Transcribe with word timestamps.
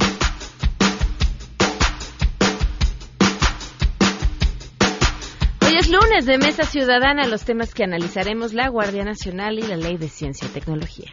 Hoy 5.60 5.74
es 5.78 5.90
lunes 5.90 6.24
de 6.24 6.38
Mesa 6.38 6.64
Ciudadana, 6.64 7.28
los 7.28 7.44
temas 7.44 7.74
que 7.74 7.84
analizaremos 7.84 8.54
la 8.54 8.70
Guardia 8.70 9.04
Nacional 9.04 9.58
y 9.58 9.62
la 9.64 9.76
Ley 9.76 9.98
de 9.98 10.08
Ciencia 10.08 10.48
y 10.48 10.52
Tecnología. 10.54 11.12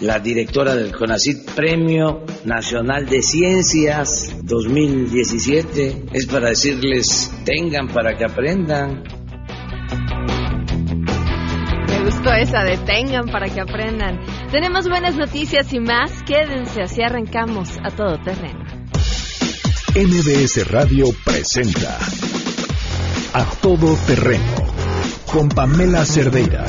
La 0.00 0.18
directora 0.20 0.74
del 0.74 0.92
CONACIT, 0.92 1.50
Premio 1.52 2.24
Nacional 2.44 3.06
de 3.06 3.22
Ciencias 3.22 4.34
2017. 4.44 6.06
Es 6.12 6.26
para 6.26 6.50
decirles, 6.50 7.32
tengan 7.44 7.88
para 7.88 8.16
que 8.16 8.24
aprendan. 8.24 9.02
Me 11.88 12.04
gustó 12.04 12.32
esa 12.32 12.62
de 12.62 12.76
tengan 12.78 13.26
para 13.26 13.48
que 13.48 13.60
aprendan. 13.60 14.20
Tenemos 14.50 14.88
buenas 14.88 15.16
noticias 15.16 15.72
y 15.72 15.80
más. 15.80 16.22
Quédense, 16.22 16.82
así 16.82 17.02
arrancamos 17.02 17.70
a 17.82 17.90
todo 17.94 18.18
terreno. 18.22 18.64
MBS 19.94 20.70
Radio 20.70 21.06
presenta 21.24 21.98
A 23.32 23.44
Todo 23.60 23.96
Terreno 24.06 24.66
con 25.26 25.48
Pamela 25.48 26.04
Cerdeira. 26.04 26.64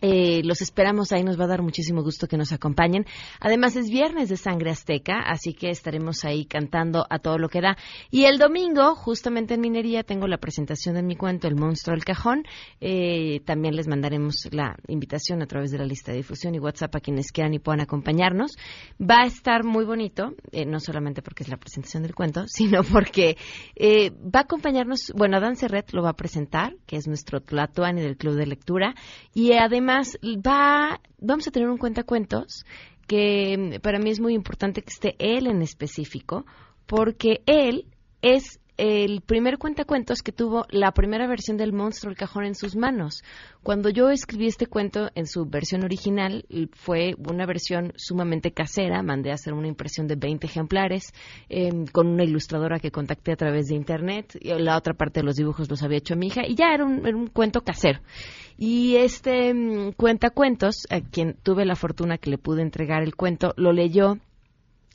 Eh, 0.00 0.42
los 0.44 0.62
esperamos 0.62 1.12
ahí, 1.12 1.24
nos 1.24 1.38
va 1.38 1.44
a 1.44 1.48
dar 1.48 1.62
muchísimo 1.62 2.02
gusto 2.02 2.28
que 2.28 2.36
nos 2.36 2.52
acompañen. 2.52 3.04
Además 3.40 3.74
es 3.76 3.90
viernes 3.90 4.28
de 4.28 4.36
Sangre 4.36 4.70
Azteca, 4.70 5.20
así 5.26 5.54
que 5.54 5.70
estaremos 5.70 6.24
ahí 6.24 6.44
cantando 6.44 7.06
a 7.10 7.18
todo 7.18 7.38
lo 7.38 7.48
que 7.48 7.60
da. 7.60 7.76
Y 8.10 8.24
el 8.24 8.38
domingo, 8.38 8.94
justamente 8.94 9.54
en 9.54 9.60
Minería, 9.60 10.04
tengo 10.04 10.26
la 10.28 10.38
presentación 10.38 10.94
de 10.94 11.02
mi 11.02 11.16
cuento, 11.16 11.48
El 11.48 11.56
monstruo 11.56 11.94
del 11.94 12.04
cajón. 12.04 12.44
Eh, 12.80 13.40
también 13.44 13.74
les 13.74 13.88
mandaremos 13.88 14.48
la 14.52 14.76
invitación 14.86 15.42
a 15.42 15.46
través 15.46 15.70
de 15.70 15.78
la 15.78 15.84
lista 15.84 16.12
de 16.12 16.18
difusión 16.18 16.54
y 16.54 16.60
WhatsApp 16.60 16.94
a 16.94 17.00
quienes 17.00 17.32
quieran 17.32 17.54
y 17.54 17.58
puedan 17.58 17.80
acompañarnos. 17.80 18.56
Va 19.00 19.22
a 19.22 19.26
estar 19.26 19.64
muy 19.64 19.84
bonito, 19.84 20.34
eh, 20.52 20.64
no 20.64 20.78
solamente 20.78 21.22
porque 21.22 21.42
es 21.42 21.48
la 21.48 21.56
presentación 21.56 22.04
del 22.04 22.14
cuento, 22.14 22.44
sino 22.46 22.84
porque 22.84 23.36
eh, 23.74 24.10
va 24.10 24.40
a 24.40 24.42
acompañarnos, 24.42 25.12
bueno, 25.16 25.40
Dan 25.40 25.56
Serret 25.56 25.92
lo 25.92 26.02
va 26.02 26.10
a 26.10 26.16
presentar, 26.16 26.76
que 26.86 26.96
es 26.96 27.08
nuestro 27.08 27.40
Tlatoani 27.40 28.00
del 28.00 28.16
Club 28.16 28.34
de 28.34 28.46
Lectura, 28.46 28.94
y 29.34 29.52
además 29.54 29.87
va, 29.88 31.00
vamos 31.18 31.48
a 31.48 31.50
tener 31.50 31.68
un 31.68 31.78
cuentacuentos 31.78 32.64
que 33.06 33.56
mm, 33.56 33.80
para 33.80 33.98
mí 33.98 34.10
es 34.10 34.20
muy 34.20 34.34
importante 34.34 34.82
que 34.82 34.90
esté 34.90 35.16
él 35.18 35.46
en 35.46 35.62
específico, 35.62 36.44
porque 36.86 37.42
él 37.46 37.86
es 38.22 38.60
el 38.78 39.20
primer 39.22 39.58
cuentacuentos 39.58 40.22
que 40.22 40.32
tuvo 40.32 40.64
la 40.70 40.92
primera 40.92 41.26
versión 41.26 41.56
del 41.56 41.72
monstruo 41.72 42.10
del 42.10 42.16
cajón 42.16 42.44
en 42.44 42.54
sus 42.54 42.76
manos. 42.76 43.24
Cuando 43.64 43.90
yo 43.90 44.08
escribí 44.08 44.46
este 44.46 44.66
cuento 44.66 45.10
en 45.16 45.26
su 45.26 45.44
versión 45.44 45.84
original, 45.84 46.46
fue 46.72 47.14
una 47.28 47.44
versión 47.44 47.92
sumamente 47.96 48.52
casera, 48.52 49.02
mandé 49.02 49.32
a 49.32 49.34
hacer 49.34 49.52
una 49.52 49.66
impresión 49.66 50.06
de 50.06 50.14
20 50.14 50.46
ejemplares 50.46 51.12
eh, 51.48 51.70
con 51.92 52.06
una 52.06 52.22
ilustradora 52.22 52.78
que 52.78 52.92
contacté 52.92 53.32
a 53.32 53.36
través 53.36 53.66
de 53.66 53.74
internet, 53.74 54.38
y 54.40 54.54
la 54.54 54.76
otra 54.76 54.94
parte 54.94 55.20
de 55.20 55.26
los 55.26 55.36
dibujos 55.36 55.68
los 55.68 55.82
había 55.82 55.98
hecho 55.98 56.14
mi 56.14 56.28
hija, 56.28 56.46
y 56.46 56.54
ya 56.54 56.72
era 56.72 56.84
un, 56.84 57.04
era 57.04 57.16
un 57.16 57.26
cuento 57.26 57.62
casero. 57.62 58.00
Y 58.56 58.96
este 58.96 59.52
mm, 59.52 59.92
cuentacuentos, 59.92 60.86
a 60.90 61.00
quien 61.00 61.36
tuve 61.42 61.64
la 61.64 61.74
fortuna 61.74 62.16
que 62.16 62.30
le 62.30 62.38
pude 62.38 62.62
entregar 62.62 63.02
el 63.02 63.16
cuento, 63.16 63.54
lo 63.56 63.72
leyó 63.72 64.18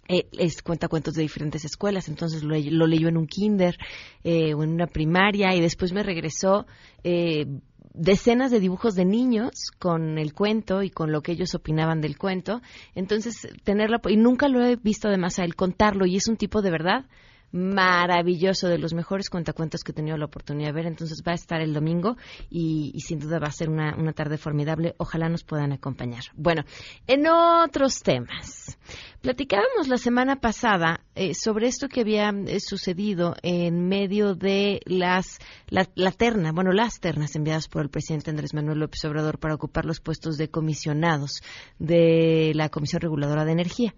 eh, 0.08 0.28
es 0.34 0.62
cuentacuentos 0.62 1.14
de 1.14 1.22
diferentes 1.22 1.64
escuelas, 1.64 2.10
entonces 2.10 2.44
lo, 2.44 2.88
leyó 2.88 3.08
en 3.08 3.18
un 3.18 3.28
kinder 3.28 3.78
eh, 4.24 4.54
o 4.54 4.64
en 4.64 4.72
una 4.72 4.88
primaria 4.88 5.56
y 5.56 5.62
después 5.62 5.94
me 5.94 6.04
regresó 6.04 6.66
eh, 7.04 7.46
decenas 7.94 8.52
de 8.52 8.60
dibujos 8.60 8.96
de 8.96 9.06
niños 9.06 9.72
con 9.80 10.18
el 10.18 10.34
cuento 10.34 10.84
y 10.84 10.90
con 10.90 11.12
lo 11.12 11.22
que 11.22 11.32
ellos 11.32 11.56
opinaban 11.56 12.02
del 12.02 12.18
cuento. 12.18 12.62
Entonces, 12.96 13.48
tenerlo, 13.64 14.00
y 14.10 14.18
nunca 14.18 14.50
lo 14.50 14.66
he 14.66 14.76
visto 14.76 15.08
además 15.08 15.40
a 15.40 15.46
él 15.46 15.56
contarlo 15.56 16.06
y 16.06 16.18
es 16.18 16.28
un 16.28 16.38
tipo 16.38 16.62
de 16.62 16.72
verdad 16.72 17.06
maravilloso, 17.54 18.68
de 18.68 18.80
los 18.80 18.94
mejores 18.94 19.30
cuentacuentos 19.30 19.84
que 19.84 19.92
he 19.92 19.96
tenido 19.96 20.18
la 20.18 20.26
oportunidad 20.26 20.70
de 20.70 20.74
ver. 20.74 20.88
Entonces 20.88 21.24
va 21.26 21.32
a 21.32 21.36
estar 21.36 21.62
el 21.62 21.74
domingo 21.74 22.18
y, 22.50 22.92
y 22.94 23.00
sin 23.02 23.20
duda 23.20 23.40
va 23.40 23.48
a 23.48 23.52
ser 23.52 23.70
una, 23.70 23.96
una 23.96 24.12
tarde 24.12 24.38
formidable. 24.38 24.96
Ojalá 24.98 25.30
nos 25.30 25.44
puedan 25.44 25.72
acompañar. 25.72 26.24
Bueno, 26.36 26.64
en 27.08 27.28
otros 27.28 28.02
temas. 28.02 28.78
Platicábamos 29.22 29.88
la 29.88 29.98
semana 29.98 30.42
pasada 30.42 31.00
eh, 31.16 31.34
sobre 31.34 31.68
esto 31.68 31.88
que 31.88 32.02
había 32.02 32.30
eh, 32.30 32.60
sucedido 32.60 33.36
en 33.42 33.88
medio 33.88 34.36
de 34.36 34.82
las 34.86 35.40
la, 35.68 35.88
la 35.96 36.12
terna, 36.12 36.52
bueno, 36.52 36.74
las 36.74 37.00
ternas 37.00 37.36
enviadas 37.36 37.70
por 37.70 37.84
el 37.84 37.90
presidente 37.90 38.32
Andrés 38.32 38.54
Manuel 38.54 38.80
López 38.80 39.06
Obrador 39.06 39.40
para 39.40 39.56
ocupar 39.56 39.86
los 39.86 40.02
puestos 40.02 40.38
de 40.38 40.50
comisionados 40.50 41.42
de 41.80 42.52
la 42.56 42.68
Comisión 42.70 43.02
Reguladora 43.02 43.46
de 43.46 43.54
Energía. 43.54 43.96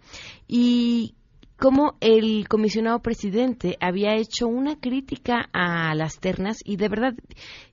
Y 0.47 1.15
cómo 1.57 1.97
el 2.01 2.47
comisionado 2.47 2.99
presidente 2.99 3.77
había 3.79 4.15
hecho 4.15 4.47
una 4.47 4.79
crítica 4.79 5.49
a 5.53 5.95
las 5.95 6.19
ternas 6.19 6.59
y 6.63 6.77
de 6.77 6.89
verdad 6.89 7.13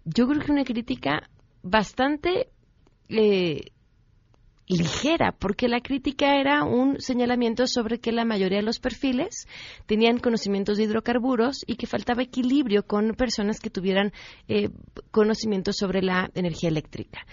yo 0.04 0.26
creo 0.28 0.40
que 0.40 0.52
una 0.52 0.64
crítica 0.64 1.28
bastante 1.62 2.48
eh, 3.08 3.72
ligera, 4.68 5.32
porque 5.32 5.68
la 5.68 5.80
crítica 5.80 6.40
era 6.40 6.64
un 6.64 7.00
señalamiento 7.00 7.66
sobre 7.66 7.98
que 7.98 8.12
la 8.12 8.24
mayoría 8.24 8.58
de 8.58 8.64
los 8.64 8.78
perfiles 8.78 9.46
tenían 9.86 10.18
conocimientos 10.18 10.78
de 10.78 10.84
hidrocarburos 10.84 11.64
y 11.66 11.76
que 11.76 11.86
faltaba 11.86 12.22
equilibrio 12.22 12.86
con 12.86 13.14
personas 13.14 13.60
que 13.60 13.70
tuvieran 13.70 14.12
eh, 14.48 14.70
conocimientos 15.10 15.76
sobre 15.76 16.02
la 16.02 16.30
energía 16.34 16.70
eléctrica. 16.70 17.26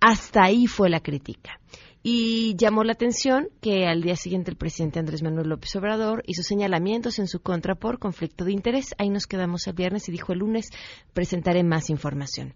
Hasta 0.00 0.44
ahí 0.44 0.66
fue 0.66 0.90
la 0.90 1.00
crítica. 1.00 1.58
Y 2.06 2.54
llamó 2.56 2.84
la 2.84 2.92
atención 2.92 3.48
que 3.62 3.86
al 3.86 4.02
día 4.02 4.14
siguiente 4.14 4.50
el 4.50 4.58
presidente 4.58 4.98
Andrés 4.98 5.22
Manuel 5.22 5.48
López 5.48 5.74
Obrador 5.76 6.22
hizo 6.26 6.42
señalamientos 6.42 7.18
en 7.18 7.26
su 7.26 7.40
contra 7.40 7.76
por 7.76 7.98
conflicto 7.98 8.44
de 8.44 8.52
interés. 8.52 8.94
Ahí 8.98 9.08
nos 9.08 9.26
quedamos 9.26 9.66
el 9.66 9.72
viernes 9.72 10.06
y 10.10 10.12
dijo 10.12 10.34
el 10.34 10.40
lunes 10.40 10.68
presentaré 11.14 11.64
más 11.64 11.88
información. 11.88 12.52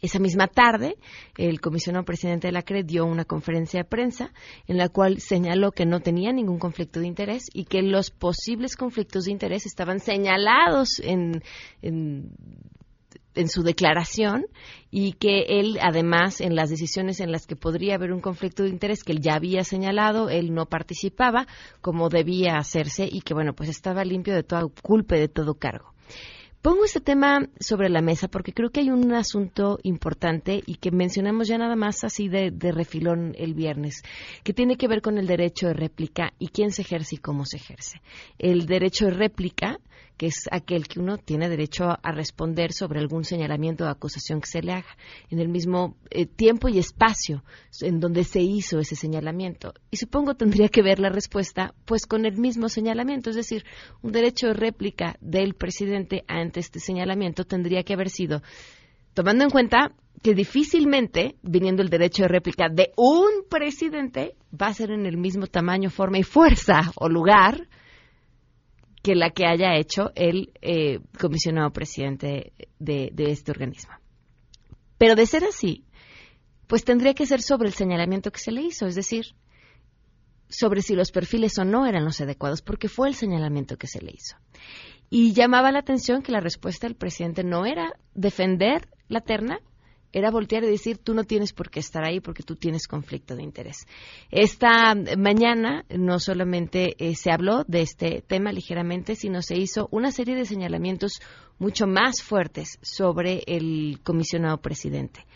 Esa 0.00 0.18
misma 0.18 0.48
tarde, 0.48 0.96
el 1.36 1.60
comisionado 1.60 2.04
presidente 2.04 2.48
de 2.48 2.52
la 2.52 2.62
CRE 2.62 2.82
dio 2.82 3.04
una 3.04 3.24
conferencia 3.24 3.80
de 3.80 3.88
prensa 3.88 4.32
en 4.66 4.76
la 4.76 4.88
cual 4.88 5.20
señaló 5.20 5.70
que 5.70 5.86
no 5.86 6.00
tenía 6.00 6.32
ningún 6.32 6.58
conflicto 6.58 6.98
de 6.98 7.06
interés 7.06 7.44
y 7.52 7.64
que 7.64 7.82
los 7.82 8.10
posibles 8.10 8.76
conflictos 8.76 9.24
de 9.24 9.32
interés 9.32 9.66
estaban 9.66 10.00
señalados 10.00 11.00
en, 11.00 11.42
en 13.38 13.48
su 13.48 13.62
declaración 13.62 14.46
y 14.90 15.12
que 15.12 15.42
él, 15.60 15.78
además, 15.80 16.40
en 16.40 16.54
las 16.54 16.70
decisiones 16.70 17.20
en 17.20 17.32
las 17.32 17.46
que 17.46 17.56
podría 17.56 17.94
haber 17.94 18.12
un 18.12 18.20
conflicto 18.20 18.62
de 18.62 18.70
interés 18.70 19.04
que 19.04 19.12
él 19.12 19.20
ya 19.20 19.34
había 19.34 19.64
señalado, 19.64 20.28
él 20.28 20.52
no 20.54 20.66
participaba 20.66 21.46
como 21.80 22.08
debía 22.08 22.56
hacerse 22.56 23.08
y 23.10 23.20
que, 23.20 23.34
bueno, 23.34 23.54
pues 23.54 23.68
estaba 23.68 24.04
limpio 24.04 24.34
de 24.34 24.42
toda 24.42 24.66
culpa 24.82 25.16
y 25.16 25.20
de 25.20 25.28
todo 25.28 25.54
cargo. 25.54 25.92
Pongo 26.62 26.84
este 26.84 27.00
tema 27.00 27.48
sobre 27.60 27.88
la 27.88 28.02
mesa 28.02 28.26
porque 28.26 28.52
creo 28.52 28.70
que 28.70 28.80
hay 28.80 28.90
un 28.90 29.12
asunto 29.14 29.78
importante 29.84 30.60
y 30.66 30.74
que 30.74 30.90
mencionamos 30.90 31.46
ya 31.46 31.56
nada 31.56 31.76
más 31.76 32.02
así 32.02 32.28
de, 32.28 32.50
de, 32.50 32.72
refilón 32.72 33.32
el 33.38 33.54
viernes, 33.54 34.02
que 34.42 34.52
tiene 34.52 34.76
que 34.76 34.88
ver 34.88 35.00
con 35.00 35.18
el 35.18 35.28
derecho 35.28 35.68
de 35.68 35.74
réplica 35.74 36.32
y 36.40 36.48
quién 36.48 36.72
se 36.72 36.82
ejerce 36.82 37.14
y 37.14 37.18
cómo 37.18 37.44
se 37.44 37.58
ejerce. 37.58 38.00
El 38.38 38.66
derecho 38.66 39.04
de 39.04 39.12
réplica 39.12 39.78
que 40.18 40.26
es 40.26 40.48
aquel 40.50 40.88
que 40.88 41.00
uno 41.00 41.16
tiene 41.16 41.48
derecho 41.48 41.84
a 42.02 42.12
responder 42.12 42.72
sobre 42.72 42.98
algún 42.98 43.24
señalamiento 43.24 43.84
o 43.84 43.88
acusación 43.88 44.40
que 44.40 44.48
se 44.48 44.62
le 44.62 44.72
haga, 44.72 44.96
en 45.30 45.38
el 45.38 45.48
mismo 45.48 45.96
eh, 46.10 46.26
tiempo 46.26 46.68
y 46.68 46.78
espacio 46.78 47.44
en 47.80 48.00
donde 48.00 48.24
se 48.24 48.40
hizo 48.40 48.80
ese 48.80 48.96
señalamiento. 48.96 49.72
Y 49.90 49.96
supongo 49.96 50.34
tendría 50.34 50.68
que 50.68 50.82
ver 50.82 50.98
la 50.98 51.08
respuesta 51.08 51.72
pues 51.84 52.04
con 52.04 52.26
el 52.26 52.36
mismo 52.36 52.68
señalamiento, 52.68 53.30
es 53.30 53.36
decir, 53.36 53.64
un 54.02 54.12
derecho 54.12 54.48
de 54.48 54.54
réplica 54.54 55.16
del 55.20 55.54
presidente 55.54 56.24
ante 56.26 56.60
este 56.60 56.80
señalamiento 56.80 57.44
tendría 57.44 57.84
que 57.84 57.94
haber 57.94 58.10
sido 58.10 58.42
tomando 59.14 59.44
en 59.44 59.50
cuenta 59.50 59.92
que 60.22 60.34
difícilmente, 60.34 61.36
viniendo 61.42 61.82
el 61.82 61.90
derecho 61.90 62.22
de 62.22 62.28
réplica 62.28 62.68
de 62.68 62.92
un 62.96 63.48
presidente, 63.48 64.34
va 64.52 64.68
a 64.68 64.74
ser 64.74 64.90
en 64.90 65.06
el 65.06 65.16
mismo 65.16 65.46
tamaño, 65.46 65.90
forma 65.90 66.18
y 66.18 66.22
fuerza 66.24 66.92
o 66.96 67.08
lugar 67.08 67.68
que 69.02 69.14
la 69.14 69.30
que 69.30 69.46
haya 69.46 69.76
hecho 69.76 70.10
el 70.14 70.52
eh, 70.60 71.00
comisionado 71.18 71.70
presidente 71.70 72.52
de, 72.78 73.10
de 73.12 73.30
este 73.30 73.50
organismo. 73.50 73.92
Pero 74.98 75.14
de 75.14 75.26
ser 75.26 75.44
así, 75.44 75.84
pues 76.66 76.84
tendría 76.84 77.14
que 77.14 77.26
ser 77.26 77.40
sobre 77.40 77.68
el 77.68 77.74
señalamiento 77.74 78.30
que 78.30 78.40
se 78.40 78.52
le 78.52 78.62
hizo, 78.62 78.86
es 78.86 78.94
decir, 78.94 79.34
sobre 80.48 80.82
si 80.82 80.94
los 80.94 81.12
perfiles 81.12 81.58
o 81.58 81.64
no 81.64 81.86
eran 81.86 82.04
los 82.04 82.20
adecuados, 82.20 82.62
porque 82.62 82.88
fue 82.88 83.08
el 83.08 83.14
señalamiento 83.14 83.76
que 83.76 83.86
se 83.86 84.00
le 84.00 84.12
hizo. 84.12 84.36
Y 85.10 85.32
llamaba 85.32 85.72
la 85.72 85.78
atención 85.78 86.22
que 86.22 86.32
la 86.32 86.40
respuesta 86.40 86.86
del 86.86 86.96
presidente 86.96 87.44
no 87.44 87.64
era 87.64 87.94
defender 88.14 88.88
la 89.08 89.20
terna, 89.20 89.60
era 90.12 90.30
voltear 90.30 90.64
y 90.64 90.68
decir, 90.68 90.98
tú 90.98 91.14
no 91.14 91.24
tienes 91.24 91.52
por 91.52 91.70
qué 91.70 91.80
estar 91.80 92.04
ahí 92.04 92.20
porque 92.20 92.42
tú 92.42 92.56
tienes 92.56 92.86
conflicto 92.86 93.36
de 93.36 93.42
interés. 93.42 93.86
Esta 94.30 94.94
mañana 95.16 95.84
no 95.90 96.18
solamente 96.18 96.94
eh, 96.98 97.14
se 97.14 97.30
habló 97.30 97.64
de 97.64 97.82
este 97.82 98.22
tema 98.26 98.52
ligeramente, 98.52 99.14
sino 99.14 99.42
se 99.42 99.56
hizo 99.56 99.88
una 99.90 100.10
serie 100.10 100.34
de 100.34 100.46
señalamientos 100.46 101.20
mucho 101.58 101.86
más 101.86 102.22
fuertes 102.22 102.78
sobre 102.82 103.42
el 103.46 104.00
comisionado 104.02 104.58
presidente. 104.58 105.26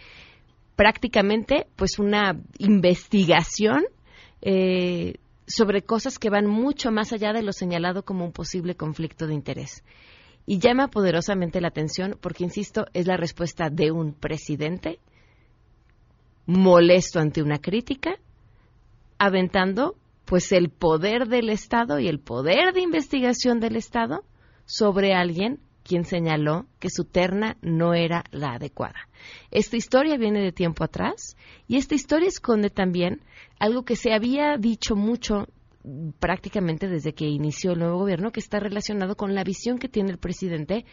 Prácticamente, 0.76 1.66
pues 1.76 1.98
una 1.98 2.40
investigación 2.58 3.84
eh, 4.40 5.14
sobre 5.46 5.82
cosas 5.82 6.18
que 6.18 6.30
van 6.30 6.46
mucho 6.46 6.90
más 6.90 7.12
allá 7.12 7.32
de 7.32 7.42
lo 7.42 7.52
señalado 7.52 8.04
como 8.04 8.24
un 8.24 8.32
posible 8.32 8.74
conflicto 8.74 9.26
de 9.26 9.34
interés 9.34 9.82
y 10.46 10.58
llama 10.58 10.88
poderosamente 10.88 11.60
la 11.60 11.68
atención 11.68 12.18
porque, 12.20 12.44
insisto, 12.44 12.86
es 12.92 13.06
la 13.06 13.16
respuesta 13.16 13.70
de 13.70 13.90
un 13.90 14.14
presidente 14.14 14.98
molesto 16.46 17.20
ante 17.20 17.42
una 17.42 17.58
crítica, 17.58 18.16
aventando 19.18 19.96
pues 20.24 20.52
el 20.52 20.70
poder 20.70 21.28
del 21.28 21.48
Estado 21.48 21.98
y 21.98 22.08
el 22.08 22.18
poder 22.18 22.72
de 22.72 22.80
investigación 22.80 23.60
del 23.60 23.76
Estado 23.76 24.24
sobre 24.64 25.14
alguien 25.14 25.60
quien 25.82 26.04
señaló 26.04 26.66
que 26.78 26.90
su 26.90 27.04
terna 27.04 27.56
no 27.60 27.94
era 27.94 28.24
la 28.30 28.54
adecuada. 28.54 29.08
Esta 29.50 29.76
historia 29.76 30.16
viene 30.16 30.40
de 30.40 30.52
tiempo 30.52 30.84
atrás 30.84 31.36
y 31.66 31.76
esta 31.76 31.94
historia 31.94 32.28
esconde 32.28 32.70
también 32.70 33.20
algo 33.58 33.84
que 33.84 33.96
se 33.96 34.12
había 34.12 34.56
dicho 34.58 34.94
mucho 34.96 35.48
prácticamente 36.18 36.88
desde 36.88 37.12
que 37.12 37.26
inició 37.26 37.72
el 37.72 37.80
nuevo 37.80 37.98
gobierno, 37.98 38.30
que 38.30 38.40
está 38.40 38.60
relacionado 38.60 39.16
con 39.16 39.34
la 39.34 39.44
visión 39.44 39.78
que 39.78 39.88
tiene 39.88 40.10
el 40.10 40.18
presidente 40.18 40.84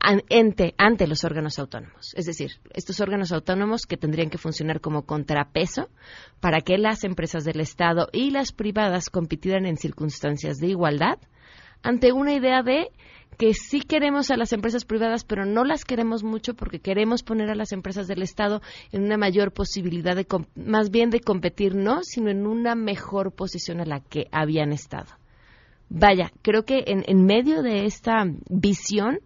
ante, 0.00 0.74
ante 0.78 1.06
los 1.06 1.24
órganos 1.24 1.58
autónomos. 1.58 2.12
Es 2.14 2.24
decir, 2.24 2.52
estos 2.72 3.00
órganos 3.00 3.32
autónomos 3.32 3.82
que 3.82 3.98
tendrían 3.98 4.30
que 4.30 4.38
funcionar 4.38 4.80
como 4.80 5.02
contrapeso 5.02 5.88
para 6.40 6.62
que 6.62 6.78
las 6.78 7.04
empresas 7.04 7.44
del 7.44 7.60
Estado 7.60 8.08
y 8.12 8.30
las 8.30 8.52
privadas 8.52 9.10
compitieran 9.10 9.66
en 9.66 9.76
circunstancias 9.76 10.56
de 10.56 10.68
igualdad 10.68 11.18
ante 11.82 12.12
una 12.12 12.34
idea 12.34 12.62
de 12.62 12.90
que 13.38 13.54
sí 13.54 13.80
queremos 13.80 14.30
a 14.30 14.36
las 14.36 14.52
empresas 14.52 14.84
privadas, 14.84 15.24
pero 15.24 15.46
no 15.46 15.64
las 15.64 15.84
queremos 15.84 16.22
mucho 16.22 16.54
porque 16.54 16.80
queremos 16.80 17.22
poner 17.22 17.50
a 17.50 17.54
las 17.54 17.72
empresas 17.72 18.06
del 18.06 18.22
Estado 18.22 18.60
en 18.92 19.02
una 19.02 19.16
mayor 19.16 19.52
posibilidad 19.52 20.14
de, 20.14 20.26
más 20.54 20.90
bien 20.90 21.10
de 21.10 21.20
competir, 21.20 21.74
no, 21.74 22.02
sino 22.02 22.30
en 22.30 22.46
una 22.46 22.74
mejor 22.74 23.32
posición 23.32 23.80
a 23.80 23.86
la 23.86 24.00
que 24.00 24.26
habían 24.30 24.72
estado. 24.72 25.08
Vaya, 25.88 26.30
creo 26.42 26.64
que 26.64 26.84
en, 26.86 27.02
en 27.06 27.24
medio 27.24 27.62
de 27.62 27.86
esta 27.86 28.24
visión 28.48 29.20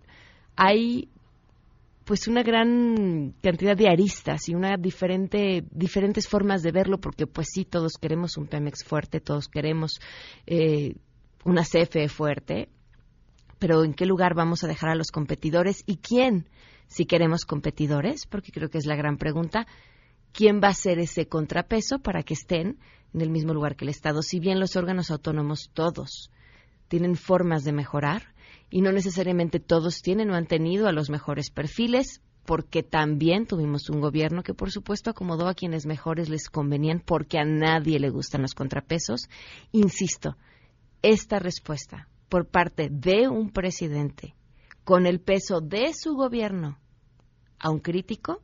hay 0.56 1.08
pues 2.04 2.28
una 2.28 2.42
gran 2.42 3.34
cantidad 3.42 3.76
de 3.76 3.88
aristas 3.88 4.48
y 4.48 4.54
una 4.54 4.76
diferente 4.76 5.64
diferentes 5.70 6.28
formas 6.28 6.62
de 6.62 6.70
verlo 6.70 6.98
porque 6.98 7.26
pues 7.26 7.48
sí 7.52 7.64
todos 7.64 7.94
queremos 8.00 8.36
un 8.36 8.46
Pemex 8.46 8.84
fuerte 8.84 9.20
todos 9.20 9.48
queremos 9.48 10.00
eh, 10.46 10.96
una 11.44 11.62
CFE 11.62 12.08
fuerte 12.08 12.68
pero 13.58 13.84
¿en 13.84 13.94
qué 13.94 14.06
lugar 14.06 14.34
vamos 14.34 14.64
a 14.64 14.68
dejar 14.68 14.90
a 14.90 14.94
los 14.94 15.10
competidores 15.10 15.82
y 15.86 15.96
quién, 15.96 16.48
si 16.86 17.06
queremos 17.06 17.44
competidores? 17.44 18.26
Porque 18.26 18.52
creo 18.52 18.68
que 18.68 18.78
es 18.78 18.86
la 18.86 18.96
gran 18.96 19.16
pregunta. 19.16 19.66
¿Quién 20.32 20.60
va 20.62 20.68
a 20.68 20.74
ser 20.74 20.98
ese 20.98 21.28
contrapeso 21.28 22.00
para 22.00 22.22
que 22.22 22.34
estén 22.34 22.78
en 23.12 23.20
el 23.20 23.30
mismo 23.30 23.54
lugar 23.54 23.76
que 23.76 23.84
el 23.84 23.90
Estado? 23.90 24.22
Si 24.22 24.40
bien 24.40 24.58
los 24.58 24.76
órganos 24.76 25.10
autónomos 25.10 25.70
todos 25.72 26.30
tienen 26.88 27.16
formas 27.16 27.64
de 27.64 27.72
mejorar 27.72 28.34
y 28.70 28.80
no 28.80 28.90
necesariamente 28.90 29.60
todos 29.60 30.02
tienen 30.02 30.30
o 30.30 30.34
han 30.34 30.46
tenido 30.46 30.88
a 30.88 30.92
los 30.92 31.08
mejores 31.10 31.50
perfiles, 31.50 32.20
porque 32.44 32.82
también 32.82 33.46
tuvimos 33.46 33.88
un 33.88 34.00
gobierno 34.00 34.42
que 34.42 34.54
por 34.54 34.70
supuesto 34.70 35.10
acomodó 35.10 35.48
a 35.48 35.54
quienes 35.54 35.86
mejores 35.86 36.28
les 36.28 36.50
convenían 36.50 37.00
porque 37.00 37.38
a 37.38 37.44
nadie 37.44 37.98
le 37.98 38.10
gustan 38.10 38.42
los 38.42 38.54
contrapesos. 38.54 39.28
Insisto, 39.72 40.36
esta 41.02 41.38
respuesta 41.38 42.08
por 42.28 42.46
parte 42.46 42.88
de 42.90 43.28
un 43.28 43.50
presidente 43.50 44.34
con 44.84 45.06
el 45.06 45.20
peso 45.20 45.60
de 45.60 45.92
su 45.94 46.14
gobierno 46.14 46.78
a 47.58 47.70
un 47.70 47.80
crítico 47.80 48.42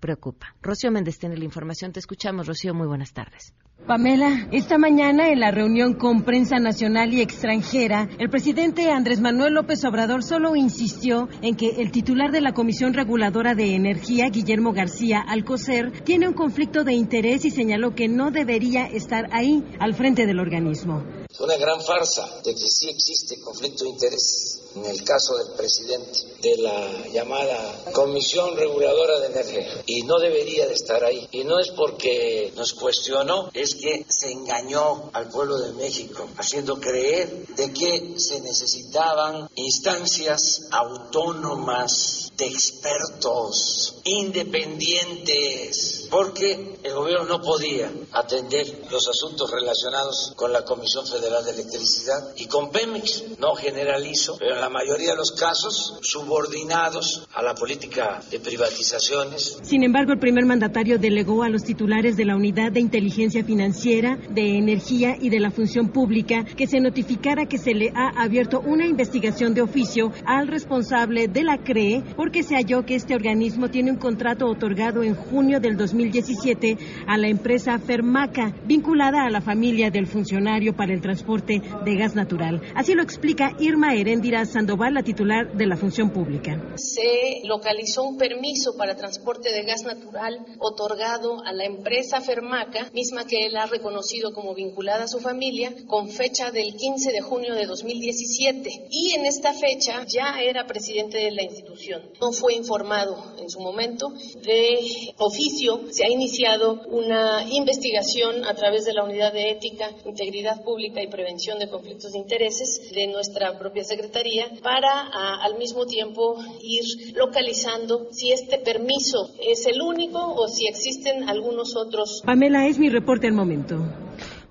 preocupa. 0.00 0.54
Rocío 0.62 0.90
Méndez 0.90 1.18
tiene 1.18 1.36
la 1.36 1.44
información. 1.44 1.92
Te 1.92 2.00
escuchamos, 2.00 2.46
Rocío. 2.46 2.74
Muy 2.74 2.86
buenas 2.86 3.12
tardes. 3.12 3.54
Pamela, 3.86 4.48
esta 4.52 4.78
mañana 4.78 5.30
en 5.30 5.40
la 5.40 5.50
reunión 5.50 5.94
con 5.94 6.22
prensa 6.22 6.58
nacional 6.58 7.12
y 7.12 7.20
extranjera, 7.20 8.08
el 8.18 8.30
presidente 8.30 8.90
Andrés 8.90 9.20
Manuel 9.20 9.54
López 9.54 9.84
Obrador 9.84 10.22
solo 10.22 10.54
insistió 10.54 11.28
en 11.42 11.56
que 11.56 11.70
el 11.78 11.90
titular 11.90 12.30
de 12.30 12.40
la 12.40 12.52
Comisión 12.52 12.94
Reguladora 12.94 13.54
de 13.54 13.74
Energía, 13.74 14.28
Guillermo 14.28 14.72
García 14.72 15.20
Alcocer, 15.26 16.04
tiene 16.04 16.28
un 16.28 16.34
conflicto 16.34 16.84
de 16.84 16.92
interés 16.92 17.44
y 17.44 17.50
señaló 17.50 17.94
que 17.94 18.06
no 18.08 18.30
debería 18.30 18.86
estar 18.86 19.28
ahí 19.32 19.64
al 19.78 19.94
frente 19.94 20.26
del 20.26 20.38
organismo. 20.38 21.02
Una 21.40 21.56
gran 21.56 21.80
farsa 21.80 22.28
de 22.44 22.52
que 22.52 22.68
sí 22.68 22.88
existe 22.90 23.40
conflicto 23.40 23.84
de 23.84 23.90
interés 23.90 24.69
en 24.74 24.86
el 24.86 25.02
caso 25.04 25.36
del 25.36 25.54
presidente 25.56 26.20
de 26.40 26.56
la 26.58 27.08
llamada 27.08 27.84
Comisión 27.92 28.56
Reguladora 28.56 29.20
de 29.20 29.26
Energía 29.26 29.82
y 29.86 30.02
no 30.02 30.18
debería 30.18 30.66
de 30.66 30.74
estar 30.74 31.04
ahí. 31.04 31.28
Y 31.32 31.44
no 31.44 31.58
es 31.58 31.70
porque 31.70 32.52
nos 32.56 32.72
cuestionó, 32.74 33.50
es 33.52 33.74
que 33.74 34.06
se 34.08 34.32
engañó 34.32 35.10
al 35.12 35.28
pueblo 35.28 35.58
de 35.58 35.72
México 35.72 36.28
haciendo 36.36 36.80
creer 36.80 37.46
de 37.56 37.72
que 37.72 38.14
se 38.16 38.40
necesitaban 38.40 39.48
instancias 39.54 40.68
autónomas 40.70 42.32
de 42.36 42.46
expertos 42.46 43.96
independientes 44.04 45.99
porque 46.10 46.78
el 46.82 46.94
gobierno 46.94 47.26
no 47.26 47.40
podía 47.40 47.90
atender 48.12 48.66
los 48.90 49.06
asuntos 49.08 49.50
relacionados 49.50 50.32
con 50.36 50.52
la 50.52 50.62
Comisión 50.62 51.06
Federal 51.06 51.44
de 51.44 51.52
Electricidad 51.52 52.32
y 52.36 52.46
con 52.46 52.70
Pemex. 52.70 53.38
No 53.38 53.54
generalizo, 53.54 54.36
pero 54.38 54.54
en 54.54 54.60
la 54.60 54.68
mayoría 54.68 55.10
de 55.10 55.16
los 55.16 55.32
casos 55.32 55.98
subordinados 56.02 57.26
a 57.34 57.42
la 57.42 57.54
política 57.54 58.22
de 58.30 58.40
privatizaciones. 58.40 59.58
Sin 59.62 59.82
embargo, 59.82 60.12
el 60.12 60.18
primer 60.18 60.46
mandatario 60.46 60.98
delegó 60.98 61.42
a 61.42 61.48
los 61.48 61.62
titulares 61.62 62.16
de 62.16 62.24
la 62.24 62.36
Unidad 62.36 62.72
de 62.72 62.80
Inteligencia 62.80 63.44
Financiera, 63.44 64.18
de 64.30 64.56
Energía 64.58 65.16
y 65.20 65.28
de 65.28 65.40
la 65.40 65.50
Función 65.50 65.90
Pública 65.90 66.44
que 66.44 66.66
se 66.66 66.80
notificara 66.80 67.46
que 67.46 67.58
se 67.58 67.74
le 67.74 67.92
ha 67.94 68.22
abierto 68.22 68.60
una 68.60 68.86
investigación 68.86 69.54
de 69.54 69.62
oficio 69.62 70.12
al 70.24 70.48
responsable 70.48 71.28
de 71.28 71.44
la 71.44 71.58
CRE 71.58 72.02
por 72.16 72.30
porque 72.30 72.44
se 72.44 72.54
halló 72.54 72.86
que 72.86 72.94
este 72.94 73.16
organismo 73.16 73.70
tiene 73.70 73.90
un 73.90 73.96
contrato 73.96 74.46
otorgado 74.46 75.02
en 75.02 75.16
junio 75.16 75.58
del 75.58 75.76
2017 76.00 76.78
a 77.06 77.18
la 77.18 77.28
empresa 77.28 77.78
Fermaca, 77.78 78.54
vinculada 78.64 79.24
a 79.24 79.30
la 79.30 79.42
familia 79.42 79.90
del 79.90 80.06
funcionario 80.06 80.74
para 80.74 80.94
el 80.94 81.00
transporte 81.00 81.60
de 81.84 81.96
gas 81.96 82.14
natural. 82.14 82.62
Así 82.74 82.94
lo 82.94 83.02
explica 83.02 83.54
Irma 83.58 83.94
Heréndira 83.94 84.44
Sandoval, 84.46 84.94
la 84.94 85.02
titular 85.02 85.52
de 85.52 85.66
la 85.66 85.76
función 85.76 86.10
pública. 86.10 86.58
Se 86.76 87.46
localizó 87.46 88.04
un 88.04 88.16
permiso 88.16 88.76
para 88.78 88.96
transporte 88.96 89.52
de 89.52 89.62
gas 89.64 89.82
natural 89.82 90.38
otorgado 90.58 91.44
a 91.44 91.52
la 91.52 91.66
empresa 91.66 92.20
Fermaca, 92.20 92.90
misma 92.94 93.26
que 93.26 93.46
él 93.46 93.56
ha 93.56 93.66
reconocido 93.66 94.32
como 94.32 94.54
vinculada 94.54 95.04
a 95.04 95.08
su 95.08 95.18
familia, 95.18 95.72
con 95.86 96.08
fecha 96.08 96.50
del 96.50 96.74
15 96.74 97.12
de 97.12 97.20
junio 97.20 97.54
de 97.54 97.66
2017. 97.66 98.88
Y 98.90 99.12
en 99.16 99.26
esta 99.26 99.52
fecha 99.52 100.04
ya 100.06 100.40
era 100.40 100.66
presidente 100.66 101.18
de 101.18 101.30
la 101.30 101.42
institución. 101.42 102.02
No 102.20 102.32
fue 102.32 102.54
informado 102.54 103.34
en 103.38 103.50
su 103.50 103.60
momento. 103.60 104.12
De 104.42 104.78
oficio 105.18 105.89
se 105.90 106.04
ha 106.04 106.08
iniciado 106.08 106.80
una 106.88 107.44
investigación 107.50 108.44
a 108.44 108.54
través 108.54 108.84
de 108.84 108.92
la 108.92 109.04
Unidad 109.04 109.32
de 109.32 109.50
Ética, 109.50 109.90
Integridad 110.04 110.62
Pública 110.62 111.02
y 111.02 111.08
Prevención 111.08 111.58
de 111.58 111.68
Conflictos 111.68 112.12
de 112.12 112.18
Intereses 112.18 112.90
de 112.94 113.06
nuestra 113.08 113.58
propia 113.58 113.84
Secretaría 113.84 114.46
para 114.62 115.08
al 115.42 115.58
mismo 115.58 115.86
tiempo 115.86 116.36
ir 116.62 117.14
localizando 117.14 118.08
si 118.10 118.32
este 118.32 118.58
permiso 118.58 119.30
es 119.40 119.66
el 119.66 119.80
único 119.82 120.18
o 120.34 120.48
si 120.48 120.66
existen 120.66 121.28
algunos 121.28 121.76
otros. 121.76 122.22
Pamela, 122.24 122.66
es 122.66 122.78
mi 122.78 122.88
reporte 122.88 123.26
al 123.26 123.34
momento. 123.34 123.76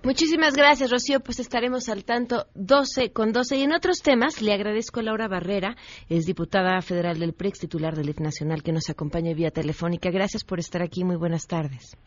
Muchísimas 0.04 0.56
gracias, 0.56 0.92
Rocío. 0.92 1.20
Pues 1.20 1.40
estaremos 1.40 1.90
al 1.90 2.06
tanto 2.06 2.46
12 2.56 3.12
con 3.12 3.34
12. 3.34 3.58
Y 3.58 3.64
en 3.64 3.74
otros 3.74 4.02
temas, 4.02 4.42
le 4.42 4.54
agradezco 4.54 5.02
a 5.02 5.04
Laura 5.04 5.28
Barrera, 5.28 5.76
es 6.10 6.26
diputada 6.26 6.80
federal 6.82 7.20
del 7.20 7.34
PREX, 7.34 7.60
titular 7.60 7.96
del 7.96 8.10
IF 8.10 8.20
Nacional, 8.20 8.64
que 8.64 8.72
nos 8.72 8.90
acompaña 8.90 9.34
vía 9.34 9.52
telefónica. 9.52 10.10
Gracias 10.10 10.46
por 10.46 10.60
estar 10.60 10.82
aquí. 10.82 11.04
Muy 11.04 11.18
buenas 11.18 11.48
tardes. 11.48 11.98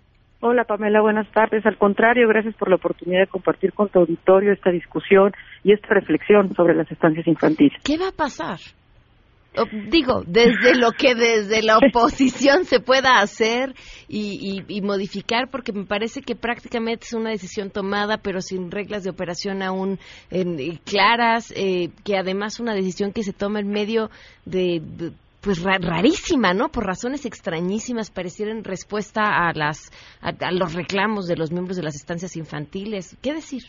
Hola 0.40 0.64
Pamela, 0.64 1.00
buenas 1.00 1.30
tardes. 1.32 1.64
Al 1.66 1.78
contrario, 1.78 2.26
gracias 2.26 2.56
por 2.56 2.68
la 2.68 2.74
oportunidad 2.74 3.20
de 3.20 3.26
compartir 3.28 3.72
con 3.74 3.88
tu 3.90 4.00
auditorio 4.00 4.52
esta 4.52 4.70
discusión 4.70 5.32
y 5.62 5.72
esta 5.72 5.88
reflexión 5.94 6.52
sobre 6.56 6.74
las 6.74 6.90
estancias 6.90 7.26
infantiles. 7.28 7.78
¿Qué 7.84 7.96
va 7.96 8.08
a 8.08 8.12
pasar? 8.12 8.58
O, 9.54 9.66
digo, 9.90 10.22
desde 10.26 10.74
lo 10.74 10.92
que 10.92 11.14
desde 11.14 11.62
la 11.62 11.76
oposición 11.88 12.64
se 12.64 12.80
pueda 12.80 13.20
hacer 13.20 13.74
y, 14.08 14.64
y, 14.68 14.76
y, 14.76 14.80
modificar, 14.80 15.48
porque 15.50 15.72
me 15.72 15.84
parece 15.84 16.22
que 16.22 16.34
prácticamente 16.34 17.04
es 17.04 17.12
una 17.12 17.30
decisión 17.30 17.70
tomada, 17.70 18.16
pero 18.16 18.40
sin 18.40 18.70
reglas 18.70 19.04
de 19.04 19.10
operación 19.10 19.62
aún 19.62 19.98
eh, 20.30 20.78
claras, 20.86 21.52
eh, 21.54 21.90
que 22.02 22.16
además 22.16 22.60
una 22.60 22.74
decisión 22.74 23.12
que 23.12 23.22
se 23.22 23.34
toma 23.34 23.60
en 23.60 23.68
medio 23.68 24.10
de, 24.46 24.80
de 24.80 25.12
pues 25.42 25.62
ra 25.62 25.76
rarísima, 25.78 26.54
¿no? 26.54 26.68
Por 26.68 26.86
razones 26.86 27.26
extrañísimas, 27.26 28.10
pareciera 28.10 28.52
en 28.52 28.64
respuesta 28.64 29.22
a 29.22 29.52
las 29.52 29.90
a, 30.22 30.28
a 30.46 30.52
los 30.52 30.72
reclamos 30.72 31.26
de 31.26 31.36
los 31.36 31.50
miembros 31.50 31.76
de 31.76 31.82
las 31.82 31.96
estancias 31.96 32.36
infantiles. 32.36 33.18
¿Qué 33.22 33.34
decir? 33.34 33.64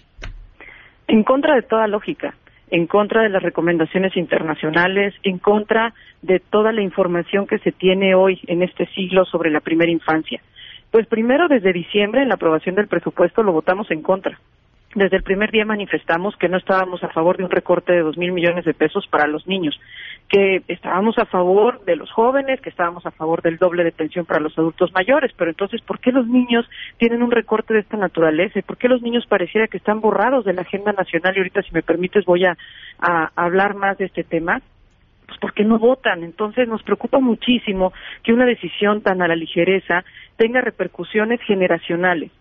En 1.07 1.23
contra 1.23 1.55
de 1.55 1.63
toda 1.63 1.87
lógica 1.87 2.35
en 2.73 2.87
contra 2.87 3.21
de 3.21 3.29
las 3.29 3.43
recomendaciones 3.43 4.17
internacionales, 4.17 5.13
en 5.21 5.37
contra 5.37 5.93
de 6.23 6.39
toda 6.39 6.71
la 6.71 6.81
información 6.81 7.45
que 7.45 7.59
se 7.59 7.71
tiene 7.71 8.15
hoy 8.15 8.41
en 8.47 8.63
este 8.63 8.87
siglo 8.87 9.25
sobre 9.25 9.51
la 9.51 9.59
primera 9.59 9.91
infancia. 9.91 10.41
Pues 10.89 11.05
primero, 11.05 11.47
desde 11.47 11.71
diciembre, 11.71 12.23
en 12.23 12.29
la 12.29 12.33
aprobación 12.33 12.73
del 12.73 12.87
presupuesto, 12.87 13.43
lo 13.43 13.51
votamos 13.51 13.91
en 13.91 14.01
contra. 14.01 14.39
Desde 14.95 15.17
el 15.17 15.23
primer 15.23 15.49
día 15.49 15.65
manifestamos 15.65 16.35
que 16.37 16.47
no 16.47 16.57
estábamos 16.57 17.03
a 17.03 17.09
favor 17.09 17.37
de 17.37 17.43
un 17.43 17.49
recorte 17.49 17.93
de 17.93 18.01
dos 18.01 18.15
mil 18.15 18.31
millones 18.31 18.63
de 18.63 18.75
pesos 18.75 19.07
para 19.07 19.25
los 19.25 19.47
niños, 19.47 19.79
que 20.29 20.61
estábamos 20.67 21.17
a 21.17 21.25
favor 21.25 21.83
de 21.85 21.95
los 21.95 22.11
jóvenes, 22.11 22.61
que 22.61 22.69
estábamos 22.69 23.03
a 23.05 23.11
favor 23.11 23.41
del 23.41 23.57
doble 23.57 23.83
de 23.83 23.91
pensión 23.91 24.25
para 24.25 24.39
los 24.39 24.55
adultos 24.57 24.93
mayores, 24.93 25.31
pero 25.35 25.49
entonces, 25.49 25.81
¿por 25.81 25.99
qué 25.99 26.11
los 26.11 26.27
niños 26.27 26.69
tienen 26.97 27.23
un 27.23 27.31
recorte 27.31 27.73
de 27.73 27.79
esta 27.79 27.97
naturaleza? 27.97 28.59
¿Y 28.59 28.61
por 28.63 28.77
qué 28.77 28.87
los 28.87 29.01
niños 29.01 29.25
pareciera 29.25 29.67
que 29.67 29.77
están 29.77 29.99
borrados 29.99 30.45
de 30.45 30.53
la 30.53 30.61
agenda 30.61 30.91
nacional? 30.91 31.35
Y 31.35 31.39
ahorita, 31.39 31.63
si 31.63 31.71
me 31.73 31.81
permites, 31.81 32.25
voy 32.25 32.45
a, 32.45 32.55
a 32.99 33.31
hablar 33.35 33.73
más 33.75 33.97
de 33.97 34.05
este 34.05 34.23
tema 34.23 34.61
pues 35.25 35.39
porque 35.39 35.63
no 35.63 35.79
votan. 35.79 36.23
Entonces 36.23 36.67
nos 36.67 36.83
preocupa 36.83 37.19
muchísimo 37.19 37.93
que 38.23 38.33
una 38.33 38.45
decisión 38.45 39.01
tan 39.01 39.21
a 39.21 39.27
la 39.27 39.35
ligereza 39.35 40.03
tenga 40.37 40.61
repercusiones 40.61 41.41
generacionales. 41.41 42.31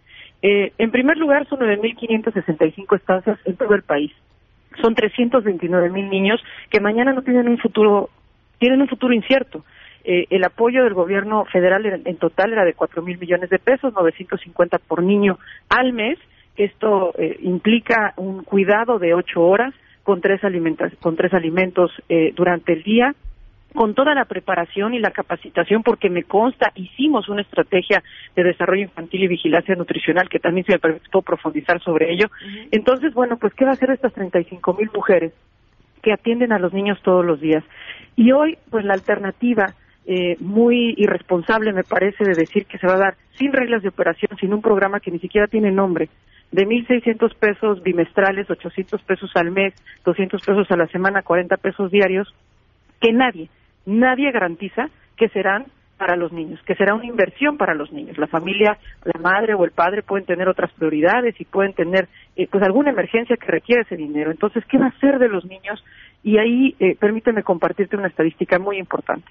Eh, 0.43 0.73
en 0.79 0.91
primer 0.91 1.17
lugar, 1.17 1.47
son 1.49 1.61
9.565 1.61 2.97
estancias 2.97 3.39
en 3.45 3.57
todo 3.57 3.75
el 3.75 3.83
país. 3.83 4.13
Son 4.81 4.95
329.000 4.95 6.09
niños 6.09 6.43
que 6.71 6.81
mañana 6.81 7.13
no 7.13 7.23
tienen 7.23 7.49
un 7.49 7.59
futuro, 7.59 8.11
tienen 8.59 8.81
un 8.81 8.89
futuro 8.89 9.15
incierto. 9.15 9.65
Eh, 10.05 10.27
el 10.31 10.43
apoyo 10.43 10.83
del 10.83 10.95
gobierno 10.95 11.45
federal 11.45 11.87
en, 11.87 12.03
en 12.05 12.17
total 12.17 12.53
era 12.53 12.65
de 12.65 12.75
4.000 12.75 13.21
millones 13.21 13.51
de 13.51 13.59
pesos, 13.61 13.95
950 13.95 14.79
por 14.79 15.03
niño 15.03 15.39
al 15.69 15.93
mes. 15.93 16.19
Esto 16.57 17.15
eh, 17.17 17.39
implica 17.43 18.13
un 18.17 18.43
cuidado 18.43 18.99
de 18.99 19.15
ocho 19.15 19.43
horas 19.43 19.73
con 20.03 20.21
tres, 20.21 20.43
alimentos, 20.43 20.93
con 21.01 21.17
tres 21.17 21.33
alimentos 21.33 21.93
eh, 22.09 22.33
durante 22.35 22.73
el 22.73 22.83
día 22.83 23.15
con 23.75 23.95
toda 23.95 24.15
la 24.15 24.25
preparación 24.25 24.95
y 24.95 24.99
la 24.99 25.11
capacitación, 25.11 25.83
porque 25.83 26.11
me 26.11 26.25
consta, 26.25 26.73
hicimos 26.75 27.29
una 27.29 27.43
estrategia 27.43 28.03
de 28.37 28.45
desarrollo 28.45 28.83
infantil 28.83 29.25
y 29.25 29.29
vigilancia 29.29 29.75
nutricional, 29.75 30.29
que 30.29 30.39
también 30.39 30.67
se 30.67 30.73
me 30.73 30.79
permitió 30.79 31.23
profundizar 31.23 31.81
sobre 31.83 32.13
ello. 32.13 32.27
Uh 32.27 32.47
-huh. 32.47 32.69
Entonces, 32.73 33.15
bueno, 33.15 33.37
pues, 33.39 33.55
¿qué 33.55 33.65
va 33.65 33.71
a 33.71 33.75
hacer 33.75 33.91
estas 33.91 34.13
35 34.13 34.75
mil 34.75 34.91
mujeres 34.95 35.33
que 36.03 36.13
atienden 36.13 36.53
a 36.53 36.59
los 36.59 36.73
niños 36.73 37.01
todos 37.03 37.25
los 37.25 37.41
días? 37.41 37.65
Y 38.17 38.33
hoy, 38.33 38.59
pues, 38.71 38.85
la 38.85 38.95
alternativa 38.95 39.75
eh, 40.05 40.37
muy 40.41 40.95
irresponsable, 40.97 41.73
me 41.73 41.85
parece, 41.85 42.25
de 42.25 42.35
decir 42.35 42.67
que 42.67 42.79
se 42.79 42.87
va 42.87 42.95
a 42.95 42.99
dar 42.99 43.15
sin 43.37 43.53
reglas 43.53 43.83
de 43.83 43.89
operación, 43.89 44.37
sin 44.39 44.53
un 44.53 44.61
programa 44.61 45.01
que 45.01 45.13
ni 45.13 45.21
siquiera 45.21 45.47
tiene 45.47 45.71
nombre, 45.71 46.09
de 46.51 46.67
1.600 46.67 47.35
pesos 47.37 47.83
bimestrales, 47.83 48.51
800 48.51 49.01
pesos 49.03 49.31
al 49.35 49.51
mes, 49.53 49.75
200 50.05 50.43
pesos 50.45 50.71
a 50.71 50.77
la 50.77 50.87
semana, 50.89 51.23
40 51.23 51.57
pesos 51.57 51.91
diarios, 51.91 52.35
que 53.01 53.13
nadie, 53.13 53.49
nadie 53.87 54.31
garantiza 54.33 54.89
que 55.17 55.29
serán 55.29 55.67
para 56.03 56.17
los 56.17 56.33
niños, 56.33 56.61
que 56.67 56.75
será 56.75 56.95
una 56.95 57.07
inversión 57.07 57.57
para 57.57 57.75
los 57.75 57.93
niños. 57.93 58.19
La 58.19 58.27
familia, 58.27 58.77
la 59.05 59.21
madre 59.21 59.55
o 59.55 59.65
el 59.65 59.71
padre 59.71 60.03
pueden 60.03 60.27
tener 60.27 60.49
otras 60.49 60.73
prioridades 60.73 61.41
y 61.41 61.45
pueden 61.45 61.75
tener 61.75 62.09
eh, 62.35 62.49
pues 62.51 62.65
alguna 62.65 62.91
emergencia 62.91 63.37
que 63.37 63.47
requiere 63.47 63.83
ese 63.83 63.97
dinero. 63.97 64.33
Entonces, 64.33 64.65
¿qué 64.67 64.79
va 64.79 64.87
a 64.87 64.89
hacer 64.89 65.21
de 65.21 65.29
los 65.29 65.45
niños? 65.45 65.85
Y 66.25 66.39
ahí 66.39 66.75
eh, 66.81 66.97
permíteme 66.99 67.45
compartirte 67.45 67.97
una 67.97 68.09
estadística 68.09 68.59
muy 68.59 68.79
importante. 68.79 69.31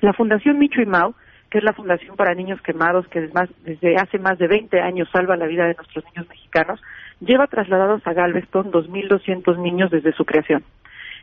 La 0.00 0.14
Fundación 0.14 0.58
Micho 0.58 0.80
y 0.80 0.86
Mau, 0.86 1.14
que 1.50 1.58
es 1.58 1.64
la 1.64 1.74
Fundación 1.74 2.16
para 2.16 2.34
Niños 2.34 2.62
Quemados, 2.62 3.06
que 3.08 3.28
desde, 3.64 3.96
hace 3.96 4.18
más 4.18 4.38
de 4.38 4.48
20 4.48 4.80
años 4.80 5.08
salva 5.12 5.36
la 5.36 5.46
vida 5.46 5.66
de 5.66 5.74
nuestros 5.74 6.02
niños 6.06 6.26
mexicanos, 6.30 6.80
lleva 7.20 7.46
trasladados 7.46 8.06
a 8.06 8.14
Galveston 8.14 8.72
2.200 8.72 9.58
niños 9.58 9.90
desde 9.90 10.12
su 10.12 10.24
creación. 10.24 10.64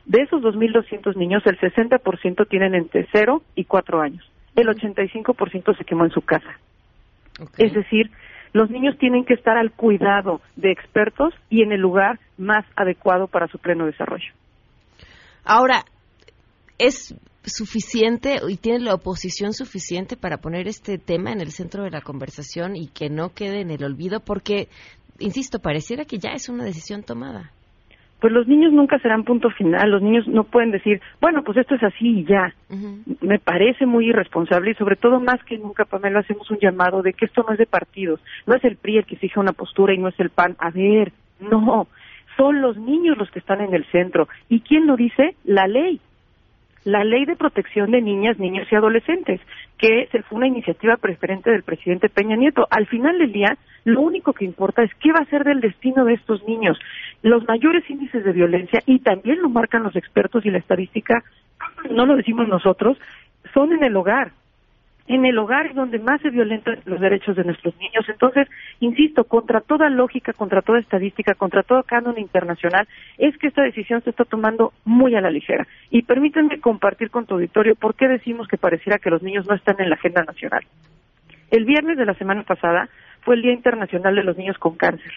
De 0.07 0.21
esos 0.21 0.41
2.200 0.41 1.17
niños, 1.17 1.43
el 1.45 1.59
60% 1.59 2.47
tienen 2.47 2.75
entre 2.75 3.07
0 3.11 3.43
y 3.55 3.65
4 3.65 4.01
años. 4.01 4.23
El 4.55 4.67
85% 4.67 5.77
se 5.77 5.83
quemó 5.83 6.05
en 6.05 6.11
su 6.11 6.21
casa. 6.21 6.57
Okay. 7.37 7.67
Es 7.67 7.73
decir, 7.73 8.09
los 8.53 8.69
niños 8.69 8.97
tienen 8.97 9.25
que 9.25 9.33
estar 9.33 9.57
al 9.57 9.71
cuidado 9.71 10.39
de 10.55 10.71
expertos 10.71 11.33
y 11.49 11.61
en 11.61 11.73
el 11.73 11.81
lugar 11.81 12.19
más 12.37 12.65
adecuado 12.77 13.27
para 13.27 13.49
su 13.49 13.59
pleno 13.59 13.85
desarrollo. 13.85 14.31
Ahora, 15.43 15.83
¿es 16.77 17.13
suficiente 17.43 18.37
y 18.47 18.55
tiene 18.55 18.79
la 18.79 18.93
oposición 18.93 19.51
suficiente 19.51 20.15
para 20.15 20.37
poner 20.37 20.69
este 20.69 20.97
tema 20.97 21.33
en 21.33 21.41
el 21.41 21.51
centro 21.51 21.83
de 21.83 21.91
la 21.91 21.99
conversación 21.99 22.77
y 22.77 22.87
que 22.87 23.09
no 23.09 23.33
quede 23.33 23.59
en 23.59 23.71
el 23.71 23.83
olvido? 23.83 24.21
Porque, 24.21 24.69
insisto, 25.19 25.59
pareciera 25.59 26.05
que 26.05 26.17
ya 26.17 26.29
es 26.29 26.47
una 26.47 26.63
decisión 26.63 27.03
tomada 27.03 27.51
pues 28.19 28.33
los 28.33 28.47
niños 28.47 28.73
nunca 28.73 28.97
serán 28.99 29.23
punto 29.23 29.49
final, 29.51 29.91
los 29.91 30.01
niños 30.01 30.27
no 30.27 30.43
pueden 30.43 30.71
decir, 30.71 31.01
bueno, 31.21 31.43
pues 31.43 31.57
esto 31.57 31.75
es 31.75 31.83
así 31.83 32.19
y 32.19 32.23
ya. 32.25 32.53
Uh 32.69 32.75
-huh. 32.75 33.17
Me 33.21 33.39
parece 33.39 33.85
muy 33.85 34.09
irresponsable 34.09 34.71
y 34.71 34.75
sobre 34.75 34.95
todo 34.95 35.19
más 35.19 35.43
que 35.43 35.57
nunca, 35.57 35.85
Pamela, 35.85 36.19
hacemos 36.19 36.49
un 36.49 36.57
llamado 36.57 37.03
de 37.03 37.13
que 37.13 37.25
esto 37.25 37.43
no 37.47 37.53
es 37.53 37.59
de 37.59 37.67
partidos, 37.67 38.19
no 38.47 38.55
es 38.55 38.63
el 38.63 38.75
PRI 38.75 38.97
el 38.97 39.05
que 39.05 39.17
fija 39.17 39.39
una 39.39 39.53
postura 39.53 39.93
y 39.93 39.99
no 39.99 40.07
es 40.07 40.19
el 40.19 40.31
PAN. 40.31 40.55
A 40.57 40.71
ver, 40.71 41.11
no, 41.39 41.87
son 42.37 42.61
los 42.61 42.77
niños 42.77 43.17
los 43.17 43.29
que 43.31 43.39
están 43.39 43.61
en 43.61 43.73
el 43.73 43.85
centro. 43.85 44.27
¿Y 44.49 44.61
quién 44.61 44.87
lo 44.87 44.95
dice? 44.95 45.35
La 45.43 45.67
ley. 45.67 45.99
La 46.85 47.03
ley 47.03 47.25
de 47.25 47.35
protección 47.35 47.91
de 47.91 48.01
niñas, 48.01 48.39
niños 48.39 48.67
y 48.71 48.75
adolescentes, 48.75 49.41
que 49.77 50.07
se 50.11 50.23
fue 50.23 50.37
una 50.37 50.47
iniciativa 50.47 50.97
preferente 50.97 51.51
del 51.51 51.63
presidente 51.63 52.09
Peña 52.09 52.35
Nieto. 52.35 52.67
Al 52.69 52.87
final 52.87 53.17
del 53.19 53.31
día, 53.31 53.57
lo 53.83 54.01
único 54.01 54.33
que 54.33 54.45
importa 54.45 54.83
es 54.83 54.91
qué 54.95 55.11
va 55.11 55.19
a 55.19 55.29
ser 55.29 55.43
del 55.43 55.61
destino 55.61 56.05
de 56.05 56.13
estos 56.13 56.43
niños. 56.47 56.79
Los 57.21 57.47
mayores 57.47 57.87
índices 57.89 58.23
de 58.23 58.31
violencia, 58.31 58.81
y 58.85 58.99
también 58.99 59.41
lo 59.41 59.49
marcan 59.49 59.83
los 59.83 59.95
expertos 59.95 60.45
y 60.45 60.49
la 60.49 60.57
estadística, 60.57 61.23
no 61.91 62.05
lo 62.05 62.15
decimos 62.15 62.47
nosotros, 62.47 62.97
son 63.53 63.71
en 63.71 63.83
el 63.83 63.95
hogar. 63.95 64.31
En 65.07 65.25
el 65.25 65.37
hogar 65.37 65.67
es 65.67 65.75
donde 65.75 65.99
más 65.99 66.21
se 66.21 66.29
violentan 66.29 66.79
los 66.85 66.99
derechos 66.99 67.35
de 67.35 67.43
nuestros 67.43 67.75
niños. 67.77 68.05
Entonces, 68.09 68.47
insisto, 68.79 69.23
contra 69.23 69.61
toda 69.61 69.89
lógica, 69.89 70.33
contra 70.33 70.61
toda 70.61 70.79
estadística, 70.79 71.33
contra 71.33 71.63
todo 71.63 71.83
canon 71.83 72.19
internacional, 72.19 72.87
es 73.17 73.37
que 73.37 73.47
esta 73.47 73.63
decisión 73.63 74.01
se 74.03 74.09
está 74.09 74.25
tomando 74.25 74.73
muy 74.83 75.15
a 75.15 75.21
la 75.21 75.31
ligera. 75.31 75.65
Y 75.89 76.01
permítanme 76.01 76.59
compartir 76.59 77.09
con 77.09 77.25
tu 77.25 77.35
auditorio 77.35 77.75
por 77.75 77.95
qué 77.95 78.07
decimos 78.07 78.47
que 78.47 78.57
pareciera 78.57 78.99
que 78.99 79.09
los 79.09 79.23
niños 79.23 79.47
no 79.47 79.55
están 79.55 79.77
en 79.79 79.89
la 79.89 79.95
agenda 79.95 80.23
nacional. 80.23 80.65
El 81.51 81.63
viernes 81.63 81.97
de 81.97 82.05
la 82.05 82.13
semana 82.15 82.43
pasada 82.43 82.89
fue 83.21 83.35
el 83.35 83.41
Día 83.41 83.53
Internacional 83.53 84.15
de 84.15 84.23
los 84.23 84.37
Niños 84.37 84.57
con 84.57 84.75
Cáncer. 84.75 85.13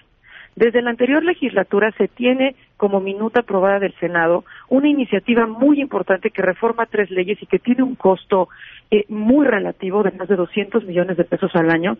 Desde 0.56 0.82
la 0.82 0.90
anterior 0.90 1.24
legislatura 1.24 1.92
se 1.96 2.08
tiene 2.08 2.54
como 2.76 3.00
minuta 3.00 3.40
aprobada 3.40 3.78
del 3.78 3.94
Senado 4.00 4.44
una 4.68 4.88
iniciativa 4.88 5.46
muy 5.46 5.80
importante 5.80 6.30
que 6.30 6.42
reforma 6.42 6.86
tres 6.86 7.10
leyes 7.10 7.40
y 7.42 7.46
que 7.46 7.58
tiene 7.58 7.82
un 7.82 7.94
costo 7.94 8.48
eh, 8.90 9.04
muy 9.08 9.46
relativo 9.46 10.02
de 10.02 10.10
más 10.10 10.28
de 10.28 10.36
200 10.36 10.84
millones 10.84 11.16
de 11.16 11.24
pesos 11.24 11.54
al 11.54 11.70
año 11.70 11.96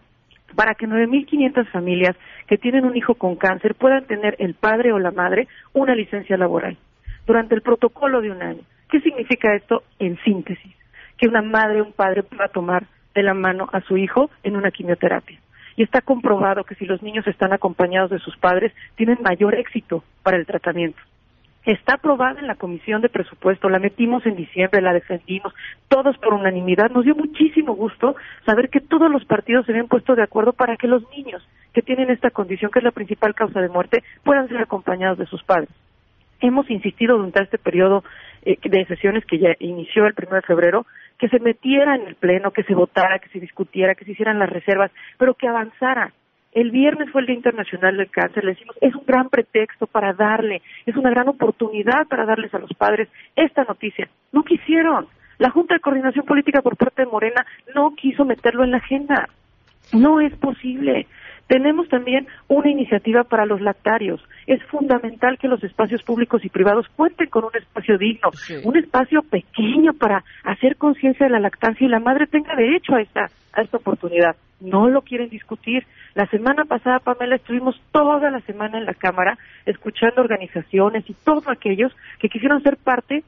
para 0.56 0.74
que 0.74 0.88
9.500 0.88 1.66
familias 1.68 2.16
que 2.48 2.58
tienen 2.58 2.84
un 2.84 2.96
hijo 2.96 3.14
con 3.14 3.36
cáncer 3.36 3.76
puedan 3.76 4.04
tener 4.06 4.34
el 4.40 4.54
padre 4.54 4.92
o 4.92 4.98
la 4.98 5.12
madre 5.12 5.46
una 5.72 5.94
licencia 5.94 6.36
laboral 6.36 6.76
durante 7.26 7.54
el 7.54 7.62
protocolo 7.62 8.20
de 8.20 8.32
un 8.32 8.42
año. 8.42 8.62
¿Qué 8.90 9.00
significa 9.00 9.54
esto 9.54 9.84
en 10.00 10.18
síntesis? 10.24 10.74
Que 11.16 11.28
una 11.28 11.42
madre 11.42 11.80
o 11.80 11.84
un 11.84 11.92
padre 11.92 12.24
pueda 12.24 12.48
tomar 12.48 12.84
de 13.14 13.22
la 13.22 13.34
mano 13.34 13.68
a 13.72 13.80
su 13.82 13.96
hijo 13.96 14.30
en 14.42 14.56
una 14.56 14.72
quimioterapia 14.72 15.38
y 15.80 15.82
está 15.82 16.02
comprobado 16.02 16.64
que 16.64 16.74
si 16.74 16.84
los 16.84 17.02
niños 17.02 17.26
están 17.26 17.54
acompañados 17.54 18.10
de 18.10 18.18
sus 18.18 18.36
padres, 18.36 18.70
tienen 18.96 19.16
mayor 19.22 19.54
éxito 19.54 20.04
para 20.22 20.36
el 20.36 20.44
tratamiento. 20.44 21.00
Está 21.64 21.94
aprobada 21.94 22.38
en 22.38 22.46
la 22.46 22.56
Comisión 22.56 23.00
de 23.00 23.08
Presupuesto, 23.08 23.70
la 23.70 23.78
metimos 23.78 24.26
en 24.26 24.36
diciembre, 24.36 24.82
la 24.82 24.92
defendimos, 24.92 25.54
todos 25.88 26.18
por 26.18 26.34
unanimidad. 26.34 26.90
Nos 26.90 27.06
dio 27.06 27.14
muchísimo 27.14 27.74
gusto 27.74 28.14
saber 28.44 28.68
que 28.68 28.80
todos 28.80 29.10
los 29.10 29.24
partidos 29.24 29.64
se 29.64 29.72
habían 29.72 29.88
puesto 29.88 30.14
de 30.14 30.22
acuerdo 30.22 30.52
para 30.52 30.76
que 30.76 30.86
los 30.86 31.02
niños 31.16 31.42
que 31.72 31.80
tienen 31.80 32.10
esta 32.10 32.28
condición, 32.28 32.70
que 32.70 32.80
es 32.80 32.84
la 32.84 32.90
principal 32.90 33.34
causa 33.34 33.62
de 33.62 33.70
muerte, 33.70 34.04
puedan 34.22 34.48
ser 34.48 34.58
acompañados 34.58 35.16
de 35.16 35.24
sus 35.24 35.42
padres. 35.44 35.70
Hemos 36.42 36.68
insistido 36.68 37.16
durante 37.16 37.42
este 37.42 37.56
periodo 37.56 38.04
eh, 38.42 38.58
de 38.62 38.84
sesiones 38.84 39.24
que 39.24 39.38
ya 39.38 39.54
inició 39.60 40.04
el 40.04 40.14
1 40.14 40.36
de 40.36 40.42
febrero 40.42 40.84
que 41.20 41.28
se 41.28 41.38
metiera 41.38 41.94
en 41.96 42.06
el 42.06 42.14
pleno, 42.14 42.50
que 42.50 42.62
se 42.62 42.74
votara, 42.74 43.18
que 43.18 43.28
se 43.28 43.38
discutiera, 43.38 43.94
que 43.94 44.06
se 44.06 44.12
hicieran 44.12 44.38
las 44.38 44.48
reservas, 44.48 44.90
pero 45.18 45.34
que 45.34 45.46
avanzara. 45.46 46.12
El 46.52 46.70
viernes 46.70 47.10
fue 47.10 47.20
el 47.20 47.26
Día 47.26 47.36
Internacional 47.36 47.98
del 47.98 48.10
Cáncer, 48.10 48.42
le 48.42 48.52
decimos, 48.52 48.74
es 48.80 48.94
un 48.94 49.04
gran 49.06 49.28
pretexto 49.28 49.86
para 49.86 50.14
darle, 50.14 50.62
es 50.86 50.96
una 50.96 51.10
gran 51.10 51.28
oportunidad 51.28 52.08
para 52.08 52.24
darles 52.24 52.52
a 52.54 52.58
los 52.58 52.72
padres 52.72 53.08
esta 53.36 53.64
noticia. 53.64 54.08
No 54.32 54.42
quisieron. 54.42 55.06
La 55.38 55.50
Junta 55.50 55.74
de 55.74 55.80
Coordinación 55.80 56.24
Política 56.24 56.62
por 56.62 56.76
parte 56.76 57.02
de 57.02 57.10
Morena 57.10 57.46
no 57.74 57.94
quiso 57.94 58.24
meterlo 58.24 58.64
en 58.64 58.72
la 58.72 58.78
agenda. 58.78 59.28
No 59.92 60.20
es 60.20 60.34
posible. 60.36 61.06
Tenemos 61.50 61.88
también 61.88 62.28
una 62.46 62.70
iniciativa 62.70 63.24
para 63.24 63.44
los 63.44 63.60
lactarios. 63.60 64.22
Es 64.46 64.62
fundamental 64.66 65.36
que 65.36 65.48
los 65.48 65.64
espacios 65.64 66.00
públicos 66.04 66.44
y 66.44 66.48
privados 66.48 66.86
cuenten 66.94 67.28
con 67.28 67.42
un 67.42 67.50
espacio 67.56 67.98
digno, 67.98 68.30
un 68.62 68.76
espacio 68.76 69.20
pequeño 69.22 69.92
para 69.94 70.22
hacer 70.44 70.76
conciencia 70.76 71.26
de 71.26 71.32
la 71.32 71.40
lactancia 71.40 71.84
y 71.84 71.90
la 71.90 71.98
madre 71.98 72.28
tenga 72.28 72.54
derecho 72.54 72.94
a 72.94 73.02
esta, 73.02 73.30
a 73.52 73.62
esta 73.62 73.78
oportunidad. 73.78 74.36
No 74.60 74.88
lo 74.88 75.02
quieren 75.02 75.28
discutir. 75.28 75.84
La 76.14 76.26
semana 76.26 76.66
pasada, 76.66 77.00
Pamela, 77.00 77.34
estuvimos 77.34 77.82
toda 77.90 78.30
la 78.30 78.42
semana 78.42 78.78
en 78.78 78.86
la 78.86 78.94
Cámara 78.94 79.36
escuchando 79.66 80.20
organizaciones 80.20 81.02
y 81.10 81.14
todos 81.14 81.48
aquellos 81.48 81.92
que 82.20 82.28
quisieron 82.28 82.62
ser 82.62 82.76
parte 82.76 83.24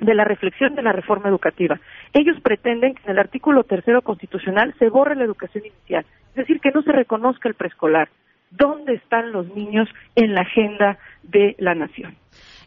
de 0.00 0.14
la 0.14 0.24
reflexión 0.24 0.74
de 0.74 0.82
la 0.82 0.92
reforma 0.92 1.28
educativa. 1.28 1.78
Ellos 2.14 2.40
pretenden 2.42 2.94
que 2.94 3.02
en 3.04 3.10
el 3.10 3.18
artículo 3.18 3.62
tercero 3.62 4.02
constitucional 4.02 4.74
se 4.78 4.88
borre 4.88 5.14
la 5.14 5.24
educación 5.24 5.64
inicial, 5.66 6.04
es 6.30 6.34
decir, 6.34 6.60
que 6.60 6.70
no 6.70 6.82
se 6.82 6.92
reconozca 6.92 7.48
el 7.48 7.54
preescolar. 7.54 8.08
¿Dónde 8.50 8.94
están 8.94 9.32
los 9.32 9.46
niños 9.54 9.88
en 10.16 10.34
la 10.34 10.42
agenda 10.42 10.98
de 11.22 11.54
la 11.58 11.74
nación? 11.74 12.16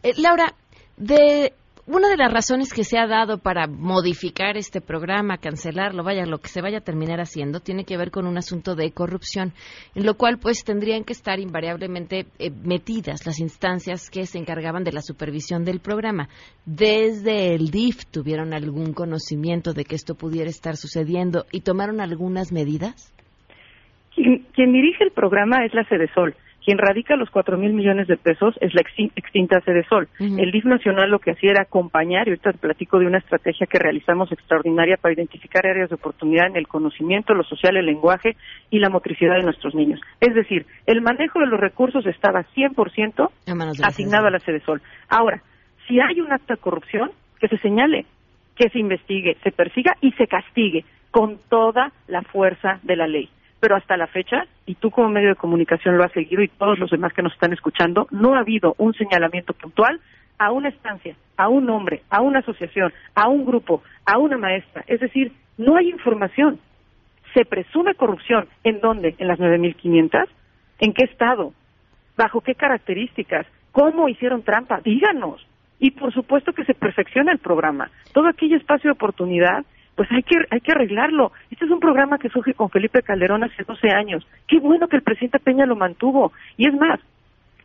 Eh, 0.01 0.12
Laura, 0.17 0.53
de 0.96 1.53
una 1.86 2.08
de 2.08 2.15
las 2.15 2.32
razones 2.32 2.72
que 2.72 2.86
se 2.86 2.98
ha 2.98 3.08
dado 3.08 3.39
para 3.39 3.67
modificar 3.67 4.55
este 4.55 4.79
programa, 4.79 5.38
cancelarlo, 5.38 6.01
vaya, 6.01 6.25
lo 6.25 6.38
que 6.38 6.48
se 6.48 6.62
vaya 6.62 6.77
a 6.77 6.84
terminar 6.84 7.20
haciendo, 7.20 7.60
tiene 7.60 7.84
que 7.84 7.98
ver 7.98 8.10
con 8.10 8.25
un 8.25 8.38
asunto 8.38 8.75
de 8.75 8.91
corrupción, 8.91 9.51
en 9.93 10.05
lo 10.05 10.15
cual 10.15 10.38
pues 10.39 10.63
tendrían 10.63 11.03
que 11.03 11.12
estar 11.12 11.41
invariablemente 11.41 12.27
eh, 12.39 12.51
metidas 12.51 13.25
las 13.25 13.39
instancias 13.39 14.10
que 14.10 14.25
se 14.25 14.38
encargaban 14.38 14.86
de 14.86 14.93
la 14.93 15.01
supervisión 15.01 15.65
del 15.65 15.82
programa. 15.82 16.29
Desde 16.65 17.53
el 17.53 17.70
DIF 17.70 18.05
tuvieron 18.05 18.53
algún 18.53 18.93
conocimiento 18.93 19.74
de 19.74 19.84
que 19.84 19.96
esto 19.96 20.15
pudiera 20.15 20.50
estar 20.50 20.77
sucediendo 20.77 21.46
y 21.51 21.62
tomaron 21.62 22.00
algunas 22.00 22.53
medidas. 22.53 23.13
Quien, 24.15 24.46
quien 24.53 24.72
dirige 24.74 25.03
el 25.03 25.12
programa 25.12 25.65
es 25.65 25.74
la 25.74 25.86
Sol 26.13 26.36
quien 26.63 26.78
radica 26.78 27.15
los 27.15 27.30
cuatro 27.30 27.58
mil 27.58 27.73
millones 27.73 28.08
de 28.08 28.17
pesos 28.17 28.56
es 28.62 28.73
la 28.73 28.82
extinta 28.82 29.60
Sede 29.62 29.86
Sol. 29.88 30.08
El 30.19 30.52
DIF 30.52 30.65
nacional 30.65 31.10
lo 31.12 31.19
que 31.19 31.32
hacía 31.32 31.52
era 31.52 31.63
acompañar, 31.63 32.28
y 32.28 32.32
ahorita 32.32 32.54
platico 32.54 32.99
de 32.99 33.08
una 33.08 33.17
estrategia 33.17 33.67
que 33.67 33.80
realizamos 33.80 34.32
extraordinaria 34.32 34.97
para 34.97 35.13
identificar 35.13 35.65
áreas 35.67 35.89
de 35.89 35.95
oportunidad 35.95 36.47
en 36.47 36.56
el 36.56 36.67
conocimiento, 36.67 37.34
lo 37.34 37.43
social, 37.43 37.76
el 37.76 37.86
lenguaje 37.86 38.38
y 38.69 38.80
la 38.80 38.89
motricidad 38.89 39.36
de 39.36 39.43
nuestros 39.43 39.76
niños. 39.76 39.99
Es 40.21 40.34
decir, 40.34 40.65
el 40.86 41.02
manejo 41.02 41.39
de 41.39 41.47
los 41.47 41.60
recursos 41.60 42.06
estaba 42.06 42.45
100% 42.56 43.30
asignado 43.84 44.28
a 44.28 44.32
la 44.32 44.39
Sede 44.39 44.62
Sol. 44.62 44.82
Ahora, 45.10 45.43
si 45.88 45.99
hay 45.99 46.21
un 46.21 46.32
acto 46.32 46.54
de 46.54 46.62
corrupción, 46.62 47.12
que 47.39 47.49
se 47.49 47.58
señale, 47.58 48.06
que 48.56 48.69
se 48.69 48.80
investigue, 48.80 49.36
se 49.43 49.52
persiga 49.52 49.97
y 49.99 50.12
se 50.13 50.28
castigue 50.28 50.86
con 51.12 51.39
toda 51.49 51.91
la 52.08 52.21
fuerza 52.21 52.80
de 52.84 52.95
la 52.95 53.08
ley 53.08 53.30
pero 53.63 53.78
hasta 53.78 53.95
la 53.95 54.08
fecha, 54.08 54.45
y 54.65 54.76
tú 54.76 54.91
como 54.91 55.08
medio 55.08 55.30
de 55.30 55.36
comunicación 55.38 55.95
lo 55.95 56.04
has 56.04 56.12
seguido 56.12 56.43
y 56.43 56.49
todos 56.49 56.78
los 56.80 56.91
demás 56.91 57.13
que 57.13 57.21
nos 57.21 57.32
están 57.32 57.54
escuchando, 57.54 58.08
no 58.12 58.36
ha 58.36 58.39
habido 58.39 58.76
un 58.78 58.93
señalamiento 58.93 59.54
puntual 59.54 60.02
a 60.38 60.52
una 60.52 60.67
estancia, 60.67 61.15
a 61.38 61.47
un 61.47 61.69
hombre, 61.69 62.02
a 62.10 62.19
una 62.19 62.39
asociación, 62.39 62.91
a 63.15 63.30
un 63.30 63.45
grupo, 63.45 63.82
a 64.06 64.17
una 64.17 64.38
maestra. 64.38 64.84
Es 64.86 64.99
decir, 64.99 65.32
no 65.58 65.78
hay 65.78 65.91
información. 65.91 66.60
Se 67.34 67.45
presume 67.45 67.95
corrupción. 67.95 68.49
¿En 68.65 68.82
dónde? 68.82 69.15
¿En 69.17 69.30
las 69.30 69.39
9.500? 69.39 70.28
¿En 70.80 70.91
qué 70.91 71.06
estado? 71.06 71.54
¿Bajo 72.17 72.41
qué 72.41 72.56
características? 72.56 73.47
¿Cómo 73.71 74.10
hicieron 74.10 74.43
trampa? 74.43 74.82
Díganos. 74.84 75.47
Y 75.80 75.91
por 75.91 76.13
supuesto 76.13 76.52
que 76.52 76.65
se 76.65 76.73
perfecciona 76.73 77.32
el 77.32 77.39
programa. 77.39 77.89
Todo 78.12 78.28
aquel 78.28 78.56
espacio 78.56 78.89
de 78.89 78.95
oportunidad 78.95 79.63
pues 79.95 80.12
hay 80.12 80.23
que, 80.23 80.36
hay 80.49 80.60
que 80.62 80.71
arreglarlo. 80.71 81.32
Este 81.51 81.65
es 81.65 81.71
un 81.71 81.79
programa 81.79 82.17
que 82.17 82.29
surge 82.29 82.53
con 82.53 82.69
Felipe 82.69 83.01
Calderón 83.01 83.43
hace 83.43 83.63
12 83.63 83.89
años. 83.89 84.25
Qué 84.47 84.60
bueno 84.60 84.88
que 84.88 84.97
el 84.97 85.03
presidente 85.03 85.39
Peña 85.39 85.65
lo 85.65 85.75
mantuvo. 85.75 86.32
Y 86.58 86.67
es 86.67 86.73
más, 86.73 86.99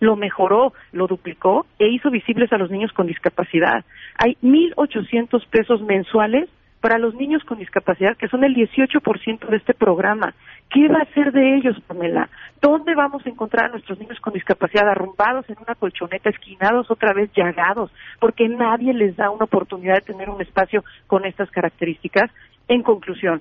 lo 0.01 0.17
mejoró, 0.17 0.73
lo 0.93 1.07
duplicó 1.07 1.67
e 1.79 1.89
hizo 1.89 2.11
visibles 2.11 2.53
a 2.53 2.59
los 2.59 2.71
niños 2.71 2.93
con 2.93 3.07
discapacidad. 3.07 3.85
Hay 4.19 4.37
1.800 4.43 5.47
pesos 5.49 5.83
mensuales 5.83 6.49
para 6.81 6.99
los 6.99 7.15
niños 7.15 7.43
con 7.45 7.59
discapacidad, 7.59 8.17
que 8.17 8.29
son 8.29 8.45
el 8.45 8.55
18% 8.55 9.49
de 9.49 9.57
este 9.57 9.75
programa. 9.75 10.35
¿Qué 10.71 10.87
va 10.89 10.99
a 10.99 11.03
hacer 11.03 11.33
de 11.33 11.57
ellos, 11.57 11.77
Pamela? 11.87 12.29
¿Dónde 12.61 12.95
vamos 12.95 13.25
a 13.25 13.29
encontrar 13.29 13.67
a 13.67 13.69
nuestros 13.71 13.99
niños 13.99 14.21
con 14.21 14.33
discapacidad 14.33 14.89
arrumbados 14.89 15.49
en 15.49 15.57
una 15.59 15.75
colchoneta, 15.75 16.31
esquinados, 16.31 16.91
otra 16.91 17.13
vez 17.13 17.31
llagados? 17.35 17.91
Porque 18.21 18.49
nadie 18.49 18.93
les 18.95 19.17
da 19.17 19.31
una 19.31 19.45
oportunidad 19.45 19.95
de 19.95 20.13
tener 20.13 20.31
un 20.31 20.41
espacio 20.41 20.85
con 21.07 21.25
estas 21.25 21.51
características. 21.51 22.31
En 22.69 22.83
conclusión, 22.83 23.41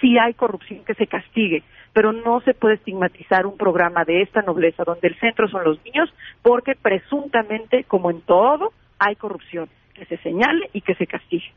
si 0.00 0.18
hay 0.18 0.34
corrupción 0.34 0.84
que 0.84 0.94
se 0.94 1.06
castigue, 1.06 1.62
pero 1.92 2.12
no 2.12 2.40
se 2.40 2.54
puede 2.54 2.74
estigmatizar 2.74 3.46
un 3.46 3.56
programa 3.56 4.04
de 4.04 4.22
esta 4.22 4.42
nobleza 4.42 4.84
donde 4.84 5.08
el 5.08 5.18
centro 5.18 5.48
son 5.48 5.64
los 5.64 5.82
niños 5.84 6.12
porque 6.42 6.74
presuntamente, 6.74 7.84
como 7.84 8.10
en 8.10 8.20
todo, 8.22 8.72
hay 8.98 9.16
corrupción 9.16 9.68
que 9.94 10.04
se 10.06 10.16
señale 10.18 10.70
y 10.72 10.80
que 10.80 10.94
se 10.94 11.06
castigue. 11.06 11.52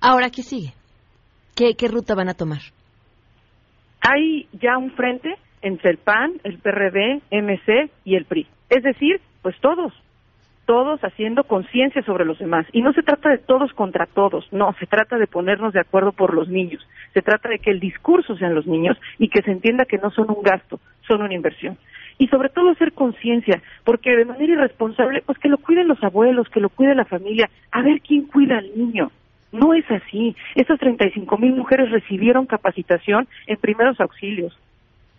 Ahora, 0.00 0.30
¿qué 0.30 0.42
sigue? 0.42 0.72
¿Qué, 1.54 1.88
ruta 1.88 2.14
van 2.14 2.28
a 2.28 2.34
tomar? 2.34 2.60
Hay 4.00 4.48
ya 4.52 4.78
un 4.78 4.92
frente 4.92 5.34
entre 5.60 5.90
el 5.90 5.98
PAN, 5.98 6.34
el 6.44 6.58
PRD, 6.58 7.20
MC 7.32 7.90
y 8.04 8.14
el 8.14 8.26
PRI. 8.26 8.46
Es 8.70 8.84
decir, 8.84 9.20
pues 9.42 9.56
todos, 9.60 9.92
todos 10.66 11.00
haciendo 11.00 11.42
conciencia 11.44 12.02
sobre 12.02 12.24
los 12.24 12.38
demás. 12.38 12.66
Y 12.72 12.82
no 12.82 12.92
se 12.92 13.02
trata 13.02 13.30
de 13.30 13.38
todos 13.38 13.72
contra 13.72 14.06
todos, 14.06 14.46
no, 14.52 14.72
se 14.78 14.86
trata 14.86 15.18
de 15.18 15.26
ponernos 15.26 15.72
de 15.72 15.80
acuerdo 15.80 16.12
por 16.12 16.32
los 16.32 16.48
niños. 16.48 16.86
Se 17.12 17.22
trata 17.22 17.48
de 17.48 17.58
que 17.58 17.72
el 17.72 17.80
discurso 17.80 18.36
sean 18.36 18.54
los 18.54 18.66
niños 18.66 18.96
y 19.18 19.28
que 19.28 19.42
se 19.42 19.50
entienda 19.50 19.84
que 19.84 19.98
no 19.98 20.10
son 20.12 20.30
un 20.30 20.42
gasto, 20.42 20.78
son 21.08 21.22
una 21.22 21.34
inversión 21.34 21.76
y 22.18 22.26
sobre 22.26 22.48
todo 22.48 22.70
hacer 22.70 22.92
conciencia, 22.92 23.62
porque 23.84 24.10
de 24.10 24.24
manera 24.24 24.52
irresponsable, 24.52 25.22
pues 25.24 25.38
que 25.38 25.48
lo 25.48 25.58
cuiden 25.58 25.88
los 25.88 26.02
abuelos, 26.02 26.48
que 26.48 26.60
lo 26.60 26.68
cuide 26.68 26.94
la 26.94 27.04
familia, 27.04 27.48
a 27.70 27.80
ver 27.82 28.00
quién 28.00 28.26
cuida 28.26 28.58
al 28.58 28.76
niño. 28.76 29.10
No 29.52 29.74
es 29.74 29.90
así. 29.90 30.36
Esas 30.54 30.78
35 30.78 31.38
mil 31.38 31.54
mujeres 31.54 31.90
recibieron 31.90 32.46
capacitación 32.46 33.28
en 33.46 33.56
primeros 33.56 33.98
auxilios, 34.00 34.56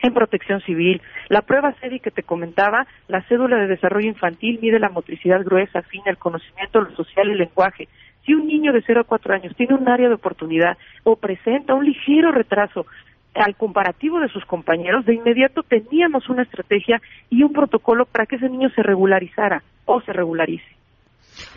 en 0.01 0.13
protección 0.13 0.61
civil. 0.61 1.01
La 1.29 1.41
prueba 1.41 1.73
CEDI 1.73 1.99
que 1.99 2.11
te 2.11 2.23
comentaba, 2.23 2.85
la 3.07 3.21
cédula 3.23 3.57
de 3.57 3.67
desarrollo 3.67 4.07
infantil 4.07 4.59
mide 4.61 4.79
la 4.79 4.89
motricidad 4.89 5.43
gruesa, 5.43 5.81
fina, 5.81 6.05
el 6.07 6.17
conocimiento, 6.17 6.81
lo 6.81 6.95
social 6.95 7.27
y 7.27 7.31
el 7.31 7.39
lenguaje. 7.39 7.87
Si 8.25 8.33
un 8.33 8.47
niño 8.47 8.71
de 8.71 8.83
0 8.85 9.01
a 9.01 9.03
4 9.05 9.33
años 9.33 9.55
tiene 9.55 9.73
un 9.73 9.89
área 9.89 10.07
de 10.07 10.13
oportunidad 10.15 10.77
o 11.03 11.15
presenta 11.15 11.73
un 11.73 11.85
ligero 11.85 12.31
retraso 12.31 12.85
al 13.33 13.55
comparativo 13.55 14.19
de 14.19 14.27
sus 14.27 14.45
compañeros, 14.45 15.05
de 15.05 15.15
inmediato 15.15 15.63
teníamos 15.63 16.29
una 16.29 16.43
estrategia 16.43 17.01
y 17.29 17.43
un 17.43 17.53
protocolo 17.53 18.05
para 18.05 18.25
que 18.25 18.35
ese 18.35 18.49
niño 18.49 18.69
se 18.71 18.83
regularizara 18.83 19.63
o 19.85 20.01
se 20.01 20.13
regularice. 20.13 20.78